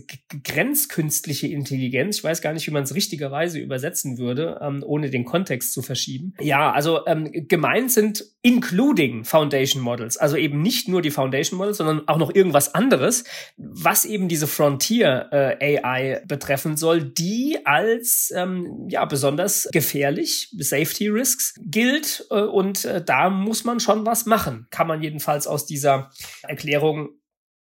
grenzkünstliche 0.89 1.47
Intelligenz. 1.47 2.17
Ich 2.17 2.23
weiß 2.23 2.41
gar 2.41 2.53
nicht, 2.53 2.67
wie 2.67 2.71
man 2.71 2.83
es 2.83 2.95
richtigerweise 2.95 3.59
übersetzen 3.59 4.17
würde, 4.17 4.59
ähm, 4.61 4.83
ohne 4.85 5.09
den 5.09 5.25
Kontext 5.25 5.73
zu 5.73 5.81
verschieben. 5.81 6.33
Ja, 6.39 6.71
also 6.71 7.05
ähm, 7.05 7.29
gemeint 7.47 7.91
sind 7.91 8.25
including 8.41 9.23
Foundation 9.23 9.81
Models, 9.81 10.17
also 10.17 10.35
eben 10.35 10.61
nicht 10.61 10.87
nur 10.87 11.01
die 11.01 11.11
Foundation 11.11 11.57
Models, 11.57 11.77
sondern 11.77 12.07
auch 12.07 12.17
noch 12.17 12.33
irgendwas 12.33 12.73
anderes, 12.75 13.23
was 13.57 14.05
eben 14.05 14.27
diese 14.27 14.47
Frontier 14.47 15.29
äh, 15.31 15.79
AI 15.83 16.21
betreffen 16.27 16.75
soll, 16.77 17.03
die 17.03 17.59
als 17.65 18.33
ähm, 18.35 18.87
ja 18.89 19.05
besonders 19.05 19.69
gefährlich, 19.71 20.53
Safety 20.57 21.07
Risks 21.07 21.55
gilt 21.59 22.25
äh, 22.31 22.41
und 22.41 22.85
äh, 22.85 23.03
da 23.03 23.29
muss 23.29 23.63
man 23.63 23.79
schon 23.79 24.05
was 24.05 24.25
machen, 24.25 24.67
kann 24.71 24.87
man 24.87 25.01
jedenfalls 25.01 25.47
aus 25.47 25.65
dieser 25.65 26.11
Erklärung 26.43 27.09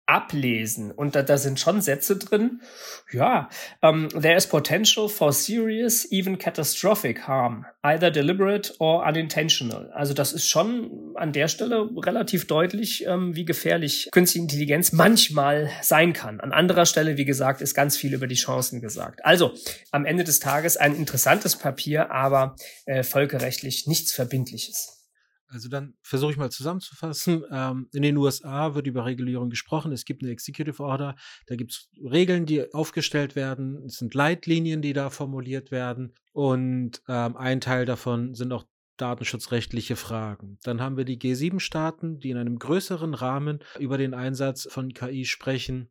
ablesen. 0.08 0.90
Und 0.90 1.14
da, 1.14 1.22
da 1.22 1.36
sind 1.36 1.60
schon 1.60 1.82
Sätze 1.82 2.16
drin. 2.16 2.62
Ja, 3.12 3.50
um, 3.82 4.08
ähm, 4.12 4.20
there 4.20 4.36
is 4.36 4.46
potential 4.46 5.08
for 5.08 5.32
serious, 5.32 6.10
even 6.10 6.38
catastrophic 6.38 7.28
harm, 7.28 7.66
either 7.82 8.10
deliberate 8.10 8.74
or 8.78 9.06
unintentional. 9.06 9.90
Also 9.92 10.14
das 10.14 10.32
ist 10.32 10.48
schon 10.48 11.12
an 11.14 11.32
der 11.32 11.48
Stelle 11.48 11.90
relativ 11.96 12.46
deutlich, 12.46 13.06
ähm, 13.06 13.36
wie 13.36 13.44
gefährlich 13.44 14.08
künstliche 14.10 14.42
Intelligenz 14.42 14.92
manchmal 14.92 15.70
sein 15.82 16.14
kann. 16.14 16.40
An 16.40 16.52
anderer 16.52 16.86
Stelle, 16.86 17.18
wie 17.18 17.26
gesagt, 17.26 17.60
ist 17.60 17.74
ganz 17.74 17.96
viel 17.96 18.14
über 18.14 18.26
die 18.26 18.34
Chancen 18.34 18.80
gesagt. 18.80 19.24
Also 19.24 19.52
am 19.90 20.06
Ende 20.06 20.24
des 20.24 20.40
Tages 20.40 20.78
ein 20.78 20.96
interessantes 20.96 21.56
Papier, 21.56 22.10
aber 22.10 22.56
äh, 22.86 23.02
völkerrechtlich 23.02 23.86
nichts 23.86 24.14
Verbindliches. 24.14 24.97
Also 25.48 25.68
dann 25.68 25.94
versuche 26.02 26.32
ich 26.32 26.36
mal 26.36 26.50
zusammenzufassen. 26.50 27.44
Ähm, 27.50 27.88
in 27.92 28.02
den 28.02 28.16
USA 28.16 28.74
wird 28.74 28.86
über 28.86 29.04
Regulierung 29.04 29.50
gesprochen. 29.50 29.92
Es 29.92 30.04
gibt 30.04 30.22
eine 30.22 30.32
Executive 30.32 30.82
Order. 30.82 31.16
Da 31.46 31.56
gibt 31.56 31.72
es 31.72 31.88
Regeln, 32.10 32.46
die 32.46 32.72
aufgestellt 32.74 33.34
werden. 33.34 33.82
Es 33.84 33.96
sind 33.96 34.14
Leitlinien, 34.14 34.82
die 34.82 34.92
da 34.92 35.10
formuliert 35.10 35.70
werden. 35.70 36.14
Und 36.32 37.02
ähm, 37.08 37.36
ein 37.36 37.60
Teil 37.60 37.86
davon 37.86 38.34
sind 38.34 38.52
auch 38.52 38.64
datenschutzrechtliche 38.98 39.96
Fragen. 39.96 40.58
Dann 40.64 40.80
haben 40.80 40.96
wir 40.96 41.04
die 41.04 41.18
G7-Staaten, 41.18 42.18
die 42.18 42.30
in 42.30 42.36
einem 42.36 42.58
größeren 42.58 43.14
Rahmen 43.14 43.60
über 43.78 43.96
den 43.96 44.12
Einsatz 44.12 44.68
von 44.70 44.92
KI 44.92 45.24
sprechen. 45.24 45.90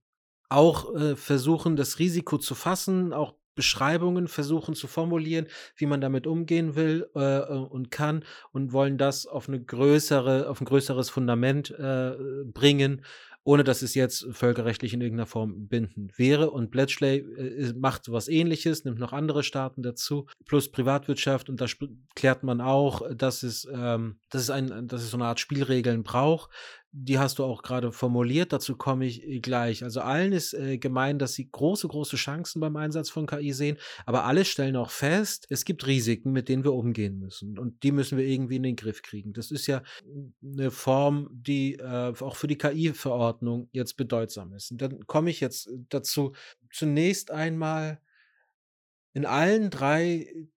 Auch 0.49 0.93
äh, 0.95 1.15
versuchen, 1.15 1.75
das 1.75 1.99
Risiko 1.99 2.37
zu 2.37 2.53
fassen, 2.55 3.13
auch 3.13 3.36
Beschreibungen 3.57 4.29
versuchen 4.29 4.75
zu 4.75 4.87
formulieren, 4.87 5.47
wie 5.75 5.87
man 5.87 5.99
damit 5.99 6.25
umgehen 6.25 6.75
will 6.77 7.09
äh, 7.15 7.39
äh, 7.39 7.47
und 7.49 7.91
kann 7.91 8.23
und 8.53 8.71
wollen 8.71 8.97
das 8.97 9.25
auf 9.25 9.49
eine 9.49 9.61
größere, 9.61 10.47
auf 10.47 10.61
ein 10.61 10.65
größeres 10.65 11.09
Fundament 11.09 11.71
äh, 11.71 12.13
bringen, 12.45 13.01
ohne 13.43 13.63
dass 13.63 13.81
es 13.81 13.95
jetzt 13.95 14.27
völkerrechtlich 14.31 14.93
in 14.93 14.99
irgendeiner 15.01 15.25
Form 15.25 15.67
bindend 15.69 16.19
wäre. 16.19 16.51
Und 16.51 16.69
Bletchley 16.69 17.19
äh, 17.19 17.73
macht 17.73 18.11
was 18.11 18.27
ähnliches, 18.27 18.85
nimmt 18.85 18.99
noch 18.99 19.13
andere 19.13 19.41
Staaten 19.41 19.81
dazu, 19.81 20.27
plus 20.45 20.69
Privatwirtschaft 20.69 21.49
und 21.49 21.59
da 21.59 21.65
klärt 22.13 22.43
man 22.43 22.61
auch, 22.61 23.01
dass 23.15 23.43
es, 23.43 23.67
ähm, 23.73 24.19
dass 24.29 24.43
es, 24.43 24.49
ein, 24.49 24.87
dass 24.87 25.01
es 25.01 25.11
so 25.11 25.17
eine 25.17 25.25
Art 25.25 25.39
Spielregeln 25.39 26.03
braucht, 26.03 26.51
die 26.91 27.19
hast 27.19 27.39
du 27.39 27.43
auch 27.43 27.61
gerade 27.61 27.91
formuliert, 27.91 28.53
dazu 28.53 28.75
komme 28.75 29.05
ich 29.05 29.23
äh, 29.23 29.39
gleich. 29.39 29.83
Also 29.83 30.01
allen 30.01 30.31
ist 30.31 30.53
äh, 30.53 30.77
gemein, 30.77 31.19
dass 31.19 31.33
sie 31.33 31.49
große, 31.49 31.87
große 31.87 32.15
Chancen 32.15 32.59
beim 32.59 32.75
Einsatz 32.75 33.09
von 33.09 33.27
KI 33.27 33.53
sehen, 33.53 33.77
aber 34.05 34.25
alle 34.25 34.45
stellen 34.45 34.75
auch 34.75 34.89
fest, 34.89 35.45
es 35.49 35.65
gibt 35.65 35.85
Risiken, 35.85 36.31
mit 36.31 36.49
denen 36.49 36.63
wir 36.63 36.73
umgehen 36.73 37.19
müssen 37.19 37.59
und 37.59 37.83
die 37.83 37.91
müssen 37.91 38.17
wir 38.17 38.25
irgendwie 38.25 38.55
in 38.55 38.63
den 38.63 38.75
Griff 38.75 39.01
kriegen. 39.01 39.33
Das 39.33 39.51
ist 39.51 39.67
ja 39.67 39.83
eine 40.43 40.71
Form, 40.71 41.29
die 41.31 41.75
äh, 41.75 42.13
auch 42.19 42.35
für 42.35 42.47
die 42.47 42.57
KI-Verordnung 42.57 43.69
jetzt 43.71 43.97
bedeutsam 43.97 44.53
ist. 44.53 44.71
Und 44.71 44.81
dann 44.81 45.05
komme 45.07 45.29
ich 45.29 45.39
jetzt 45.39 45.69
dazu, 45.89 46.33
zunächst 46.71 47.31
einmal 47.31 47.99
in 49.13 49.25
allen 49.25 49.69
drei 49.69 50.47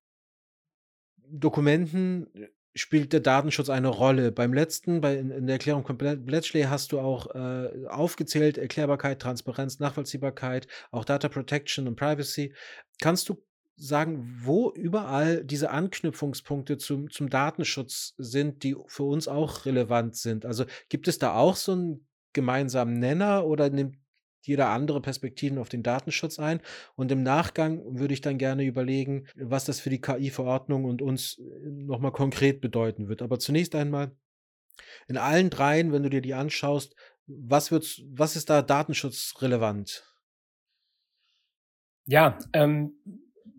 Dokumenten 1.16 2.26
spielt 2.74 3.12
der 3.12 3.20
Datenschutz 3.20 3.68
eine 3.68 3.88
Rolle. 3.88 4.32
Beim 4.32 4.52
letzten, 4.52 5.00
bei, 5.00 5.16
in, 5.16 5.46
der 5.46 5.54
Erklärung 5.54 5.84
von 5.84 5.98
Bletchley 5.98 6.62
hast 6.62 6.92
du 6.92 7.00
auch 7.00 7.34
äh, 7.34 7.86
aufgezählt, 7.88 8.58
Erklärbarkeit, 8.58 9.20
Transparenz, 9.20 9.78
Nachvollziehbarkeit, 9.80 10.66
auch 10.90 11.04
Data 11.04 11.28
Protection 11.28 11.88
und 11.88 11.96
Privacy. 11.96 12.54
Kannst 13.00 13.28
du 13.28 13.42
sagen, 13.76 14.40
wo 14.42 14.70
überall 14.70 15.44
diese 15.44 15.70
Anknüpfungspunkte 15.70 16.78
zum, 16.78 17.10
zum 17.10 17.30
Datenschutz 17.30 18.14
sind, 18.18 18.62
die 18.62 18.76
für 18.86 19.04
uns 19.04 19.26
auch 19.26 19.64
relevant 19.64 20.16
sind? 20.16 20.44
Also 20.44 20.64
gibt 20.88 21.08
es 21.08 21.18
da 21.18 21.34
auch 21.34 21.56
so 21.56 21.72
einen 21.72 22.06
gemeinsamen 22.32 22.98
Nenner 22.98 23.46
oder 23.46 23.70
nimmt 23.70 23.96
jeder 24.42 24.68
andere 24.68 25.00
Perspektiven 25.00 25.58
auf 25.58 25.68
den 25.68 25.82
Datenschutz 25.82 26.38
ein. 26.38 26.60
Und 26.94 27.12
im 27.12 27.22
Nachgang 27.22 27.82
würde 27.98 28.14
ich 28.14 28.20
dann 28.20 28.38
gerne 28.38 28.64
überlegen, 28.64 29.26
was 29.36 29.64
das 29.64 29.80
für 29.80 29.90
die 29.90 30.00
KI-Verordnung 30.00 30.84
und 30.84 31.02
uns 31.02 31.38
äh, 31.38 31.42
nochmal 31.68 32.12
konkret 32.12 32.60
bedeuten 32.60 33.08
wird. 33.08 33.22
Aber 33.22 33.38
zunächst 33.38 33.74
einmal 33.74 34.12
in 35.08 35.16
allen 35.16 35.50
dreien, 35.50 35.92
wenn 35.92 36.02
du 36.02 36.10
dir 36.10 36.22
die 36.22 36.34
anschaust, 36.34 36.94
was, 37.26 37.70
wird, 37.70 38.02
was 38.08 38.36
ist 38.36 38.50
da 38.50 38.62
datenschutzrelevant? 38.62 40.04
Ja, 42.06 42.38
ähm, 42.52 42.94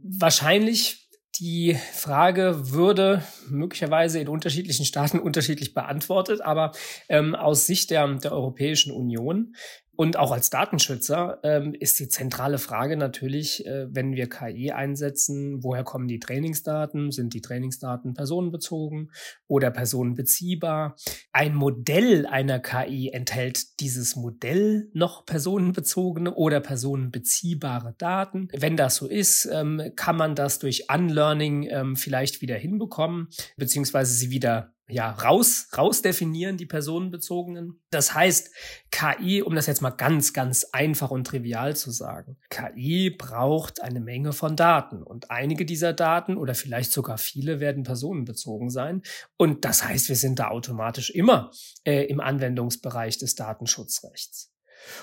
wahrscheinlich 0.03 1.09
die 1.39 1.75
Frage 1.93 2.71
würde 2.71 3.23
möglicherweise 3.49 4.19
in 4.19 4.27
unterschiedlichen 4.27 4.85
Staaten 4.85 5.19
unterschiedlich 5.19 5.73
beantwortet, 5.73 6.41
aber 6.41 6.71
ähm, 7.07 7.35
aus 7.35 7.65
Sicht 7.65 7.91
der, 7.91 8.07
der 8.15 8.31
Europäischen 8.31 8.91
Union 8.91 9.55
und 10.01 10.17
auch 10.17 10.31
als 10.31 10.49
Datenschützer 10.49 11.37
ähm, 11.43 11.75
ist 11.79 11.99
die 11.99 12.09
zentrale 12.09 12.57
Frage 12.57 12.97
natürlich, 12.97 13.67
äh, 13.67 13.85
wenn 13.93 14.15
wir 14.15 14.27
KI 14.27 14.71
einsetzen, 14.71 15.63
woher 15.63 15.83
kommen 15.83 16.07
die 16.07 16.19
Trainingsdaten? 16.19 17.11
Sind 17.11 17.35
die 17.35 17.41
Trainingsdaten 17.41 18.15
personenbezogen 18.15 19.11
oder 19.45 19.69
personenbeziehbar? 19.69 20.95
Ein 21.33 21.53
Modell 21.53 22.25
einer 22.25 22.57
KI 22.57 23.11
enthält 23.13 23.79
dieses 23.79 24.15
Modell 24.15 24.89
noch 24.95 25.23
personenbezogene 25.27 26.33
oder 26.33 26.61
personenbeziehbare 26.61 27.93
Daten? 27.99 28.47
Wenn 28.57 28.77
das 28.77 28.95
so 28.95 29.05
ist, 29.07 29.47
ähm, 29.53 29.91
kann 29.95 30.17
man 30.17 30.33
das 30.33 30.57
durch 30.57 30.87
Unlearning 30.91 31.67
ähm, 31.69 31.95
vielleicht 31.95 32.41
wieder 32.41 32.55
hinbekommen, 32.55 33.27
beziehungsweise 33.55 34.15
sie 34.15 34.31
wieder 34.31 34.73
ja, 34.91 35.11
raus, 35.11 35.69
raus 35.77 36.01
definieren, 36.01 36.57
die 36.57 36.65
personenbezogenen. 36.65 37.81
Das 37.89 38.13
heißt, 38.13 38.51
KI, 38.91 39.41
um 39.41 39.55
das 39.55 39.67
jetzt 39.67 39.81
mal 39.81 39.91
ganz, 39.91 40.33
ganz 40.33 40.65
einfach 40.71 41.11
und 41.11 41.25
trivial 41.25 41.75
zu 41.75 41.91
sagen, 41.91 42.37
KI 42.49 43.09
braucht 43.09 43.81
eine 43.81 43.99
Menge 43.99 44.33
von 44.33 44.55
Daten 44.55 45.03
und 45.03 45.31
einige 45.31 45.65
dieser 45.65 45.93
Daten 45.93 46.37
oder 46.37 46.55
vielleicht 46.55 46.91
sogar 46.91 47.17
viele 47.17 47.59
werden 47.59 47.83
personenbezogen 47.83 48.69
sein. 48.69 49.01
Und 49.37 49.65
das 49.65 49.83
heißt, 49.83 50.09
wir 50.09 50.15
sind 50.15 50.39
da 50.39 50.49
automatisch 50.49 51.09
immer 51.09 51.51
äh, 51.85 52.03
im 52.05 52.19
Anwendungsbereich 52.19 53.17
des 53.17 53.35
Datenschutzrechts. 53.35 54.51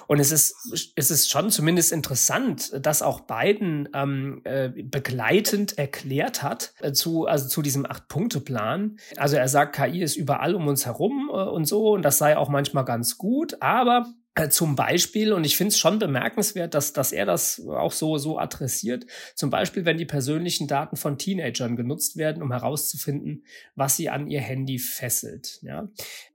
Und 0.07 0.21
es 0.21 0.33
ist, 0.33 0.93
es 0.97 1.11
ist 1.11 1.31
schon 1.31 1.51
zumindest 1.51 1.93
interessant, 1.93 2.73
dass 2.85 3.03
auch 3.03 3.21
Biden 3.21 3.89
ähm, 3.95 4.41
äh, 4.45 4.69
begleitend 4.69 5.79
erklärt 5.79 6.43
hat 6.43 6.73
äh, 6.81 6.93
zu, 6.93 7.27
also 7.27 7.49
zu 7.49 7.63
diesem 7.63 7.87
Acht-Punkte-Plan. 7.87 8.99
Also 9.17 9.37
er 9.37 9.49
sagt, 9.49 9.77
KI 9.77 10.03
ist 10.03 10.17
überall 10.17 10.55
um 10.55 10.67
uns 10.67 10.87
herum 10.87 11.31
äh, 11.33 11.37
und 11.37 11.67
so, 11.67 11.91
und 11.93 12.03
das 12.03 12.19
sei 12.19 12.37
auch 12.37 12.49
manchmal 12.49 12.85
ganz 12.85 13.19
gut, 13.19 13.61
aber 13.61 14.07
zum 14.51 14.77
Beispiel, 14.77 15.33
und 15.33 15.45
ich 15.45 15.57
finde 15.57 15.73
es 15.73 15.79
schon 15.79 15.99
bemerkenswert, 15.99 16.75
dass, 16.75 16.93
dass 16.93 17.13
er 17.13 17.27
das 17.27 17.61
auch 17.67 17.93
so, 17.93 18.19
so 18.19 18.39
adressiert, 18.39 19.07
zum 19.35 19.51
Beispiel, 19.51 19.85
wenn 19.85 19.99
die 19.99 20.05
persönlichen 20.05 20.69
Daten 20.69 20.97
von 20.97 21.19
Teenagern 21.19 21.77
genutzt 21.77 22.17
werden, 22.17 22.43
um 22.43 22.53
herauszufinden, 22.53 23.45
was 23.75 23.97
sie 23.97 24.09
an 24.09 24.29
ihr 24.29 24.41
Handy 24.41 24.79
fesselt. 24.79 25.59
Ja? 25.63 25.89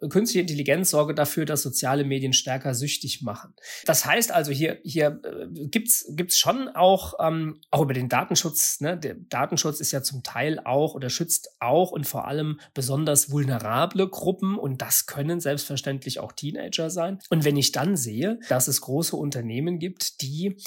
Künstliche 0.09 0.41
Intelligenz 0.41 0.89
sorge 0.89 1.15
dafür, 1.15 1.45
dass 1.45 1.61
soziale 1.61 2.03
Medien 2.03 2.33
stärker 2.33 2.75
süchtig 2.75 3.21
machen. 3.21 3.53
Das 3.85 4.05
heißt 4.05 4.31
also, 4.31 4.51
hier, 4.51 4.79
hier 4.83 5.21
äh, 5.23 5.67
gibt's 5.67 6.05
gibt's 6.09 6.37
schon 6.37 6.69
auch, 6.69 7.13
ähm, 7.19 7.61
auch 7.71 7.81
über 7.81 7.93
den 7.93 8.09
Datenschutz, 8.09 8.81
ne? 8.81 8.97
der 8.97 9.15
Datenschutz 9.15 9.79
ist 9.79 9.91
ja 9.91 10.03
zum 10.03 10.23
Teil 10.23 10.59
auch 10.59 10.95
oder 10.95 11.09
schützt 11.09 11.55
auch 11.59 11.91
und 11.91 12.05
vor 12.05 12.27
allem 12.27 12.59
besonders 12.73 13.31
vulnerable 13.31 14.09
Gruppen 14.09 14.57
und 14.57 14.81
das 14.81 15.05
können 15.05 15.39
selbstverständlich 15.39 16.19
auch 16.19 16.33
Teenager 16.33 16.89
sein. 16.89 17.19
Und 17.29 17.45
wenn 17.45 17.57
ich 17.57 17.71
dann 17.71 17.92
sehe, 17.97 18.39
dass 18.49 18.67
es 18.67 18.81
große 18.81 19.15
Unternehmen 19.15 19.79
gibt, 19.79 20.21
die 20.21 20.57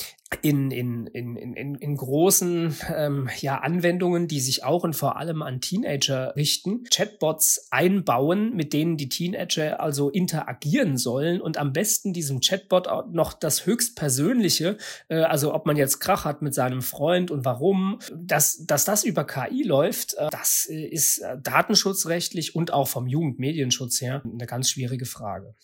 in, 0.43 0.71
in, 0.71 1.07
in, 1.07 1.37
in, 1.37 1.75
in 1.77 1.97
großen 1.97 2.77
ähm, 2.95 3.29
ja, 3.41 3.59
Anwendungen, 3.59 4.27
die 4.27 4.41
sich 4.41 4.65
auch 4.65 4.83
und 4.83 4.95
vor 4.95 5.17
allem 5.17 5.41
an 5.43 5.61
Teenager 5.61 6.35
richten, 6.35 6.85
Chatbots 6.85 7.69
einbauen, 7.71 8.55
mit 8.55 8.73
denen 8.73 8.97
die 8.97 9.09
Teenager 9.09 9.81
also 9.81 10.11
interagieren 10.11 10.97
sollen 10.99 11.41
und 11.41 11.59
am 11.59 11.73
besten 11.73 12.13
diesem 12.13 12.41
Chatbot 12.41 12.89
noch 13.13 13.35
das 13.35 13.67
höchstpersönliche, 13.67 14.79
äh, 15.09 15.19
also 15.19 15.55
ob 15.55 15.65
man 15.67 15.77
jetzt 15.77 16.01
Krach 16.01 16.25
hat 16.25 16.43
mit 16.43 16.55
seinem 16.55 16.83
Freund 16.83 17.31
und 17.31 17.45
warum, 17.45 18.01
dass, 18.13 18.65
dass 18.67 18.85
das 18.85 19.05
über 19.05 19.25
KI 19.25 19.63
läuft, 19.63 20.15
äh, 20.15 20.29
das 20.31 20.67
ist 20.67 21.19
äh, 21.19 21.37
datenschutzrechtlich 21.41 22.57
und 22.57 22.73
auch 22.73 22.89
vom 22.89 23.07
Jugendmedienschutz 23.07 24.01
her 24.01 24.23
eine 24.25 24.47
ganz 24.47 24.71
schwierige 24.71 25.07
Frage. 25.07 25.55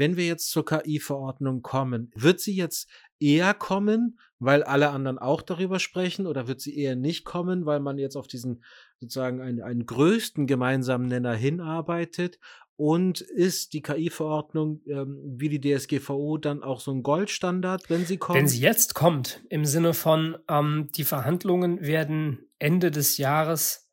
Wenn 0.00 0.16
wir 0.16 0.24
jetzt 0.24 0.48
zur 0.48 0.64
KI-Verordnung 0.64 1.60
kommen, 1.60 2.10
wird 2.14 2.40
sie 2.40 2.56
jetzt 2.56 2.88
eher 3.18 3.52
kommen, 3.52 4.18
weil 4.38 4.62
alle 4.62 4.88
anderen 4.88 5.18
auch 5.18 5.42
darüber 5.42 5.78
sprechen, 5.78 6.26
oder 6.26 6.48
wird 6.48 6.62
sie 6.62 6.74
eher 6.74 6.96
nicht 6.96 7.26
kommen, 7.26 7.66
weil 7.66 7.80
man 7.80 7.98
jetzt 7.98 8.16
auf 8.16 8.26
diesen 8.26 8.64
sozusagen 8.98 9.42
einen, 9.42 9.60
einen 9.60 9.84
größten 9.84 10.46
gemeinsamen 10.46 11.06
Nenner 11.06 11.34
hinarbeitet? 11.34 12.38
Und 12.76 13.20
ist 13.20 13.74
die 13.74 13.82
KI-Verordnung 13.82 14.80
ähm, 14.86 15.20
wie 15.22 15.50
die 15.50 15.60
DSGVO 15.60 16.38
dann 16.38 16.62
auch 16.62 16.80
so 16.80 16.92
ein 16.92 17.02
Goldstandard, 17.02 17.90
wenn 17.90 18.06
sie 18.06 18.16
kommt? 18.16 18.38
Wenn 18.38 18.48
sie 18.48 18.60
jetzt 18.60 18.94
kommt, 18.94 19.44
im 19.50 19.66
Sinne 19.66 19.92
von, 19.92 20.38
ähm, 20.48 20.88
die 20.96 21.04
Verhandlungen 21.04 21.82
werden 21.82 22.48
Ende 22.58 22.90
des 22.90 23.18
Jahres 23.18 23.90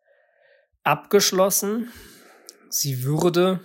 abgeschlossen. 0.84 1.92
Sie 2.70 3.04
würde 3.04 3.60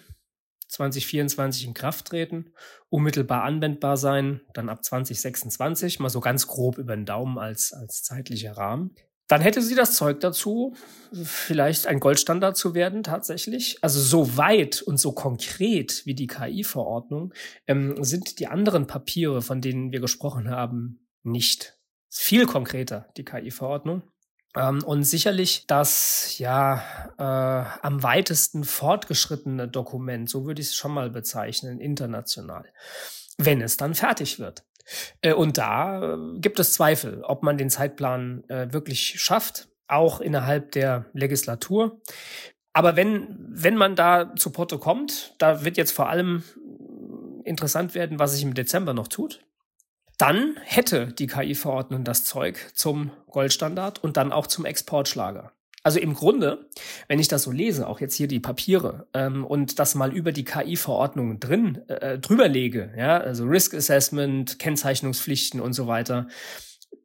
2024 0.72 1.66
in 1.66 1.74
Kraft 1.74 2.06
treten, 2.06 2.52
unmittelbar 2.88 3.44
anwendbar 3.44 3.96
sein, 3.96 4.40
dann 4.54 4.68
ab 4.68 4.82
2026, 4.84 6.00
mal 6.00 6.08
so 6.08 6.20
ganz 6.20 6.46
grob 6.46 6.78
über 6.78 6.96
den 6.96 7.04
Daumen 7.04 7.38
als, 7.38 7.72
als 7.72 8.02
zeitlicher 8.02 8.56
Rahmen. 8.56 8.94
Dann 9.28 9.40
hätte 9.40 9.62
sie 9.62 9.74
das 9.74 9.94
Zeug 9.94 10.20
dazu, 10.20 10.74
vielleicht 11.12 11.86
ein 11.86 12.00
Goldstandard 12.00 12.56
zu 12.56 12.74
werden 12.74 13.02
tatsächlich. 13.02 13.78
Also 13.82 14.00
so 14.00 14.36
weit 14.36 14.82
und 14.82 14.98
so 14.98 15.12
konkret 15.12 16.04
wie 16.04 16.14
die 16.14 16.26
KI-Verordnung 16.26 17.32
ähm, 17.66 18.02
sind 18.02 18.40
die 18.40 18.48
anderen 18.48 18.86
Papiere, 18.86 19.40
von 19.40 19.60
denen 19.60 19.92
wir 19.92 20.00
gesprochen 20.00 20.50
haben, 20.50 21.08
nicht. 21.22 21.78
Viel 22.10 22.46
konkreter, 22.46 23.08
die 23.16 23.24
KI-Verordnung. 23.24 24.02
Ähm, 24.56 24.82
und 24.84 25.04
sicherlich 25.04 25.66
das 25.66 26.38
ja 26.38 26.82
äh, 27.18 27.86
am 27.86 28.02
weitesten 28.02 28.64
fortgeschrittene 28.64 29.68
Dokument, 29.68 30.28
so 30.28 30.44
würde 30.44 30.60
ich 30.60 30.68
es 30.68 30.76
schon 30.76 30.92
mal 30.92 31.10
bezeichnen, 31.10 31.80
international, 31.80 32.64
wenn 33.38 33.60
es 33.62 33.76
dann 33.76 33.94
fertig 33.94 34.38
wird. 34.38 34.64
Äh, 35.22 35.32
und 35.32 35.58
da 35.58 36.14
äh, 36.14 36.38
gibt 36.38 36.58
es 36.58 36.74
Zweifel, 36.74 37.22
ob 37.22 37.42
man 37.42 37.56
den 37.56 37.70
Zeitplan 37.70 38.44
äh, 38.48 38.72
wirklich 38.72 39.20
schafft, 39.20 39.68
auch 39.88 40.20
innerhalb 40.20 40.72
der 40.72 41.06
Legislatur. 41.12 42.00
Aber 42.72 42.96
wenn, 42.96 43.36
wenn 43.48 43.76
man 43.76 43.96
da 43.96 44.34
zu 44.36 44.50
Porto 44.50 44.78
kommt, 44.78 45.34
da 45.38 45.64
wird 45.64 45.76
jetzt 45.76 45.92
vor 45.92 46.08
allem 46.08 46.42
interessant 47.44 47.94
werden, 47.94 48.18
was 48.18 48.32
sich 48.32 48.42
im 48.42 48.54
Dezember 48.54 48.94
noch 48.94 49.08
tut. 49.08 49.44
Dann 50.22 50.56
hätte 50.62 51.08
die 51.08 51.26
KI-Verordnung 51.26 52.04
das 52.04 52.22
Zeug 52.22 52.56
zum 52.74 53.10
Goldstandard 53.32 54.04
und 54.04 54.16
dann 54.16 54.30
auch 54.30 54.46
zum 54.46 54.64
Exportschlager. 54.64 55.50
Also 55.82 55.98
im 55.98 56.14
Grunde, 56.14 56.68
wenn 57.08 57.18
ich 57.18 57.26
das 57.26 57.42
so 57.42 57.50
lese, 57.50 57.88
auch 57.88 58.00
jetzt 58.00 58.14
hier 58.14 58.28
die 58.28 58.38
Papiere 58.38 59.08
ähm, 59.14 59.44
und 59.44 59.80
das 59.80 59.96
mal 59.96 60.14
über 60.14 60.30
die 60.30 60.44
KI-Verordnungen 60.44 61.40
drin 61.40 61.82
äh, 61.88 62.20
drüber 62.20 62.46
lege, 62.46 62.92
ja, 62.96 63.18
also 63.18 63.46
Risk 63.46 63.74
Assessment, 63.74 64.60
Kennzeichnungspflichten 64.60 65.60
und 65.60 65.72
so 65.72 65.88
weiter, 65.88 66.28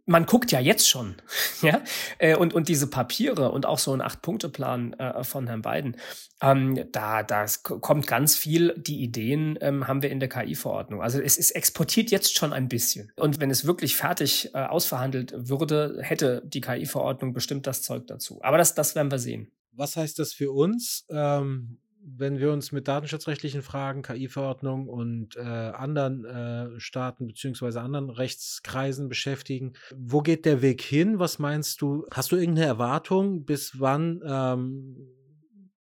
man 0.08 0.26
guckt 0.26 0.52
ja 0.52 0.60
jetzt 0.60 0.90
schon, 0.90 1.16
ja, 1.62 1.82
äh, 2.18 2.36
und, 2.36 2.54
und 2.54 2.70
diese 2.70 2.88
Papiere 2.88 3.52
und 3.52 3.66
auch 3.66 3.78
so 3.78 3.94
ein 3.94 4.02
Acht-Punkte-Plan 4.02 4.94
äh, 4.94 5.24
von 5.24 5.48
Herrn 5.48 5.62
Biden, 5.62 5.98
ähm, 6.42 6.86
da, 6.92 7.24
da 7.24 7.46
kommt 7.64 8.08
ganz 8.08 8.36
viel, 8.36 8.74
die 8.78 9.02
Ideen 9.04 9.58
ähm, 9.62 9.88
haben 9.88 10.02
wir 10.02 10.10
in 10.10 10.20
der 10.20 10.30
KI-Verordnung. 10.30 11.02
Also 11.02 11.20
es 11.20 11.38
ist 11.38 11.52
exportiert 11.52 12.10
jetzt 12.10 12.36
schon 12.36 12.54
ein 12.54 12.70
bisschen. 12.70 13.12
Und 13.18 13.40
wenn 13.40 13.52
es 13.52 13.66
wirklich 13.66 13.96
fertig 13.96 14.52
äh, 14.54 14.60
ausverhandelt 14.60 15.34
würde, 15.36 16.00
hätte 16.02 16.42
die 16.46 16.62
KI-Verordnung 16.62 17.34
bestimmt 17.34 17.68
das 17.68 17.82
Zeug 17.82 18.08
dazu. 18.08 18.40
Aber 18.42 18.58
das, 18.58 18.76
das 18.76 18.96
werden 18.96 19.12
wir 19.12 19.20
sehen. 19.20 19.52
Was 19.74 19.96
heißt 19.96 20.18
das 20.20 20.34
für 20.34 20.52
uns? 20.52 21.06
Ähm 21.10 21.80
wenn 22.16 22.40
wir 22.40 22.54
uns 22.54 22.72
mit 22.72 22.88
datenschutzrechtlichen 22.88 23.62
Fragen, 23.62 24.02
KI-Verordnung 24.02 24.88
und 24.88 25.36
äh, 25.36 25.42
anderen 25.42 26.24
äh, 26.26 26.80
Staaten 26.80 27.28
beziehungsweise 27.28 27.82
anderen 27.82 28.10
Rechtskreisen 28.10 29.10
beschäftigen, 29.10 29.74
wo 29.96 30.22
geht 30.22 30.46
der 30.46 30.62
Weg 30.62 30.82
hin? 30.82 31.20
Was 31.20 31.38
meinst 31.38 31.82
du? 31.82 32.06
Hast 32.12 32.32
du 32.32 32.38
irgendeine 32.38 32.68
Erwartung, 32.68 33.44
bis 33.44 33.80
wann 33.80 34.22
ähm, 34.26 34.96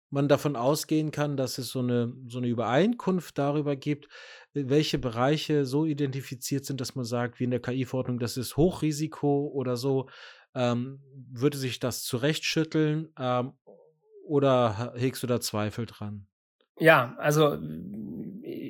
man 0.09 0.29
davon 0.29 0.57
ausgehen 0.57 1.11
kann, 1.11 1.37
dass 1.37 1.59
es 1.59 1.69
so 1.69 1.81
eine, 1.81 2.15
so 2.29 2.39
eine 2.39 2.47
Übereinkunft 2.47 3.37
darüber 3.37 3.77
gibt, 3.77 4.09
welche 4.55 4.99
Bereiche 4.99 5.67
so 5.67 5.85
identifiziert 5.85 6.65
sind, 6.65 6.81
dass 6.81 6.95
man 6.95 7.05
sagt, 7.05 7.41
wie 7.41 7.45
in 7.45 7.51
der 7.51 7.61
KI-Verordnung, 7.61 8.19
das 8.19 8.39
ist 8.39 8.57
Hochrisiko 8.57 9.51
oder 9.53 9.77
so, 9.77 10.09
ähm, 10.55 11.03
würde 11.31 11.59
sich 11.59 11.79
das 11.79 12.05
zurechtschütteln? 12.05 13.13
Ähm, 13.19 13.53
oder 14.27 14.93
hegst 14.97 15.23
du 15.23 15.27
da 15.27 15.41
Zweifel 15.41 15.87
dran? 15.87 16.27
Ja, 16.79 17.15
also 17.19 17.57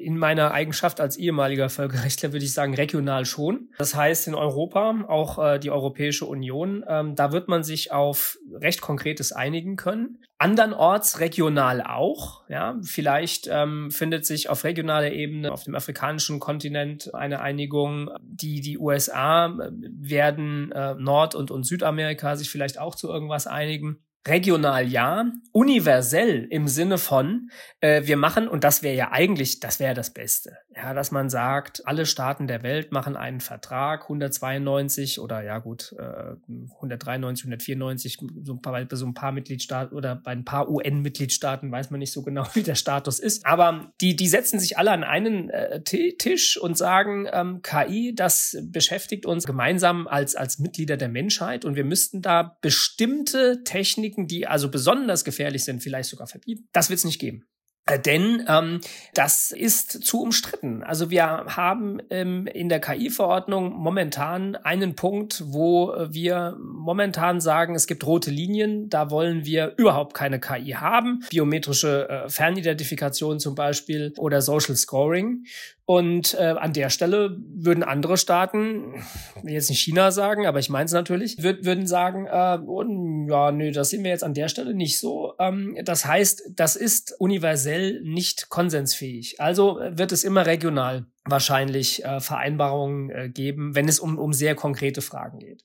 in 0.07 0.17
meiner 0.17 0.53
Eigenschaft 0.53 1.01
als 1.01 1.17
ehemaliger 1.17 1.69
Völkerrechtler 1.69 2.33
würde 2.33 2.45
ich 2.45 2.55
sagen, 2.55 2.75
regional 2.75 3.25
schon. 3.25 3.71
Das 3.79 3.97
heißt, 3.97 4.29
in 4.29 4.37
Europa, 4.37 5.05
auch 5.09 5.45
äh, 5.45 5.59
die 5.59 5.73
Europäische 5.73 6.25
Union, 6.25 6.85
ähm, 6.87 7.17
da 7.17 7.33
wird 7.33 7.49
man 7.49 7.65
sich 7.65 7.91
auf 7.91 8.39
recht 8.53 8.81
Konkretes 8.81 9.33
einigen 9.33 9.75
können. 9.75 10.23
Andernorts 10.39 11.19
regional 11.19 11.83
auch. 11.83 12.49
Ja, 12.49 12.79
vielleicht 12.83 13.49
ähm, 13.51 13.91
findet 13.91 14.25
sich 14.25 14.49
auf 14.49 14.63
regionaler 14.63 15.11
Ebene 15.11 15.51
auf 15.51 15.65
dem 15.65 15.75
afrikanischen 15.75 16.39
Kontinent 16.39 17.13
eine 17.15 17.41
Einigung. 17.41 18.11
Die 18.21 18.61
die 18.61 18.79
USA 18.79 19.47
äh, 19.47 19.71
werden 19.73 20.71
äh, 20.71 20.95
Nord- 20.95 21.35
und, 21.35 21.51
und 21.51 21.65
Südamerika 21.65 22.37
sich 22.37 22.51
vielleicht 22.51 22.79
auch 22.79 22.95
zu 22.95 23.09
irgendwas 23.09 23.49
einigen 23.49 24.06
regional 24.27 24.89
ja, 24.89 25.31
universell 25.53 26.47
im 26.51 26.69
Sinne 26.69 26.99
von, 26.99 27.51
äh, 27.81 28.03
wir 28.05 28.17
machen, 28.17 28.49
und 28.49 28.65
das 28.65 28.83
wäre 28.83 28.97
ja 28.97 29.13
eigentlich, 29.13 29.61
das 29.61 29.81
wäre 29.81 29.95
das 29.95 30.11
Beste, 30.11 30.59
ja, 30.77 30.93
dass 30.93 31.11
man 31.11 31.31
sagt, 31.31 31.87
alle 31.87 32.05
Staaten 32.05 32.47
der 32.47 32.63
Welt 32.63 32.93
machen 32.93 33.17
einen 33.17 33.41
Vertrag, 33.41 34.03
192 34.03 35.21
oder 35.21 35.43
ja 35.43 35.59
gut, 35.59 35.95
äh, 35.99 36.35
193, 36.75 37.45
194, 37.45 38.19
so 38.43 38.57
bei 38.57 38.87
so 38.91 39.07
ein 39.07 39.15
paar 39.15 39.33
Mitgliedstaaten 39.33 39.97
oder 39.97 40.17
bei 40.17 40.33
ein 40.33 40.45
paar 40.45 40.69
UN-Mitgliedstaaten 40.69 41.73
weiß 41.73 41.91
man 41.91 42.01
nicht 42.01 42.13
so 42.13 42.23
genau, 42.23 42.47
wie 42.55 42.63
der 42.63 42.75
Status 42.75 43.19
ist, 43.19 43.47
aber 43.47 43.91
die, 44.03 44.17
die 44.17 44.29
setzen 44.29 44.61
sich 44.61 44.77
alle 44.77 44.91
an 44.91 45.03
einen 45.03 45.49
äh, 45.49 45.83
Tisch 45.83 46.59
und 46.59 46.77
sagen, 46.77 47.27
ähm, 47.33 47.63
KI, 47.63 48.15
das 48.15 48.59
beschäftigt 48.65 49.25
uns 49.25 49.47
gemeinsam 49.47 50.07
als, 50.07 50.37
als 50.37 50.59
Mitglieder 50.59 50.99
der 50.99 51.09
Menschheit 51.09 51.65
und 51.65 51.77
wir 51.77 51.85
müssten 51.85 52.21
da 52.21 52.59
bestimmte 52.61 53.65
Techniken, 53.65 54.27
die 54.27 54.47
also 54.47 54.71
besonders 54.71 55.25
gefährlich 55.25 55.65
sind, 55.65 55.83
vielleicht 55.83 56.11
sogar 56.11 56.27
verbieten. 56.27 56.69
Das 56.73 56.91
wird 56.91 56.99
es 56.99 57.05
nicht 57.07 57.19
geben. 57.19 57.47
Äh, 57.87 58.01
denn 58.01 58.45
ähm, 58.49 58.81
das 59.15 59.53
ist 59.53 60.05
zu 60.05 60.21
umstritten. 60.21 60.83
Also 60.83 61.11
wir 61.11 61.25
haben 61.25 62.01
ähm, 62.11 62.47
in 62.49 62.69
der 62.69 62.81
KI-Verordnung 62.81 63.73
momentan 63.73 64.57
einen 64.57 64.97
Punkt, 64.97 65.45
wo 65.47 65.95
wir 66.09 66.57
momentan 66.61 67.41
sagen, 67.41 67.77
es 67.77 67.87
gibt 67.87 68.05
rote 68.05 68.31
Linien, 68.31 68.91
da 68.91 69.11
wollen 69.11 69.45
wir 69.45 69.75
überhaupt 69.77 70.15
keine 70.15 70.41
KI 70.41 70.73
haben. 70.73 71.25
Biometrische 71.31 72.09
äh, 72.09 72.29
Fernidentifikation 72.29 73.39
zum 73.39 73.55
Beispiel 73.55 74.13
oder 74.19 74.43
Social 74.43 74.75
Scoring. 74.75 75.45
Und 75.89 76.35
äh, 76.35 76.57
an 76.59 76.73
der 76.73 76.91
Stelle 76.91 77.37
würden 77.39 77.85
andere 77.85 78.17
Staaten, 78.17 79.05
jetzt 79.45 79.71
nicht 79.71 79.79
China 79.79 80.11
sagen, 80.11 80.45
aber 80.45 80.59
ich 80.59 80.69
meine 80.69 80.87
es 80.87 80.93
natürlich, 80.93 81.41
würd, 81.41 81.65
würden 81.65 81.87
sagen, 81.87 82.27
äh, 82.27 82.59
oh, 82.67 82.83
ja, 83.31 83.53
nö, 83.53 83.71
das 83.71 83.91
sehen 83.91 84.03
wir 84.03 84.11
jetzt 84.11 84.25
an 84.25 84.35
der 84.35 84.49
Stelle 84.49 84.75
nicht 84.75 84.99
so. 84.99 85.35
Ähm, 85.39 85.79
das 85.85 86.05
heißt, 86.05 86.51
das 86.57 86.75
ist 86.75 87.15
universell 87.21 88.01
nicht 88.03 88.49
konsensfähig. 88.49 89.41
Also 89.41 89.79
wird 89.81 90.11
es 90.11 90.25
immer 90.25 90.45
regional 90.45 91.07
wahrscheinlich 91.25 92.05
äh, 92.05 92.19
Vereinbarungen 92.19 93.11
äh, 93.11 93.29
geben, 93.29 93.77
wenn 93.77 93.89
es 93.89 94.01
um, 94.01 94.19
um 94.19 94.33
sehr 94.33 94.57
konkrete 94.57 95.03
Fragen 95.03 95.39
geht. 95.39 95.65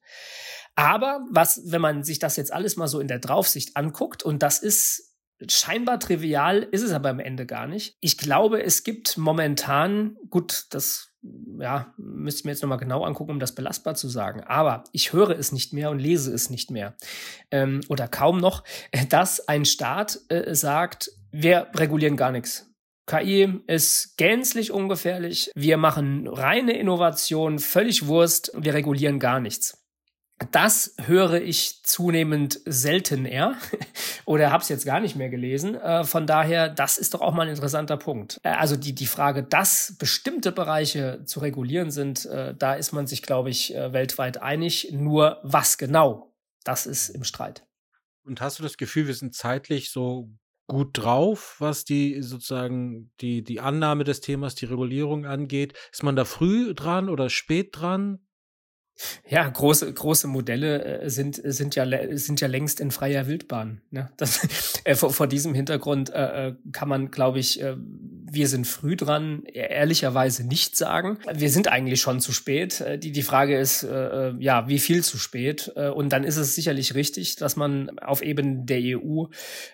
Aber 0.75 1.25
was, 1.31 1.63
wenn 1.65 1.81
man 1.81 2.03
sich 2.03 2.19
das 2.19 2.37
jetzt 2.37 2.53
alles 2.53 2.77
mal 2.77 2.87
so 2.87 2.99
in 2.99 3.07
der 3.07 3.19
Draufsicht 3.19 3.75
anguckt, 3.75 4.21
und 4.21 4.43
das 4.43 4.59
ist 4.59 5.10
Scheinbar 5.49 5.99
trivial 5.99 6.67
ist 6.71 6.81
es 6.81 6.91
aber 6.91 7.09
am 7.09 7.19
Ende 7.19 7.45
gar 7.45 7.67
nicht. 7.67 7.95
Ich 7.99 8.17
glaube, 8.17 8.63
es 8.63 8.83
gibt 8.83 9.17
momentan, 9.17 10.17
gut, 10.29 10.65
das 10.69 11.11
ja, 11.59 11.93
müsste 11.97 12.39
ich 12.39 12.45
mir 12.45 12.51
jetzt 12.51 12.61
nochmal 12.61 12.79
genau 12.79 13.03
angucken, 13.03 13.31
um 13.31 13.39
das 13.39 13.53
belastbar 13.53 13.95
zu 13.95 14.09
sagen. 14.09 14.41
Aber 14.41 14.83
ich 14.91 15.13
höre 15.13 15.31
es 15.31 15.51
nicht 15.51 15.73
mehr 15.73 15.91
und 15.91 15.99
lese 15.99 16.33
es 16.33 16.49
nicht 16.49 16.71
mehr. 16.71 16.95
Ähm, 17.51 17.81
oder 17.89 18.07
kaum 18.07 18.39
noch, 18.39 18.63
dass 19.09 19.47
ein 19.47 19.65
Staat 19.65 20.19
äh, 20.29 20.55
sagt, 20.55 21.11
wir 21.31 21.67
regulieren 21.75 22.17
gar 22.17 22.31
nichts. 22.31 22.67
KI 23.07 23.61
ist 23.67 24.17
gänzlich 24.17 24.71
ungefährlich. 24.71 25.51
Wir 25.55 25.77
machen 25.77 26.27
reine 26.27 26.77
Innovation, 26.77 27.59
völlig 27.59 28.07
Wurst. 28.07 28.51
Wir 28.55 28.73
regulieren 28.73 29.19
gar 29.19 29.39
nichts. 29.39 29.80
Das 30.49 30.95
höre 31.05 31.41
ich 31.41 31.83
zunehmend 31.83 32.59
selten 32.65 33.25
eher 33.25 33.55
oder 34.25 34.51
habe 34.51 34.63
es 34.63 34.69
jetzt 34.69 34.85
gar 34.85 34.99
nicht 34.99 35.15
mehr 35.15 35.29
gelesen. 35.29 35.75
Äh, 35.75 36.03
von 36.03 36.25
daher, 36.25 36.69
das 36.69 36.97
ist 36.97 37.13
doch 37.13 37.21
auch 37.21 37.33
mal 37.33 37.43
ein 37.43 37.49
interessanter 37.49 37.97
Punkt. 37.97 38.39
Äh, 38.43 38.49
also 38.49 38.75
die, 38.75 38.95
die 38.95 39.05
Frage, 39.05 39.43
dass 39.43 39.95
bestimmte 39.99 40.51
Bereiche 40.51 41.23
zu 41.25 41.41
regulieren 41.41 41.91
sind, 41.91 42.25
äh, 42.25 42.55
da 42.55 42.73
ist 42.73 42.91
man 42.91 43.05
sich, 43.07 43.21
glaube 43.21 43.49
ich, 43.49 43.73
weltweit 43.73 44.41
einig. 44.41 44.89
Nur 44.91 45.39
was 45.43 45.77
genau, 45.77 46.33
das 46.63 46.85
ist 46.85 47.09
im 47.09 47.23
Streit. 47.23 47.63
Und 48.23 48.41
hast 48.41 48.59
du 48.59 48.63
das 48.63 48.77
Gefühl, 48.77 49.07
wir 49.07 49.13
sind 49.13 49.35
zeitlich 49.35 49.91
so 49.91 50.29
gut 50.67 50.91
drauf, 50.93 51.57
was 51.59 51.83
die 51.83 52.21
sozusagen 52.21 53.11
die, 53.19 53.43
die 53.43 53.59
Annahme 53.59 54.03
des 54.03 54.21
Themas, 54.21 54.55
die 54.55 54.65
Regulierung 54.65 55.25
angeht? 55.25 55.73
Ist 55.91 56.03
man 56.03 56.15
da 56.15 56.23
früh 56.23 56.73
dran 56.73 57.09
oder 57.09 57.29
spät 57.29 57.69
dran? 57.73 58.19
Ja, 59.27 59.47
große, 59.47 59.91
große 59.91 60.27
Modelle 60.27 61.01
äh, 61.01 61.09
sind, 61.09 61.41
sind, 61.43 61.75
ja, 61.75 61.85
sind 62.17 62.41
ja 62.41 62.47
längst 62.47 62.79
in 62.79 62.91
freier 62.91 63.27
Wildbahn. 63.27 63.81
Ne? 63.91 64.09
Das, 64.17 64.47
äh, 64.83 64.95
vor, 64.95 65.11
vor 65.13 65.27
diesem 65.27 65.53
Hintergrund 65.53 66.09
äh, 66.09 66.47
äh 66.47 66.55
kann 66.71 66.89
man, 66.89 67.11
glaube 67.11 67.39
ich, 67.39 67.61
äh, 67.61 67.75
wir 67.77 68.47
sind 68.47 68.65
früh 68.65 68.95
dran, 68.95 69.43
e-, 69.45 69.59
ehrlicherweise 69.59 70.45
nicht 70.45 70.75
sagen. 70.75 71.17
Wir 71.33 71.49
sind 71.49 71.67
eigentlich 71.67 72.01
schon 72.01 72.19
zu 72.19 72.31
spät. 72.31 72.81
Äh, 72.81 72.97
die, 72.97 73.11
die 73.11 73.23
Frage 73.23 73.57
ist, 73.57 73.83
äh, 73.83 74.33
ja, 74.39 74.67
wie 74.67 74.79
viel 74.79 75.03
zu 75.03 75.17
spät? 75.17 75.69
Und 75.69 76.09
dann 76.09 76.23
ist 76.23 76.37
es 76.37 76.55
sicherlich 76.55 76.95
richtig, 76.95 77.35
dass 77.35 77.55
man 77.55 77.97
auf 77.99 78.21
Ebene 78.21 78.65
der 78.65 78.79
EU 78.81 79.25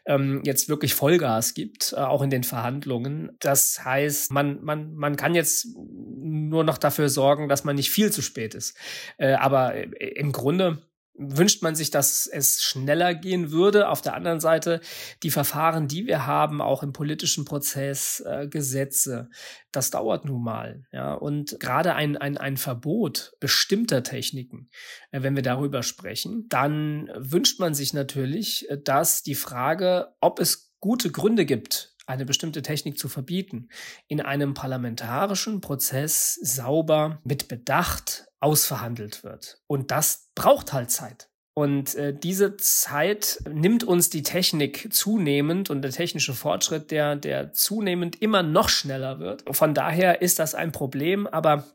ähm, 0.06 0.42
jetzt 0.44 0.70
wirklich 0.70 0.94
Vollgas 0.94 1.54
gibt, 1.54 1.96
auch 1.98 2.22
in 2.22 2.30
den 2.30 2.44
Verhandlungen. 2.44 3.32
Das 3.40 3.84
heißt, 3.84 4.32
man, 4.32 4.64
man, 4.64 4.94
man 4.96 5.16
kann 5.16 5.36
jetzt 5.36 5.68
nur 5.76 6.64
noch 6.64 6.78
dafür 6.78 7.10
sorgen, 7.10 7.50
dass 7.50 7.64
man 7.64 7.76
nicht 7.76 7.90
viel 7.90 8.12
zu 8.12 8.22
spät 8.22 8.56
ist. 8.56 8.76
Äh, 9.18 9.34
aber 9.34 9.76
äh, 9.76 10.08
im 10.16 10.32
Grunde 10.32 10.82
wünscht 11.18 11.64
man 11.64 11.76
sich, 11.76 11.90
dass 11.90 12.28
es 12.28 12.62
schneller 12.62 13.16
gehen 13.16 13.52
würde. 13.52 13.90
Auf 13.90 14.02
der 14.02 14.14
anderen 14.14 14.40
Seite, 14.40 14.82
die 15.24 15.32
Verfahren, 15.32 15.88
die 15.88 16.06
wir 16.06 16.28
haben, 16.28 16.62
auch 16.62 16.84
im 16.84 16.94
politischen 16.94 17.44
Prozess, 17.44 18.24
äh, 18.26 18.48
Gesetze, 18.48 19.30
das 19.72 19.90
dauert 19.90 20.26
nun 20.26 20.44
mal. 20.44 20.84
Ja? 20.92 21.14
Und 21.14 21.60
gerade 21.60 21.96
ein, 21.96 22.18
ein, 22.18 22.38
ein 22.38 22.58
Verbot 22.58 23.34
bestimmter 23.40 24.04
Techniken, 24.04 24.70
äh, 25.12 25.24
wenn 25.24 25.36
wir 25.36 25.44
darüber 25.44 25.84
sprechen, 25.84 26.46
dann 26.50 27.10
wünscht 27.16 27.60
man 27.60 27.74
sich 27.74 27.94
natürlich, 27.94 28.70
äh, 28.70 28.78
dass 28.82 29.24
die 29.24 29.36
Frage, 29.36 30.14
ob 30.22 30.40
es 30.40 30.76
gute 30.80 31.12
Gründe 31.12 31.46
gibt, 31.46 31.96
eine 32.06 32.26
bestimmte 32.26 32.62
Technik 32.62 32.98
zu 32.98 33.10
verbieten, 33.10 33.68
in 34.08 34.22
einem 34.22 34.54
parlamentarischen 34.54 35.60
Prozess 35.60 36.36
sauber 36.42 37.20
mit 37.26 37.48
Bedacht 37.50 38.27
ausverhandelt 38.40 39.24
wird. 39.24 39.62
Und 39.68 39.92
das 39.92 40.30
braucht 40.36 40.74
halt 40.74 40.92
Zeit. 40.92 41.30
Und 41.54 41.96
äh, 41.96 42.14
diese 42.16 42.56
Zeit 42.58 43.40
nimmt 43.50 43.84
uns 43.84 44.12
die 44.12 44.22
Technik 44.22 44.94
zunehmend 44.94 45.72
und 45.72 45.82
der 45.82 45.90
technische 45.90 46.36
Fortschritt, 46.36 46.92
der, 46.92 47.16
der 47.16 47.52
zunehmend 47.52 48.22
immer 48.22 48.44
noch 48.44 48.70
schneller 48.70 49.20
wird. 49.20 49.44
Von 49.56 49.74
daher 49.74 50.22
ist 50.22 50.38
das 50.38 50.54
ein 50.54 50.72
Problem, 50.72 51.26
aber 51.26 51.66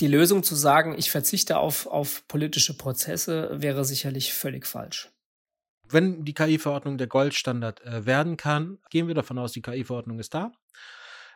die 0.00 0.08
Lösung 0.08 0.42
zu 0.42 0.56
sagen, 0.56 0.96
ich 0.98 1.12
verzichte 1.12 1.58
auf, 1.58 1.86
auf 1.86 2.26
politische 2.26 2.76
Prozesse, 2.76 3.50
wäre 3.52 3.84
sicherlich 3.84 4.34
völlig 4.34 4.66
falsch. 4.66 5.10
Wenn 5.88 6.24
die 6.24 6.34
KI-Verordnung 6.34 6.98
der 6.98 7.06
Goldstandard 7.06 7.84
äh, 7.84 8.06
werden 8.06 8.36
kann, 8.36 8.78
gehen 8.90 9.06
wir 9.06 9.14
davon 9.14 9.38
aus, 9.38 9.52
die 9.52 9.62
KI-Verordnung 9.62 10.18
ist 10.18 10.34
da. 10.34 10.52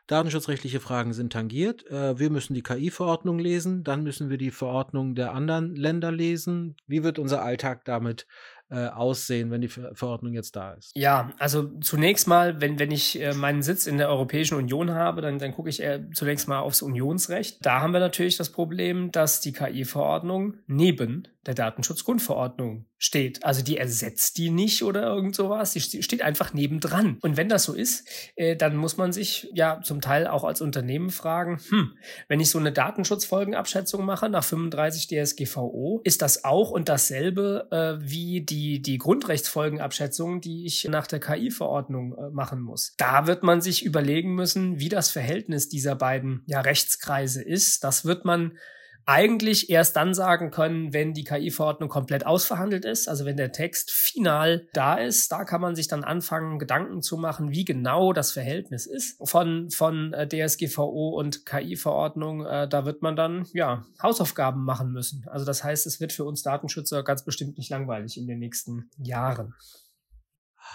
Datenschutzrechtliche 0.07 0.81
Fragen 0.81 1.13
sind 1.13 1.33
tangiert. 1.33 1.87
Äh, 1.91 2.19
wir 2.19 2.31
müssen 2.31 2.55
die 2.55 2.63
KI-Verordnung 2.63 3.39
lesen, 3.39 3.85
dann 3.85 4.03
müssen 4.03 4.29
wir 4.29 4.37
die 4.37 4.51
Verordnung 4.51 5.15
der 5.15 5.33
anderen 5.33 5.75
Länder 5.75 6.13
lesen. 6.13 6.77
Wie 6.87 7.03
wird 7.03 7.19
unser 7.19 7.43
Alltag 7.43 7.85
damit 7.85 8.27
äh, 8.71 8.87
aussehen, 8.89 9.51
wenn 9.51 9.63
die 9.63 9.69
Ver 9.69 9.95
Verordnung 9.95 10.35
jetzt 10.35 10.57
da 10.57 10.75
ist? 10.75 10.93
Ja, 10.95 11.33
also 11.39 11.71
zunächst 11.81 12.29
mal, 12.29 12.61
wenn, 12.61 12.79
wenn 12.79 12.91
ich 12.91 13.21
äh, 13.21 13.33
meinen 13.33 13.63
Sitz 13.63 13.87
in 13.87 13.97
der 13.97 14.09
Europäischen 14.09 14.57
Union 14.57 14.91
habe, 14.91 15.23
dann, 15.23 15.39
dann 15.39 15.53
gucke 15.53 15.71
ich 15.71 15.83
zunächst 16.13 16.49
mal 16.49 16.61
aufs 16.61 16.83
Unionsrecht. 16.83 17.65
Da 17.65 17.81
haben 17.81 17.93
wir 17.93 18.01
natürlich 18.01 18.37
das 18.37 18.53
Problem, 18.53 19.11
dass 19.11 19.41
die 19.41 19.53
KI-Verordnung 19.53 20.55
neben 20.67 21.29
der 21.47 21.55
Datenschutzgrundverordnung 21.55 22.87
steht. 22.99 23.45
Also 23.45 23.63
die 23.63 23.77
ersetzt 23.77 24.39
die 24.39 24.51
nicht 24.51 24.83
oder 24.83 25.03
irgend 25.03 25.35
sowas. 25.35 25.73
Die 25.73 25.81
steht 25.81 26.23
einfach 26.23 26.55
nebendran. 26.55 27.19
Und 27.21 27.37
wenn 27.37 27.49
das 27.49 27.65
so 27.65 27.75
ist, 27.75 28.09
äh, 28.37 28.57
dann 28.57 28.77
muss 28.77 28.97
man 28.97 29.13
sich 29.13 29.51
ja 29.55 29.81
zum 29.83 30.01
Teil 30.01 30.27
auch 30.27 30.45
als 30.45 30.61
Unternehmen 30.61 31.11
fragen, 31.11 31.61
hm, 31.69 31.97
wenn 32.29 32.41
ich 32.41 32.51
so 32.51 32.59
eine 32.59 32.73
Datenschutzfolgenabschätzung 32.73 34.05
mache 34.05 34.29
nach 34.29 34.45
35 34.45 35.09
DSGVO, 35.09 36.01
ist 36.05 36.23
das 36.23 36.45
auch 36.45 36.71
und 36.71 36.89
dasselbe 36.89 37.69
äh, 37.71 38.03
wie 38.09 38.41
die, 38.41 38.81
die 38.81 38.99
Grundrechtsfolgenabschätzung, 38.99 40.41
die 40.41 40.65
ich 40.67 40.85
nach 40.85 41.07
der 41.07 41.21
KI-Verordnung 41.21 42.17
äh, 42.17 42.31
machen 42.31 42.61
muss. 42.61 42.95
Da 42.97 43.27
wird 43.27 43.43
man 43.43 43.61
sich 43.61 43.85
überlegen 43.85 44.35
müssen, 44.35 44.81
wie 44.81 44.89
das 44.89 45.11
Verhältnis 45.11 45.69
dieser 45.69 45.95
beiden 45.95 46.43
ja, 46.47 46.61
Rechtskreise 46.61 47.43
ist. 47.43 47.85
Das 47.85 48.05
wird 48.05 48.25
man 48.25 48.59
eigentlich 49.07 49.71
erst 49.71 49.97
dann 49.97 50.15
sagen 50.15 50.51
können, 50.51 50.93
wenn 50.93 51.13
die 51.13 51.25
KI-Verordnung 51.25 51.89
komplett 51.89 52.27
ausverhandelt 52.27 52.85
ist, 52.85 53.09
also 53.09 53.25
wenn 53.25 53.37
der 53.37 53.53
Text 53.53 53.91
final 53.91 54.67
da 54.73 54.95
ist, 54.97 55.31
da 55.31 55.45
kann 55.45 55.61
man 55.61 55.75
sich 55.75 55.89
dann 55.89 56.05
anfangen, 56.05 56.59
Gedanken 56.59 57.03
zu 57.03 57.17
machen, 57.17 57.51
wie 57.51 57.65
genau 57.65 58.13
das 58.13 58.33
Verhältnis 58.33 58.87
ist 58.87 59.17
von, 59.29 59.71
von 59.71 60.13
äh, 60.13 60.29
DSGVO 60.29 61.19
und 61.19 61.47
KI-Verordnung. 61.47 62.47
Äh, 62.47 62.69
da 62.69 62.85
wird 62.87 63.03
man 63.03 63.17
dann, 63.17 63.47
ja, 63.53 63.85
Hausaufgaben 64.03 64.65
machen 64.65 64.93
müssen. 64.93 65.25
Also 65.29 65.45
das 65.45 65.63
heißt, 65.65 65.87
es 65.87 66.01
wird 66.01 66.13
für 66.13 66.25
uns 66.25 66.43
Datenschützer 66.43 67.03
ganz 67.03 67.25
bestimmt 67.25 67.59
nicht 67.59 67.71
langweilig 67.71 68.17
in 68.17 68.27
den 68.27 68.39
nächsten 68.39 68.91
Jahren. 68.97 69.55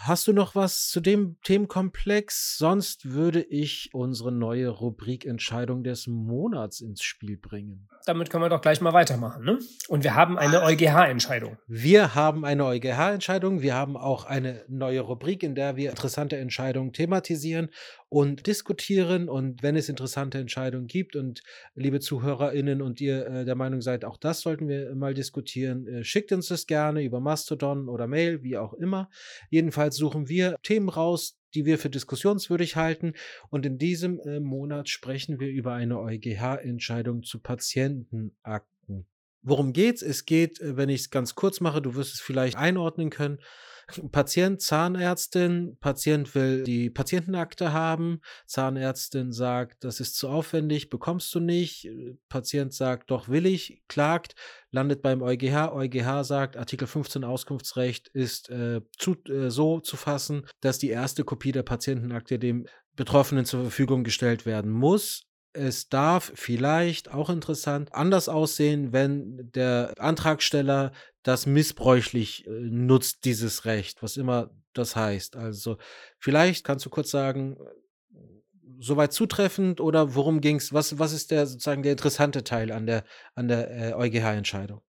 Hast 0.03 0.27
du 0.27 0.33
noch 0.33 0.55
was 0.55 0.87
zu 0.87 1.01
dem 1.01 1.35
Themenkomplex? 1.43 2.57
Sonst 2.57 3.11
würde 3.11 3.41
ich 3.41 3.89
unsere 3.91 4.31
neue 4.31 4.69
Rubrik 4.69 5.25
Entscheidung 5.25 5.83
des 5.83 6.07
Monats 6.07 6.79
ins 6.79 7.03
Spiel 7.03 7.35
bringen. 7.35 7.89
Damit 8.05 8.29
können 8.29 8.43
wir 8.43 8.49
doch 8.49 8.61
gleich 8.61 8.79
mal 8.79 8.93
weitermachen. 8.93 9.43
Ne? 9.43 9.59
Und 9.89 10.05
wir 10.05 10.15
haben 10.15 10.37
eine 10.37 10.63
EuGH-Entscheidung. 10.63 11.57
Wir 11.67 12.15
haben 12.15 12.45
eine 12.45 12.65
EuGH-Entscheidung. 12.65 13.61
Wir 13.61 13.75
haben 13.75 13.97
auch 13.97 14.23
eine 14.23 14.63
neue 14.69 15.01
Rubrik, 15.01 15.43
in 15.43 15.53
der 15.53 15.75
wir 15.75 15.89
interessante 15.89 16.37
Entscheidungen 16.37 16.93
thematisieren 16.93 17.69
und 18.09 18.47
diskutieren. 18.47 19.29
Und 19.29 19.63
wenn 19.63 19.75
es 19.75 19.87
interessante 19.87 20.39
Entscheidungen 20.39 20.87
gibt 20.87 21.15
und 21.15 21.41
liebe 21.75 21.99
ZuhörerInnen 21.99 22.81
und 22.81 22.99
ihr 22.99 23.25
äh, 23.25 23.45
der 23.45 23.55
Meinung 23.55 23.81
seid, 23.81 24.03
auch 24.03 24.17
das 24.17 24.41
sollten 24.41 24.67
wir 24.67 24.93
mal 24.95 25.13
diskutieren, 25.13 25.87
äh, 25.87 26.03
schickt 26.03 26.31
uns 26.31 26.47
das 26.47 26.65
gerne 26.65 27.03
über 27.03 27.19
Mastodon 27.19 27.87
oder 27.87 28.07
Mail, 28.07 28.43
wie 28.43 28.57
auch 28.57 28.73
immer. 28.73 29.09
Jedenfalls 29.49 29.95
suchen 29.95 30.27
wir 30.27 30.55
Themen 30.63 30.89
raus, 30.89 31.37
die 31.53 31.65
wir 31.65 31.77
für 31.77 31.89
diskussionswürdig 31.89 32.75
halten. 32.75 33.13
Und 33.49 33.65
in 33.65 33.77
diesem 33.77 34.19
äh, 34.21 34.39
Monat 34.39 34.89
sprechen 34.89 35.39
wir 35.39 35.49
über 35.49 35.73
eine 35.73 35.99
EuGH-Entscheidung 35.99 37.23
zu 37.23 37.39
Patientenakten. 37.39 39.07
Worum 39.41 39.71
geht's? 39.71 40.01
Es 40.01 40.25
geht, 40.25 40.59
äh, 40.59 40.77
wenn 40.77 40.89
ich 40.89 41.01
es 41.01 41.09
ganz 41.11 41.35
kurz 41.35 41.61
mache, 41.61 41.81
du 41.81 41.95
wirst 41.95 42.15
es 42.15 42.21
vielleicht 42.21 42.57
einordnen 42.57 43.09
können, 43.11 43.39
Patient, 44.11 44.61
Zahnärztin, 44.61 45.77
Patient 45.79 46.33
will 46.35 46.63
die 46.63 46.89
Patientenakte 46.89 47.73
haben, 47.73 48.21
Zahnärztin 48.45 49.31
sagt, 49.31 49.83
das 49.83 49.99
ist 49.99 50.15
zu 50.15 50.29
aufwendig, 50.29 50.89
bekommst 50.89 51.33
du 51.33 51.39
nicht, 51.39 51.89
Patient 52.29 52.73
sagt, 52.73 53.11
doch 53.11 53.29
will 53.29 53.45
ich, 53.45 53.81
klagt, 53.87 54.35
landet 54.71 55.01
beim 55.01 55.21
EuGH, 55.21 55.71
EuGH 55.73 56.23
sagt, 56.23 56.57
Artikel 56.57 56.87
15 56.87 57.23
Auskunftsrecht 57.23 58.07
ist 58.09 58.49
äh, 58.49 58.81
zu, 58.97 59.15
äh, 59.27 59.49
so 59.49 59.79
zu 59.79 59.97
fassen, 59.97 60.45
dass 60.61 60.79
die 60.79 60.89
erste 60.89 61.23
Kopie 61.23 61.51
der 61.51 61.63
Patientenakte 61.63 62.39
dem 62.39 62.65
Betroffenen 62.95 63.45
zur 63.45 63.61
Verfügung 63.61 64.03
gestellt 64.03 64.45
werden 64.45 64.71
muss. 64.71 65.28
Es 65.53 65.89
darf 65.89 66.31
vielleicht 66.35 67.11
auch 67.11 67.29
interessant 67.29 67.93
anders 67.93 68.29
aussehen, 68.29 68.93
wenn 68.93 69.51
der 69.53 69.93
Antragsteller 69.97 70.91
das 71.23 71.45
missbräuchlich 71.45 72.45
äh, 72.47 72.51
nutzt, 72.51 73.25
dieses 73.25 73.65
Recht, 73.65 74.01
was 74.03 74.17
immer 74.17 74.51
das 74.73 74.95
heißt. 74.95 75.35
Also 75.35 75.77
vielleicht 76.19 76.63
kannst 76.63 76.85
du 76.85 76.89
kurz 76.89 77.11
sagen, 77.11 77.57
soweit 78.79 79.13
zutreffend 79.13 79.81
oder 79.81 80.15
worum 80.15 80.41
ging 80.41 80.55
es? 80.55 80.73
Was, 80.73 80.99
was 80.99 81.13
ist 81.13 81.31
der 81.31 81.45
sozusagen 81.45 81.83
der 81.83 81.91
interessante 81.91 82.43
Teil 82.43 82.71
an 82.71 82.85
der, 82.85 83.03
an 83.35 83.47
der 83.47 83.69
äh, 83.71 83.93
EuGH-Entscheidung? 83.93 84.81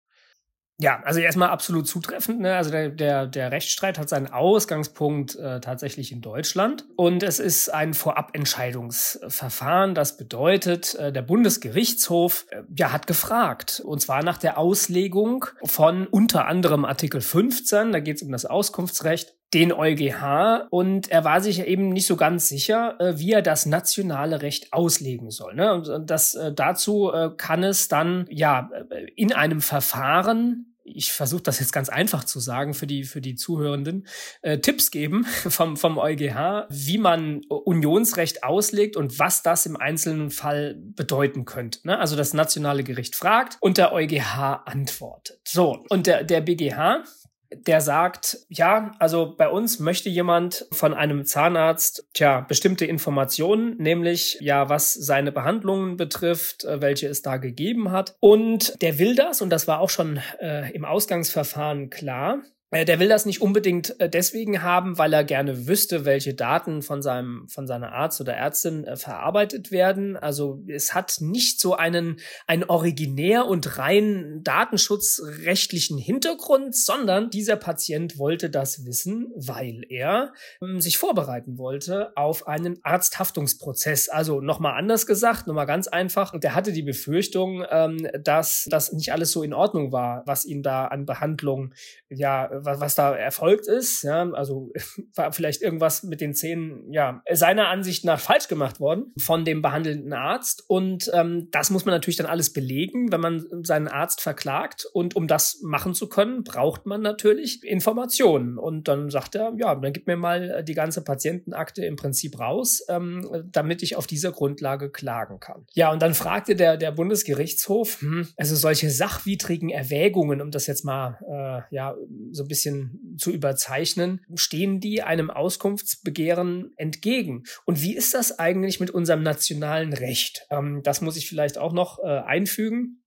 Ja, 0.80 1.02
also 1.04 1.20
erstmal 1.20 1.50
absolut 1.50 1.86
zutreffend. 1.86 2.40
Ne? 2.40 2.56
Also 2.56 2.70
der, 2.70 2.88
der, 2.88 3.26
der 3.26 3.52
Rechtsstreit 3.52 3.98
hat 3.98 4.08
seinen 4.08 4.28
Ausgangspunkt 4.28 5.36
äh, 5.36 5.60
tatsächlich 5.60 6.10
in 6.10 6.22
Deutschland. 6.22 6.86
Und 6.96 7.22
es 7.22 7.38
ist 7.38 7.68
ein 7.68 7.92
Vorabentscheidungsverfahren. 7.92 9.94
Das 9.94 10.16
bedeutet, 10.16 10.94
äh, 10.94 11.12
der 11.12 11.20
Bundesgerichtshof 11.20 12.46
äh, 12.48 12.62
ja, 12.74 12.92
hat 12.92 13.06
gefragt. 13.06 13.82
Und 13.84 14.00
zwar 14.00 14.22
nach 14.22 14.38
der 14.38 14.56
Auslegung 14.56 15.44
von 15.64 16.06
unter 16.06 16.46
anderem 16.46 16.86
Artikel 16.86 17.20
15, 17.20 17.92
da 17.92 18.00
geht 18.00 18.16
es 18.16 18.22
um 18.22 18.32
das 18.32 18.46
Auskunftsrecht, 18.46 19.34
den 19.52 19.72
EuGH 19.72 20.68
und 20.70 21.10
er 21.10 21.24
war 21.24 21.40
sich 21.40 21.66
eben 21.66 21.88
nicht 21.88 22.06
so 22.06 22.16
ganz 22.16 22.48
sicher, 22.48 22.94
äh, 23.00 23.18
wie 23.18 23.32
er 23.32 23.42
das 23.42 23.66
nationale 23.66 24.42
Recht 24.42 24.72
auslegen 24.72 25.30
soll. 25.30 25.54
Ne? 25.54 25.74
Und 25.74 26.08
das 26.08 26.36
äh, 26.36 26.52
dazu 26.52 27.12
äh, 27.12 27.30
kann 27.36 27.64
es 27.64 27.88
dann 27.88 28.26
ja 28.30 28.70
in 29.16 29.32
einem 29.32 29.60
Verfahren 29.60 30.69
ich 30.96 31.12
versuche 31.12 31.42
das 31.42 31.60
jetzt 31.60 31.72
ganz 31.72 31.88
einfach 31.88 32.24
zu 32.24 32.40
sagen 32.40 32.74
für 32.74 32.86
die, 32.86 33.04
für 33.04 33.20
die 33.20 33.34
Zuhörenden, 33.34 34.06
äh, 34.42 34.58
Tipps 34.58 34.90
geben 34.90 35.24
vom, 35.48 35.76
vom 35.76 35.98
EuGH, 35.98 36.66
wie 36.68 36.98
man 36.98 37.42
Unionsrecht 37.48 38.44
auslegt 38.44 38.96
und 38.96 39.18
was 39.18 39.42
das 39.42 39.66
im 39.66 39.76
einzelnen 39.76 40.30
Fall 40.30 40.76
bedeuten 40.78 41.44
könnte. 41.44 41.80
Ne? 41.84 41.98
Also 41.98 42.16
das 42.16 42.34
nationale 42.34 42.84
Gericht 42.84 43.16
fragt 43.16 43.56
und 43.60 43.78
der 43.78 43.92
EuGH 43.92 44.62
antwortet. 44.64 45.40
So, 45.46 45.84
und 45.88 46.06
der, 46.06 46.24
der 46.24 46.40
BGH, 46.40 47.04
der 47.52 47.80
sagt, 47.80 48.38
ja, 48.48 48.92
also 48.98 49.34
bei 49.36 49.48
uns 49.48 49.80
möchte 49.80 50.08
jemand 50.08 50.66
von 50.72 50.94
einem 50.94 51.24
Zahnarzt, 51.24 52.06
tja, 52.14 52.40
bestimmte 52.40 52.86
Informationen, 52.86 53.76
nämlich 53.78 54.38
ja, 54.40 54.68
was 54.68 54.94
seine 54.94 55.32
Behandlungen 55.32 55.96
betrifft, 55.96 56.64
äh, 56.64 56.80
welche 56.80 57.08
es 57.08 57.22
da 57.22 57.36
gegeben 57.36 57.90
hat. 57.90 58.16
Und 58.20 58.80
der 58.82 58.98
will 58.98 59.14
das, 59.14 59.42
und 59.42 59.50
das 59.50 59.66
war 59.66 59.80
auch 59.80 59.90
schon 59.90 60.20
äh, 60.40 60.70
im 60.72 60.84
Ausgangsverfahren 60.84 61.90
klar, 61.90 62.42
der 62.72 63.00
will 63.00 63.08
das 63.08 63.26
nicht 63.26 63.42
unbedingt 63.42 63.98
äh, 63.98 64.08
deswegen 64.08 64.62
haben, 64.62 64.96
weil 64.96 65.12
er 65.12 65.24
gerne 65.24 65.66
wüsste, 65.66 66.04
welche 66.04 66.34
Daten 66.34 66.82
von 66.82 67.02
seinem, 67.02 67.48
von 67.48 67.66
seiner 67.66 67.92
Arzt 67.92 68.20
oder 68.20 68.34
Ärztin 68.34 68.84
äh, 68.84 68.96
verarbeitet 68.96 69.72
werden. 69.72 70.16
Also 70.16 70.62
es 70.68 70.94
hat 70.94 71.16
nicht 71.20 71.60
so 71.60 71.74
einen, 71.74 72.20
einen 72.46 72.62
originär 72.62 73.46
und 73.46 73.78
rein 73.78 74.40
datenschutzrechtlichen 74.44 75.98
Hintergrund, 75.98 76.76
sondern 76.76 77.30
dieser 77.30 77.56
Patient 77.56 78.18
wollte 78.18 78.50
das 78.50 78.86
wissen, 78.86 79.32
weil 79.34 79.82
er 79.88 80.32
ähm, 80.62 80.80
sich 80.80 80.96
vorbereiten 80.96 81.58
wollte 81.58 82.16
auf 82.16 82.46
einen 82.46 82.78
Arzthaftungsprozess. 82.84 84.08
Also 84.08 84.40
nochmal 84.40 84.78
anders 84.78 85.06
gesagt, 85.06 85.48
nochmal 85.48 85.66
ganz 85.66 85.88
einfach. 85.88 86.38
Der 86.38 86.54
hatte 86.54 86.70
die 86.70 86.82
Befürchtung, 86.82 87.64
ähm, 87.68 88.06
dass 88.22 88.68
das 88.70 88.92
nicht 88.92 89.12
alles 89.12 89.32
so 89.32 89.42
in 89.42 89.54
Ordnung 89.54 89.90
war, 89.90 90.22
was 90.26 90.44
ihn 90.44 90.62
da 90.62 90.86
an 90.86 91.04
Behandlung 91.04 91.74
ja 92.08 92.59
was, 92.64 92.80
was 92.80 92.94
da 92.94 93.14
erfolgt 93.14 93.66
ist. 93.66 94.02
Ja, 94.02 94.30
also 94.32 94.72
war 95.14 95.32
vielleicht 95.32 95.62
irgendwas 95.62 96.02
mit 96.02 96.20
den 96.20 96.34
Zähnen, 96.34 96.92
ja, 96.92 97.22
seiner 97.30 97.68
Ansicht 97.68 98.04
nach 98.04 98.20
falsch 98.20 98.48
gemacht 98.48 98.80
worden 98.80 99.12
von 99.18 99.44
dem 99.44 99.62
behandelnden 99.62 100.12
Arzt. 100.12 100.64
Und 100.68 101.10
ähm, 101.14 101.48
das 101.50 101.70
muss 101.70 101.84
man 101.84 101.94
natürlich 101.94 102.16
dann 102.16 102.26
alles 102.26 102.52
belegen, 102.52 103.12
wenn 103.12 103.20
man 103.20 103.46
seinen 103.62 103.88
Arzt 103.88 104.20
verklagt. 104.20 104.86
Und 104.92 105.16
um 105.16 105.26
das 105.26 105.60
machen 105.62 105.94
zu 105.94 106.08
können, 106.08 106.44
braucht 106.44 106.86
man 106.86 107.02
natürlich 107.02 107.62
Informationen. 107.64 108.58
Und 108.58 108.88
dann 108.88 109.10
sagt 109.10 109.34
er, 109.34 109.52
ja, 109.58 109.74
dann 109.74 109.92
gib 109.92 110.06
mir 110.06 110.16
mal 110.16 110.64
die 110.64 110.74
ganze 110.74 111.02
Patientenakte 111.02 111.84
im 111.84 111.96
Prinzip 111.96 112.38
raus, 112.38 112.84
ähm, 112.88 113.48
damit 113.52 113.82
ich 113.82 113.96
auf 113.96 114.06
dieser 114.06 114.32
Grundlage 114.32 114.90
klagen 114.90 115.40
kann. 115.40 115.66
Ja, 115.74 115.92
und 115.92 116.02
dann 116.02 116.14
fragte 116.14 116.56
der, 116.56 116.76
der 116.76 116.92
Bundesgerichtshof, 116.92 118.00
hm, 118.00 118.28
also 118.36 118.56
solche 118.56 118.90
sachwidrigen 118.90 119.70
Erwägungen, 119.70 120.40
um 120.40 120.50
das 120.50 120.66
jetzt 120.66 120.84
mal 120.84 121.18
äh, 121.28 121.74
ja 121.74 121.96
so 122.30 122.44
bisschen 122.50 123.16
zu 123.16 123.32
überzeichnen, 123.32 124.20
stehen 124.34 124.80
die 124.80 125.02
einem 125.02 125.30
Auskunftsbegehren 125.30 126.72
entgegen. 126.76 127.44
Und 127.64 127.80
wie 127.80 127.96
ist 127.96 128.12
das 128.12 128.38
eigentlich 128.38 128.78
mit 128.80 128.90
unserem 128.90 129.22
nationalen 129.22 129.94
Recht? 129.94 130.46
Ähm, 130.50 130.82
das 130.84 131.00
muss 131.00 131.16
ich 131.16 131.26
vielleicht 131.26 131.56
auch 131.56 131.72
noch 131.72 131.98
äh, 132.00 132.08
einfügen. 132.08 132.99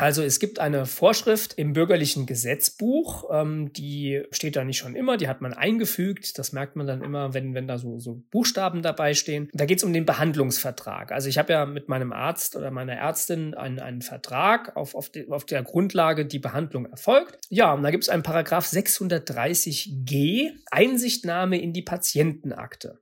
Also 0.00 0.22
es 0.22 0.38
gibt 0.38 0.58
eine 0.58 0.86
Vorschrift 0.86 1.54
im 1.54 1.74
bürgerlichen 1.74 2.24
Gesetzbuch, 2.24 3.24
ähm, 3.30 3.72
die 3.72 4.22
steht 4.30 4.56
da 4.56 4.64
nicht 4.64 4.78
schon 4.78 4.96
immer, 4.96 5.18
die 5.18 5.28
hat 5.28 5.42
man 5.42 5.52
eingefügt. 5.52 6.38
Das 6.38 6.52
merkt 6.52 6.74
man 6.74 6.86
dann 6.86 7.02
immer, 7.02 7.34
wenn, 7.34 7.54
wenn 7.54 7.68
da 7.68 7.76
so, 7.76 7.98
so 7.98 8.22
Buchstaben 8.30 8.80
dabei 8.80 9.12
stehen. 9.12 9.50
Da 9.52 9.66
geht 9.66 9.78
es 9.78 9.84
um 9.84 9.92
den 9.92 10.06
Behandlungsvertrag. 10.06 11.12
Also 11.12 11.28
ich 11.28 11.36
habe 11.36 11.52
ja 11.52 11.66
mit 11.66 11.88
meinem 11.88 12.12
Arzt 12.12 12.56
oder 12.56 12.70
meiner 12.70 12.94
Ärztin 12.94 13.54
einen, 13.54 13.78
einen 13.78 14.00
Vertrag, 14.00 14.74
auf, 14.76 14.94
auf, 14.94 15.10
de, 15.10 15.28
auf 15.30 15.44
der 15.44 15.62
Grundlage 15.62 16.24
die 16.24 16.38
Behandlung 16.38 16.86
erfolgt. 16.86 17.38
Ja, 17.50 17.74
und 17.74 17.82
da 17.82 17.90
gibt 17.90 18.04
es 18.04 18.08
einen 18.08 18.22
Paragraph 18.22 18.66
630g, 18.66 20.52
Einsichtnahme 20.70 21.60
in 21.60 21.74
die 21.74 21.82
Patientenakte. 21.82 23.00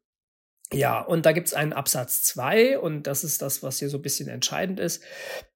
Ja, 0.73 1.01
und 1.01 1.25
da 1.25 1.33
gibt's 1.33 1.55
einen 1.55 1.73
Absatz 1.73 2.23
2 2.25 2.79
und 2.79 3.05
das 3.07 3.25
ist 3.25 3.41
das, 3.41 3.62
was 3.62 3.79
hier 3.79 3.89
so 3.89 3.99
ein 3.99 4.03
bisschen 4.03 4.29
entscheidend 4.29 4.79
ist. 4.79 5.03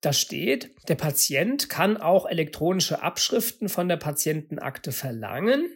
Da 0.01 0.13
steht, 0.13 0.75
der 0.89 0.95
Patient 0.95 1.69
kann 1.69 1.99
auch 1.99 2.25
elektronische 2.25 3.03
Abschriften 3.03 3.69
von 3.69 3.89
der 3.89 3.99
Patientenakte 3.99 4.91
verlangen. 4.91 5.69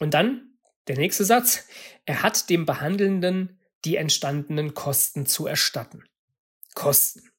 Und 0.00 0.14
dann 0.14 0.58
der 0.88 0.96
nächste 0.96 1.24
Satz, 1.24 1.68
er 2.04 2.24
hat 2.24 2.50
dem 2.50 2.66
Behandelnden 2.66 3.60
die 3.84 3.96
entstandenen 3.96 4.74
Kosten 4.74 5.26
zu 5.26 5.46
erstatten. 5.46 6.04
Kosten. 6.74 7.31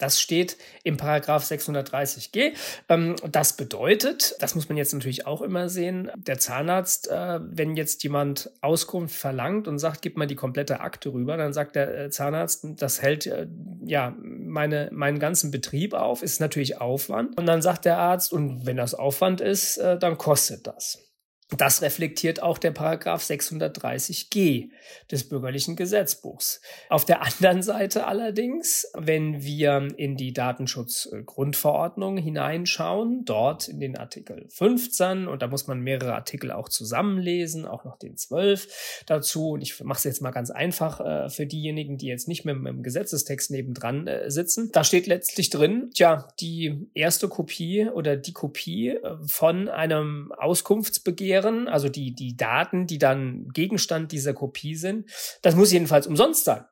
Das 0.00 0.20
steht 0.20 0.56
im 0.82 0.96
Paragraph 0.96 1.44
630g. 1.44 2.52
Ähm, 2.88 3.16
das 3.30 3.52
bedeutet, 3.52 4.34
das 4.40 4.54
muss 4.54 4.68
man 4.68 4.76
jetzt 4.76 4.92
natürlich 4.92 5.26
auch 5.26 5.42
immer 5.42 5.68
sehen, 5.68 6.10
der 6.16 6.38
Zahnarzt, 6.38 7.08
äh, 7.08 7.38
wenn 7.42 7.76
jetzt 7.76 8.02
jemand 8.02 8.50
Auskunft 8.62 9.14
verlangt 9.14 9.68
und 9.68 9.78
sagt, 9.78 10.02
gib 10.02 10.16
mal 10.16 10.26
die 10.26 10.34
komplette 10.34 10.80
Akte 10.80 11.12
rüber, 11.12 11.36
dann 11.36 11.52
sagt 11.52 11.76
der 11.76 12.06
äh, 12.06 12.10
Zahnarzt, 12.10 12.66
das 12.76 13.02
hält 13.02 13.26
äh, 13.26 13.46
ja 13.84 14.16
meine, 14.18 14.88
meinen 14.92 15.18
ganzen 15.18 15.50
Betrieb 15.50 15.94
auf, 15.94 16.22
ist 16.22 16.40
natürlich 16.40 16.80
Aufwand. 16.80 17.38
Und 17.38 17.46
dann 17.46 17.62
sagt 17.62 17.84
der 17.84 17.98
Arzt, 17.98 18.32
und 18.32 18.66
wenn 18.66 18.76
das 18.76 18.94
Aufwand 18.94 19.40
ist, 19.40 19.78
dann 19.78 20.18
kostet 20.18 20.66
das. 20.66 21.09
Das 21.56 21.82
reflektiert 21.82 22.42
auch 22.42 22.58
der 22.58 22.70
Paragraph 22.70 23.24
630g 23.24 24.70
des 25.10 25.28
bürgerlichen 25.28 25.74
Gesetzbuchs. 25.74 26.60
Auf 26.88 27.04
der 27.04 27.22
anderen 27.22 27.62
Seite 27.62 28.06
allerdings, 28.06 28.86
wenn 28.94 29.42
wir 29.42 29.88
in 29.96 30.16
die 30.16 30.32
Datenschutzgrundverordnung 30.32 32.18
hineinschauen, 32.18 33.24
dort 33.24 33.66
in 33.66 33.80
den 33.80 33.96
Artikel 33.96 34.46
15, 34.48 35.26
und 35.26 35.42
da 35.42 35.48
muss 35.48 35.66
man 35.66 35.80
mehrere 35.80 36.14
Artikel 36.14 36.52
auch 36.52 36.68
zusammenlesen, 36.68 37.66
auch 37.66 37.84
noch 37.84 37.98
den 37.98 38.16
12 38.16 39.02
dazu, 39.06 39.50
und 39.50 39.62
ich 39.62 39.82
mache 39.82 39.98
es 39.98 40.04
jetzt 40.04 40.22
mal 40.22 40.30
ganz 40.30 40.50
einfach 40.50 41.00
äh, 41.00 41.30
für 41.30 41.46
diejenigen, 41.46 41.98
die 41.98 42.06
jetzt 42.06 42.28
nicht 42.28 42.44
mehr 42.44 42.54
dem 42.54 42.84
Gesetzestext 42.84 43.50
nebendran 43.50 44.06
äh, 44.06 44.30
sitzen, 44.30 44.70
da 44.72 44.84
steht 44.84 45.08
letztlich 45.08 45.50
drin, 45.50 45.90
tja, 45.94 46.28
die 46.38 46.86
erste 46.94 47.28
Kopie 47.28 47.88
oder 47.88 48.16
die 48.16 48.32
Kopie 48.32 48.90
äh, 48.90 49.16
von 49.26 49.68
einem 49.68 50.32
Auskunftsbegehren 50.38 51.39
wären, 51.42 51.68
also 51.68 51.88
die, 51.88 52.14
die 52.14 52.36
Daten, 52.36 52.86
die 52.86 52.98
dann 52.98 53.48
Gegenstand 53.52 54.12
dieser 54.12 54.34
Kopie 54.34 54.74
sind, 54.74 55.10
das 55.42 55.56
muss 55.56 55.72
jedenfalls 55.72 56.06
umsonst 56.06 56.44
sein. 56.44 56.64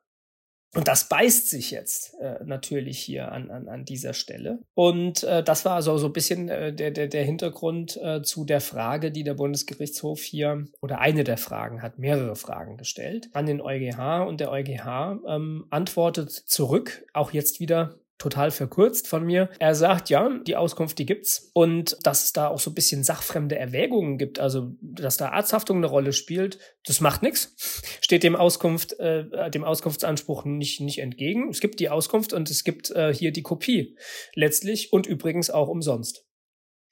Und 0.75 0.87
das 0.87 1.09
beißt 1.09 1.49
sich 1.49 1.71
jetzt 1.71 2.13
äh, 2.21 2.43
natürlich 2.45 2.99
hier 2.99 3.31
an, 3.31 3.49
an, 3.49 3.67
an 3.67 3.85
dieser 3.85 4.13
Stelle. 4.13 4.59
Und 4.75 5.23
äh, 5.23 5.43
das 5.43 5.65
war 5.65 5.81
so, 5.81 5.97
so 5.97 6.05
ein 6.07 6.13
bisschen 6.13 6.47
äh, 6.47 6.71
der, 6.71 6.91
der, 6.91 7.07
der 7.07 7.23
Hintergrund 7.23 7.97
äh, 7.97 8.21
zu 8.21 8.45
der 8.45 8.61
Frage, 8.61 9.11
die 9.11 9.23
der 9.23 9.33
Bundesgerichtshof 9.33 10.21
hier, 10.21 10.67
oder 10.79 10.99
eine 10.99 11.23
der 11.23 11.37
Fragen, 11.37 11.81
hat 11.81 11.97
mehrere 11.97 12.35
Fragen 12.35 12.77
gestellt 12.77 13.29
an 13.33 13.47
den 13.47 13.61
EuGH. 13.61 14.27
Und 14.27 14.41
der 14.41 14.51
EuGH 14.51 15.19
ähm, 15.27 15.65
antwortet 15.71 16.29
zurück, 16.29 17.03
auch 17.13 17.31
jetzt 17.31 17.59
wieder 17.59 17.95
total 18.19 18.51
verkürzt 18.51 19.07
von 19.07 19.25
mir. 19.25 19.49
Er 19.59 19.73
sagt, 19.73 20.09
ja, 20.09 20.29
die 20.45 20.57
Auskunft, 20.57 20.99
die 20.99 21.05
gibt's 21.05 21.49
und 21.53 21.97
dass 22.03 22.25
es 22.25 22.33
da 22.33 22.49
auch 22.49 22.59
so 22.59 22.69
ein 22.69 22.75
bisschen 22.75 23.03
sachfremde 23.03 23.57
Erwägungen 23.57 24.17
gibt, 24.17 24.39
also 24.39 24.73
dass 24.81 25.17
da 25.17 25.29
Arzthaftung 25.29 25.77
eine 25.77 25.87
Rolle 25.87 26.13
spielt, 26.13 26.59
das 26.85 27.01
macht 27.01 27.23
nichts. 27.23 27.55
Steht 28.01 28.23
dem 28.23 28.35
Auskunft, 28.35 28.99
äh, 28.99 29.49
dem 29.49 29.63
Auskunftsanspruch 29.63 30.45
nicht, 30.45 30.81
nicht 30.81 30.99
entgegen. 30.99 31.49
Es 31.49 31.61
gibt 31.61 31.79
die 31.79 31.89
Auskunft 31.89 32.33
und 32.33 32.51
es 32.51 32.63
gibt 32.63 32.91
äh, 32.91 33.13
hier 33.13 33.31
die 33.31 33.43
Kopie 33.43 33.97
letztlich 34.35 34.91
und 34.93 35.07
übrigens 35.07 35.49
auch 35.49 35.69
umsonst. 35.69 36.25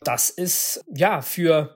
Das 0.01 0.30
ist 0.30 0.86
ja 0.95 1.21
für 1.21 1.75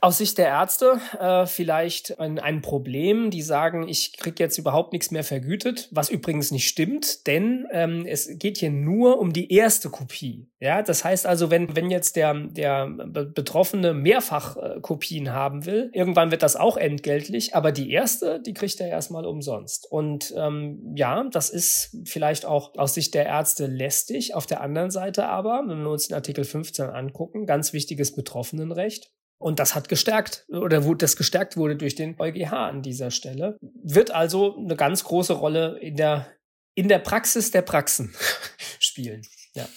aus 0.00 0.18
Sicht 0.18 0.38
der 0.38 0.48
Ärzte 0.48 1.00
äh, 1.18 1.46
vielleicht 1.46 2.18
ein, 2.18 2.38
ein 2.38 2.62
Problem, 2.62 3.30
die 3.30 3.42
sagen, 3.42 3.88
ich 3.88 4.16
krieg 4.16 4.38
jetzt 4.40 4.58
überhaupt 4.58 4.92
nichts 4.92 5.10
mehr 5.10 5.24
vergütet, 5.24 5.88
was 5.90 6.10
übrigens 6.10 6.50
nicht 6.50 6.68
stimmt, 6.68 7.26
denn 7.26 7.66
ähm, 7.72 8.04
es 8.06 8.28
geht 8.38 8.58
hier 8.58 8.70
nur 8.70 9.18
um 9.18 9.32
die 9.32 9.52
erste 9.52 9.90
Kopie. 9.90 10.48
Ja, 10.58 10.82
das 10.82 11.04
heißt 11.04 11.26
also, 11.26 11.50
wenn, 11.50 11.76
wenn 11.76 11.90
jetzt 11.90 12.16
der, 12.16 12.34
der 12.34 12.88
Betroffene 12.88 13.92
mehrfach 13.92 14.56
äh, 14.56 14.80
Kopien 14.80 15.32
haben 15.32 15.66
will, 15.66 15.90
irgendwann 15.92 16.30
wird 16.30 16.42
das 16.42 16.56
auch 16.56 16.76
entgeltlich, 16.76 17.54
aber 17.54 17.72
die 17.72 17.90
erste, 17.90 18.40
die 18.40 18.54
kriegt 18.54 18.80
er 18.80 18.88
erstmal 18.88 19.26
umsonst. 19.26 19.90
Und 19.90 20.32
ähm, 20.36 20.94
ja, 20.96 21.24
das 21.30 21.50
ist 21.50 21.96
vielleicht 22.04 22.46
auch 22.46 22.74
aus 22.76 22.94
Sicht 22.94 23.14
der 23.14 23.26
Ärzte 23.26 23.66
lästig. 23.66 24.34
Auf 24.34 24.46
der 24.46 24.60
anderen 24.60 24.90
Seite 24.90 25.28
aber, 25.28 25.62
wenn 25.66 25.82
wir 25.82 25.90
uns 25.90 26.08
den 26.08 26.14
Artikel 26.14 26.44
15 26.44 26.86
angucken, 26.86 27.46
ganz 27.46 27.72
wichtiges 27.72 28.14
Betroffenenrecht. 28.14 29.10
Und 29.38 29.58
das 29.58 29.74
hat 29.74 29.88
gestärkt 29.88 30.46
oder 30.48 30.80
das 30.94 31.16
gestärkt 31.16 31.56
wurde 31.56 31.76
durch 31.76 31.94
den 31.94 32.18
EuGH 32.18 32.52
an 32.52 32.82
dieser 32.82 33.10
Stelle. 33.10 33.58
Wird 33.60 34.10
also 34.10 34.56
eine 34.56 34.76
ganz 34.76 35.04
große 35.04 35.34
Rolle 35.34 35.78
in 35.80 35.96
der, 35.96 36.32
in 36.74 36.88
der 36.88 36.98
Praxis 36.98 37.50
der 37.50 37.62
Praxen 37.62 38.14
spielen. 38.78 39.22
Ja. 39.54 39.68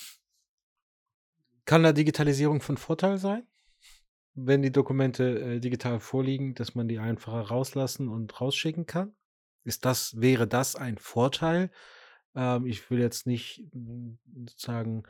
Kann 1.65 1.83
da 1.83 1.91
Digitalisierung 1.91 2.61
von 2.61 2.77
Vorteil 2.77 3.17
sein? 3.17 3.45
Wenn 4.33 4.61
die 4.61 4.71
Dokumente 4.71 5.39
äh, 5.39 5.59
digital 5.59 5.99
vorliegen, 5.99 6.55
dass 6.55 6.73
man 6.73 6.87
die 6.87 6.99
einfacher 6.99 7.41
rauslassen 7.41 8.07
und 8.07 8.39
rausschicken 8.39 8.85
kann? 8.85 9.13
Ist 9.65 9.83
das, 9.83 10.19
wäre 10.21 10.47
das 10.47 10.77
ein 10.77 10.97
Vorteil? 10.97 11.69
Ähm, 12.33 12.65
ich 12.65 12.89
will 12.89 12.99
jetzt 12.99 13.27
nicht 13.27 13.65
sozusagen 14.45 15.03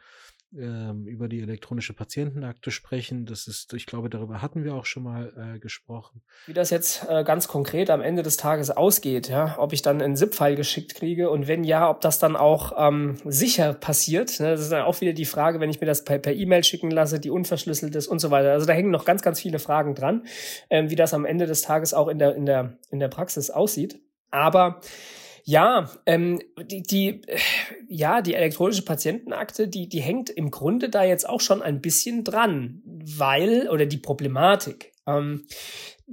ähm, 0.57 1.05
über 1.05 1.27
die 1.27 1.41
elektronische 1.41 1.93
Patientenakte 1.93 2.71
sprechen. 2.71 3.25
Das 3.25 3.47
ist, 3.47 3.73
ich 3.73 3.85
glaube, 3.85 4.09
darüber 4.09 4.41
hatten 4.41 4.63
wir 4.63 4.73
auch 4.73 4.85
schon 4.85 5.03
mal 5.03 5.31
äh, 5.55 5.59
gesprochen. 5.59 6.21
Wie 6.47 6.53
das 6.53 6.69
jetzt 6.69 7.05
äh, 7.07 7.23
ganz 7.23 7.47
konkret 7.47 7.89
am 7.89 8.01
Ende 8.01 8.23
des 8.23 8.37
Tages 8.37 8.71
ausgeht, 8.71 9.29
ja, 9.29 9.57
ob 9.59 9.73
ich 9.73 9.81
dann 9.81 10.01
einen 10.01 10.15
ZIP-File 10.15 10.55
geschickt 10.55 10.95
kriege 10.95 11.29
und 11.29 11.47
wenn 11.47 11.63
ja, 11.63 11.89
ob 11.89 12.01
das 12.01 12.19
dann 12.19 12.35
auch 12.35 12.73
ähm, 12.77 13.17
sicher 13.25 13.73
passiert. 13.73 14.39
Ne? 14.39 14.51
Das 14.51 14.61
ist 14.61 14.71
dann 14.71 14.83
auch 14.83 14.99
wieder 15.01 15.13
die 15.13 15.25
Frage, 15.25 15.59
wenn 15.59 15.69
ich 15.69 15.81
mir 15.81 15.87
das 15.87 16.03
per 16.03 16.33
E-Mail 16.33 16.63
schicken 16.63 16.89
lasse, 16.89 17.19
die 17.19 17.29
unverschlüsselt 17.29 17.95
ist 17.95 18.07
und 18.07 18.19
so 18.19 18.31
weiter. 18.31 18.51
Also 18.51 18.65
da 18.65 18.73
hängen 18.73 18.91
noch 18.91 19.05
ganz, 19.05 19.21
ganz 19.21 19.39
viele 19.39 19.59
Fragen 19.59 19.93
dran, 19.93 20.25
ähm, 20.69 20.89
wie 20.89 20.95
das 20.95 21.13
am 21.13 21.25
Ende 21.25 21.45
des 21.45 21.61
Tages 21.61 21.93
auch 21.93 22.07
in 22.07 22.19
der, 22.19 22.35
in 22.35 22.45
der, 22.45 22.77
in 22.89 22.99
der 22.99 23.09
Praxis 23.09 23.49
aussieht. 23.49 23.99
Aber 24.31 24.81
Ja, 25.49 25.89
ähm, 26.05 26.39
die, 26.61 26.83
die, 26.83 27.21
ja, 27.87 28.21
die 28.21 28.35
elektronische 28.35 28.83
Patientenakte, 28.83 29.67
die, 29.67 29.89
die 29.89 29.99
hängt 29.99 30.29
im 30.29 30.51
Grunde 30.51 30.89
da 30.89 31.03
jetzt 31.03 31.27
auch 31.27 31.41
schon 31.41 31.63
ein 31.63 31.81
bisschen 31.81 32.23
dran, 32.23 32.83
weil, 32.85 33.67
oder 33.67 33.87
die 33.87 33.97
Problematik. 33.97 34.91
Ähm, 35.07 35.47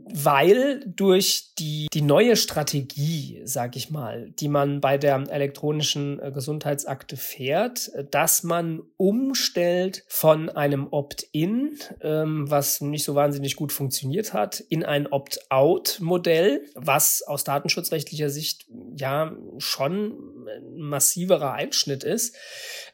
weil 0.04 0.84
durch 0.86 1.54
die, 1.58 1.88
die 1.92 2.02
neue 2.02 2.36
Strategie, 2.36 3.40
sag 3.44 3.76
ich 3.76 3.90
mal, 3.90 4.30
die 4.38 4.48
man 4.48 4.80
bei 4.80 4.98
der 4.98 5.24
elektronischen 5.30 6.20
äh, 6.20 6.30
Gesundheitsakte 6.30 7.16
fährt, 7.16 7.90
äh, 7.94 8.04
dass 8.04 8.42
man 8.42 8.82
umstellt 8.98 10.04
von 10.06 10.50
einem 10.50 10.88
Opt-in, 10.90 11.78
ähm, 12.02 12.50
was 12.50 12.82
nicht 12.82 13.04
so 13.04 13.14
wahnsinnig 13.14 13.56
gut 13.56 13.72
funktioniert 13.72 14.34
hat, 14.34 14.60
in 14.60 14.84
ein 14.84 15.06
Opt-out-Modell, 15.06 16.64
was 16.74 17.22
aus 17.22 17.44
datenschutzrechtlicher 17.44 18.28
Sicht 18.28 18.66
ja 18.96 19.34
schon 19.58 20.46
ein 20.46 20.78
massiverer 20.78 21.52
Einschnitt 21.52 22.04
ist, 22.04 22.36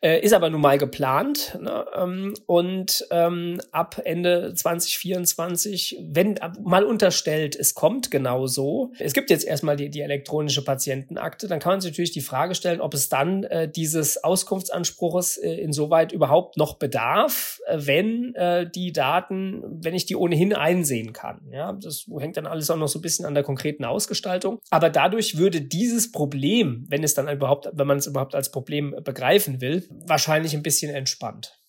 äh, 0.03 0.21
ist 0.21 0.35
aber 0.35 0.51
nun 0.51 0.61
mal 0.61 0.79
geplant. 0.79 1.59
Ne? 1.61 1.85
Ähm, 1.97 2.35
und 2.47 3.07
ähm, 3.11 3.61
ab 3.73 4.01
Ende 4.05 4.55
2024, 4.55 5.99
wenn 6.01 6.39
mal 6.63 6.85
unterstellt, 6.93 7.57
es 7.57 7.75
kommt 7.75 8.11
genau 8.11 8.47
so. 8.47 8.93
Es 8.99 9.13
gibt 9.13 9.31
jetzt 9.31 9.45
erstmal 9.45 9.77
die, 9.77 9.91
die 9.91 10.01
elektronische 10.01 10.63
Patientenakte. 10.63 11.49
Dann 11.49 11.59
kann 11.59 11.73
man 11.73 11.81
sich 11.81 11.93
natürlich 11.93 12.13
die 12.13 12.21
Frage 12.21 12.55
stellen, 12.55 12.81
ob 12.81 12.95
es 12.95 13.09
dann 13.09 13.45
äh, 13.45 13.71
dieses 13.71 14.23
Auskunftsanspruches 14.23 15.39
äh, 15.39 15.55
insoweit 15.55 16.13
überhaupt 16.13 16.57
noch 16.57 16.79
bedarf, 16.79 17.59
äh, 17.67 17.79
wenn 17.81 18.35
äh, 18.35 18.71
die 18.71 18.93
Daten, 18.93 19.63
wenn 19.83 19.95
ich 19.95 20.07
die 20.07 20.17
ohnehin 20.17 20.53
einsehen 20.55 21.13
kann. 21.13 21.41
Ja, 21.51 21.73
das 21.73 22.07
hängt 22.19 22.37
dann 22.37 22.47
alles 22.47 22.71
auch 22.71 22.77
noch 22.77 22.89
so 22.89 22.99
ein 22.99 23.03
bisschen 23.03 23.25
an 23.25 23.35
der 23.35 23.43
konkreten 23.43 23.85
Ausgestaltung. 23.85 24.59
Aber 24.71 24.91
dadurch 24.91 25.39
würde 25.39 25.63
dieses 25.63 26.13
Problem, 26.13 26.85
wenn 26.89 27.03
es 27.03 27.15
dann 27.15 27.29
überhaupt, 27.29 27.69
wenn 27.73 27.87
man 27.87 27.99
es 27.99 28.07
überhaupt 28.07 28.35
als 28.35 28.51
Problem 28.51 28.95
begreifen 29.03 29.61
will, 29.61 29.89
wahrscheinlich 30.07 30.55
ein 30.55 30.63
bisschen 30.63 30.95
entspannt. 30.95 31.62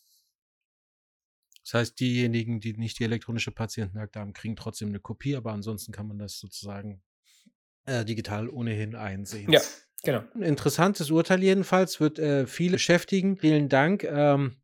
Das 1.74 1.80
heißt, 1.80 2.00
diejenigen, 2.00 2.60
die 2.60 2.74
nicht 2.74 3.00
die 3.00 3.04
elektronische 3.04 3.50
Patientenakte 3.50 4.20
haben, 4.20 4.34
kriegen 4.34 4.56
trotzdem 4.56 4.90
eine 4.90 5.00
Kopie, 5.00 5.36
aber 5.36 5.54
ansonsten 5.54 5.92
kann 5.92 6.08
man 6.08 6.20
das 6.20 6.38
sozusagen 6.38 7.02
äh, 7.86 8.06
digital 8.06 8.48
ohnehin 8.48 8.94
einsehen. 8.94 9.52
Ja, 9.52 9.60
genau. 10.04 10.22
Ein 10.36 10.44
interessantes 10.44 11.10
Urteil 11.10 11.42
jedenfalls, 11.42 12.00
wird 12.00 12.20
äh, 12.20 12.46
viele 12.46 12.74
beschäftigen. 12.74 13.38
Vielen 13.38 13.70
Dank. 13.70 14.04
Ähm, 14.04 14.58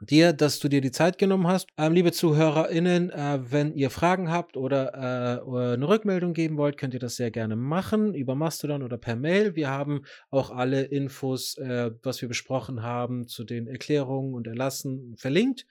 dir, 0.00 0.32
dass 0.32 0.58
du 0.58 0.68
dir 0.68 0.80
die 0.80 0.92
Zeit 0.92 1.18
genommen 1.18 1.46
hast. 1.46 1.68
Ähm, 1.76 1.92
liebe 1.92 2.12
ZuhörerInnen, 2.12 3.10
äh, 3.10 3.38
wenn 3.50 3.74
ihr 3.74 3.90
Fragen 3.90 4.30
habt 4.30 4.56
oder 4.56 4.94
äh, 4.94 5.74
eine 5.74 5.86
Rückmeldung 5.86 6.32
geben 6.32 6.56
wollt, 6.56 6.78
könnt 6.78 6.94
ihr 6.94 7.00
das 7.00 7.16
sehr 7.16 7.30
gerne 7.30 7.56
machen 7.56 8.14
über 8.14 8.34
Mastodon 8.34 8.82
oder 8.82 8.96
per 8.96 9.16
Mail. 9.16 9.56
Wir 9.56 9.68
haben 9.68 10.06
auch 10.30 10.50
alle 10.50 10.84
Infos, 10.84 11.58
äh, 11.58 11.90
was 12.02 12.22
wir 12.22 12.28
besprochen 12.28 12.82
haben, 12.82 13.28
zu 13.28 13.44
den 13.44 13.66
Erklärungen 13.66 14.32
und 14.32 14.46
Erlassen 14.46 15.16
verlinkt. 15.18 15.66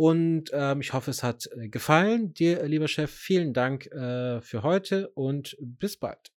Und 0.00 0.50
ähm, 0.54 0.80
ich 0.80 0.94
hoffe, 0.94 1.10
es 1.10 1.22
hat 1.22 1.50
äh, 1.58 1.68
gefallen. 1.68 2.32
Dir, 2.32 2.64
lieber 2.64 2.88
Chef, 2.88 3.10
vielen 3.10 3.52
Dank 3.52 3.84
äh, 3.88 4.40
für 4.40 4.62
heute 4.62 5.10
und 5.10 5.58
bis 5.60 5.98
bald. 5.98 6.32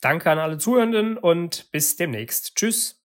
Danke 0.00 0.30
an 0.30 0.38
alle 0.38 0.56
Zuhörenden 0.58 1.18
und 1.18 1.68
bis 1.72 1.96
demnächst. 1.96 2.54
Tschüss. 2.54 3.01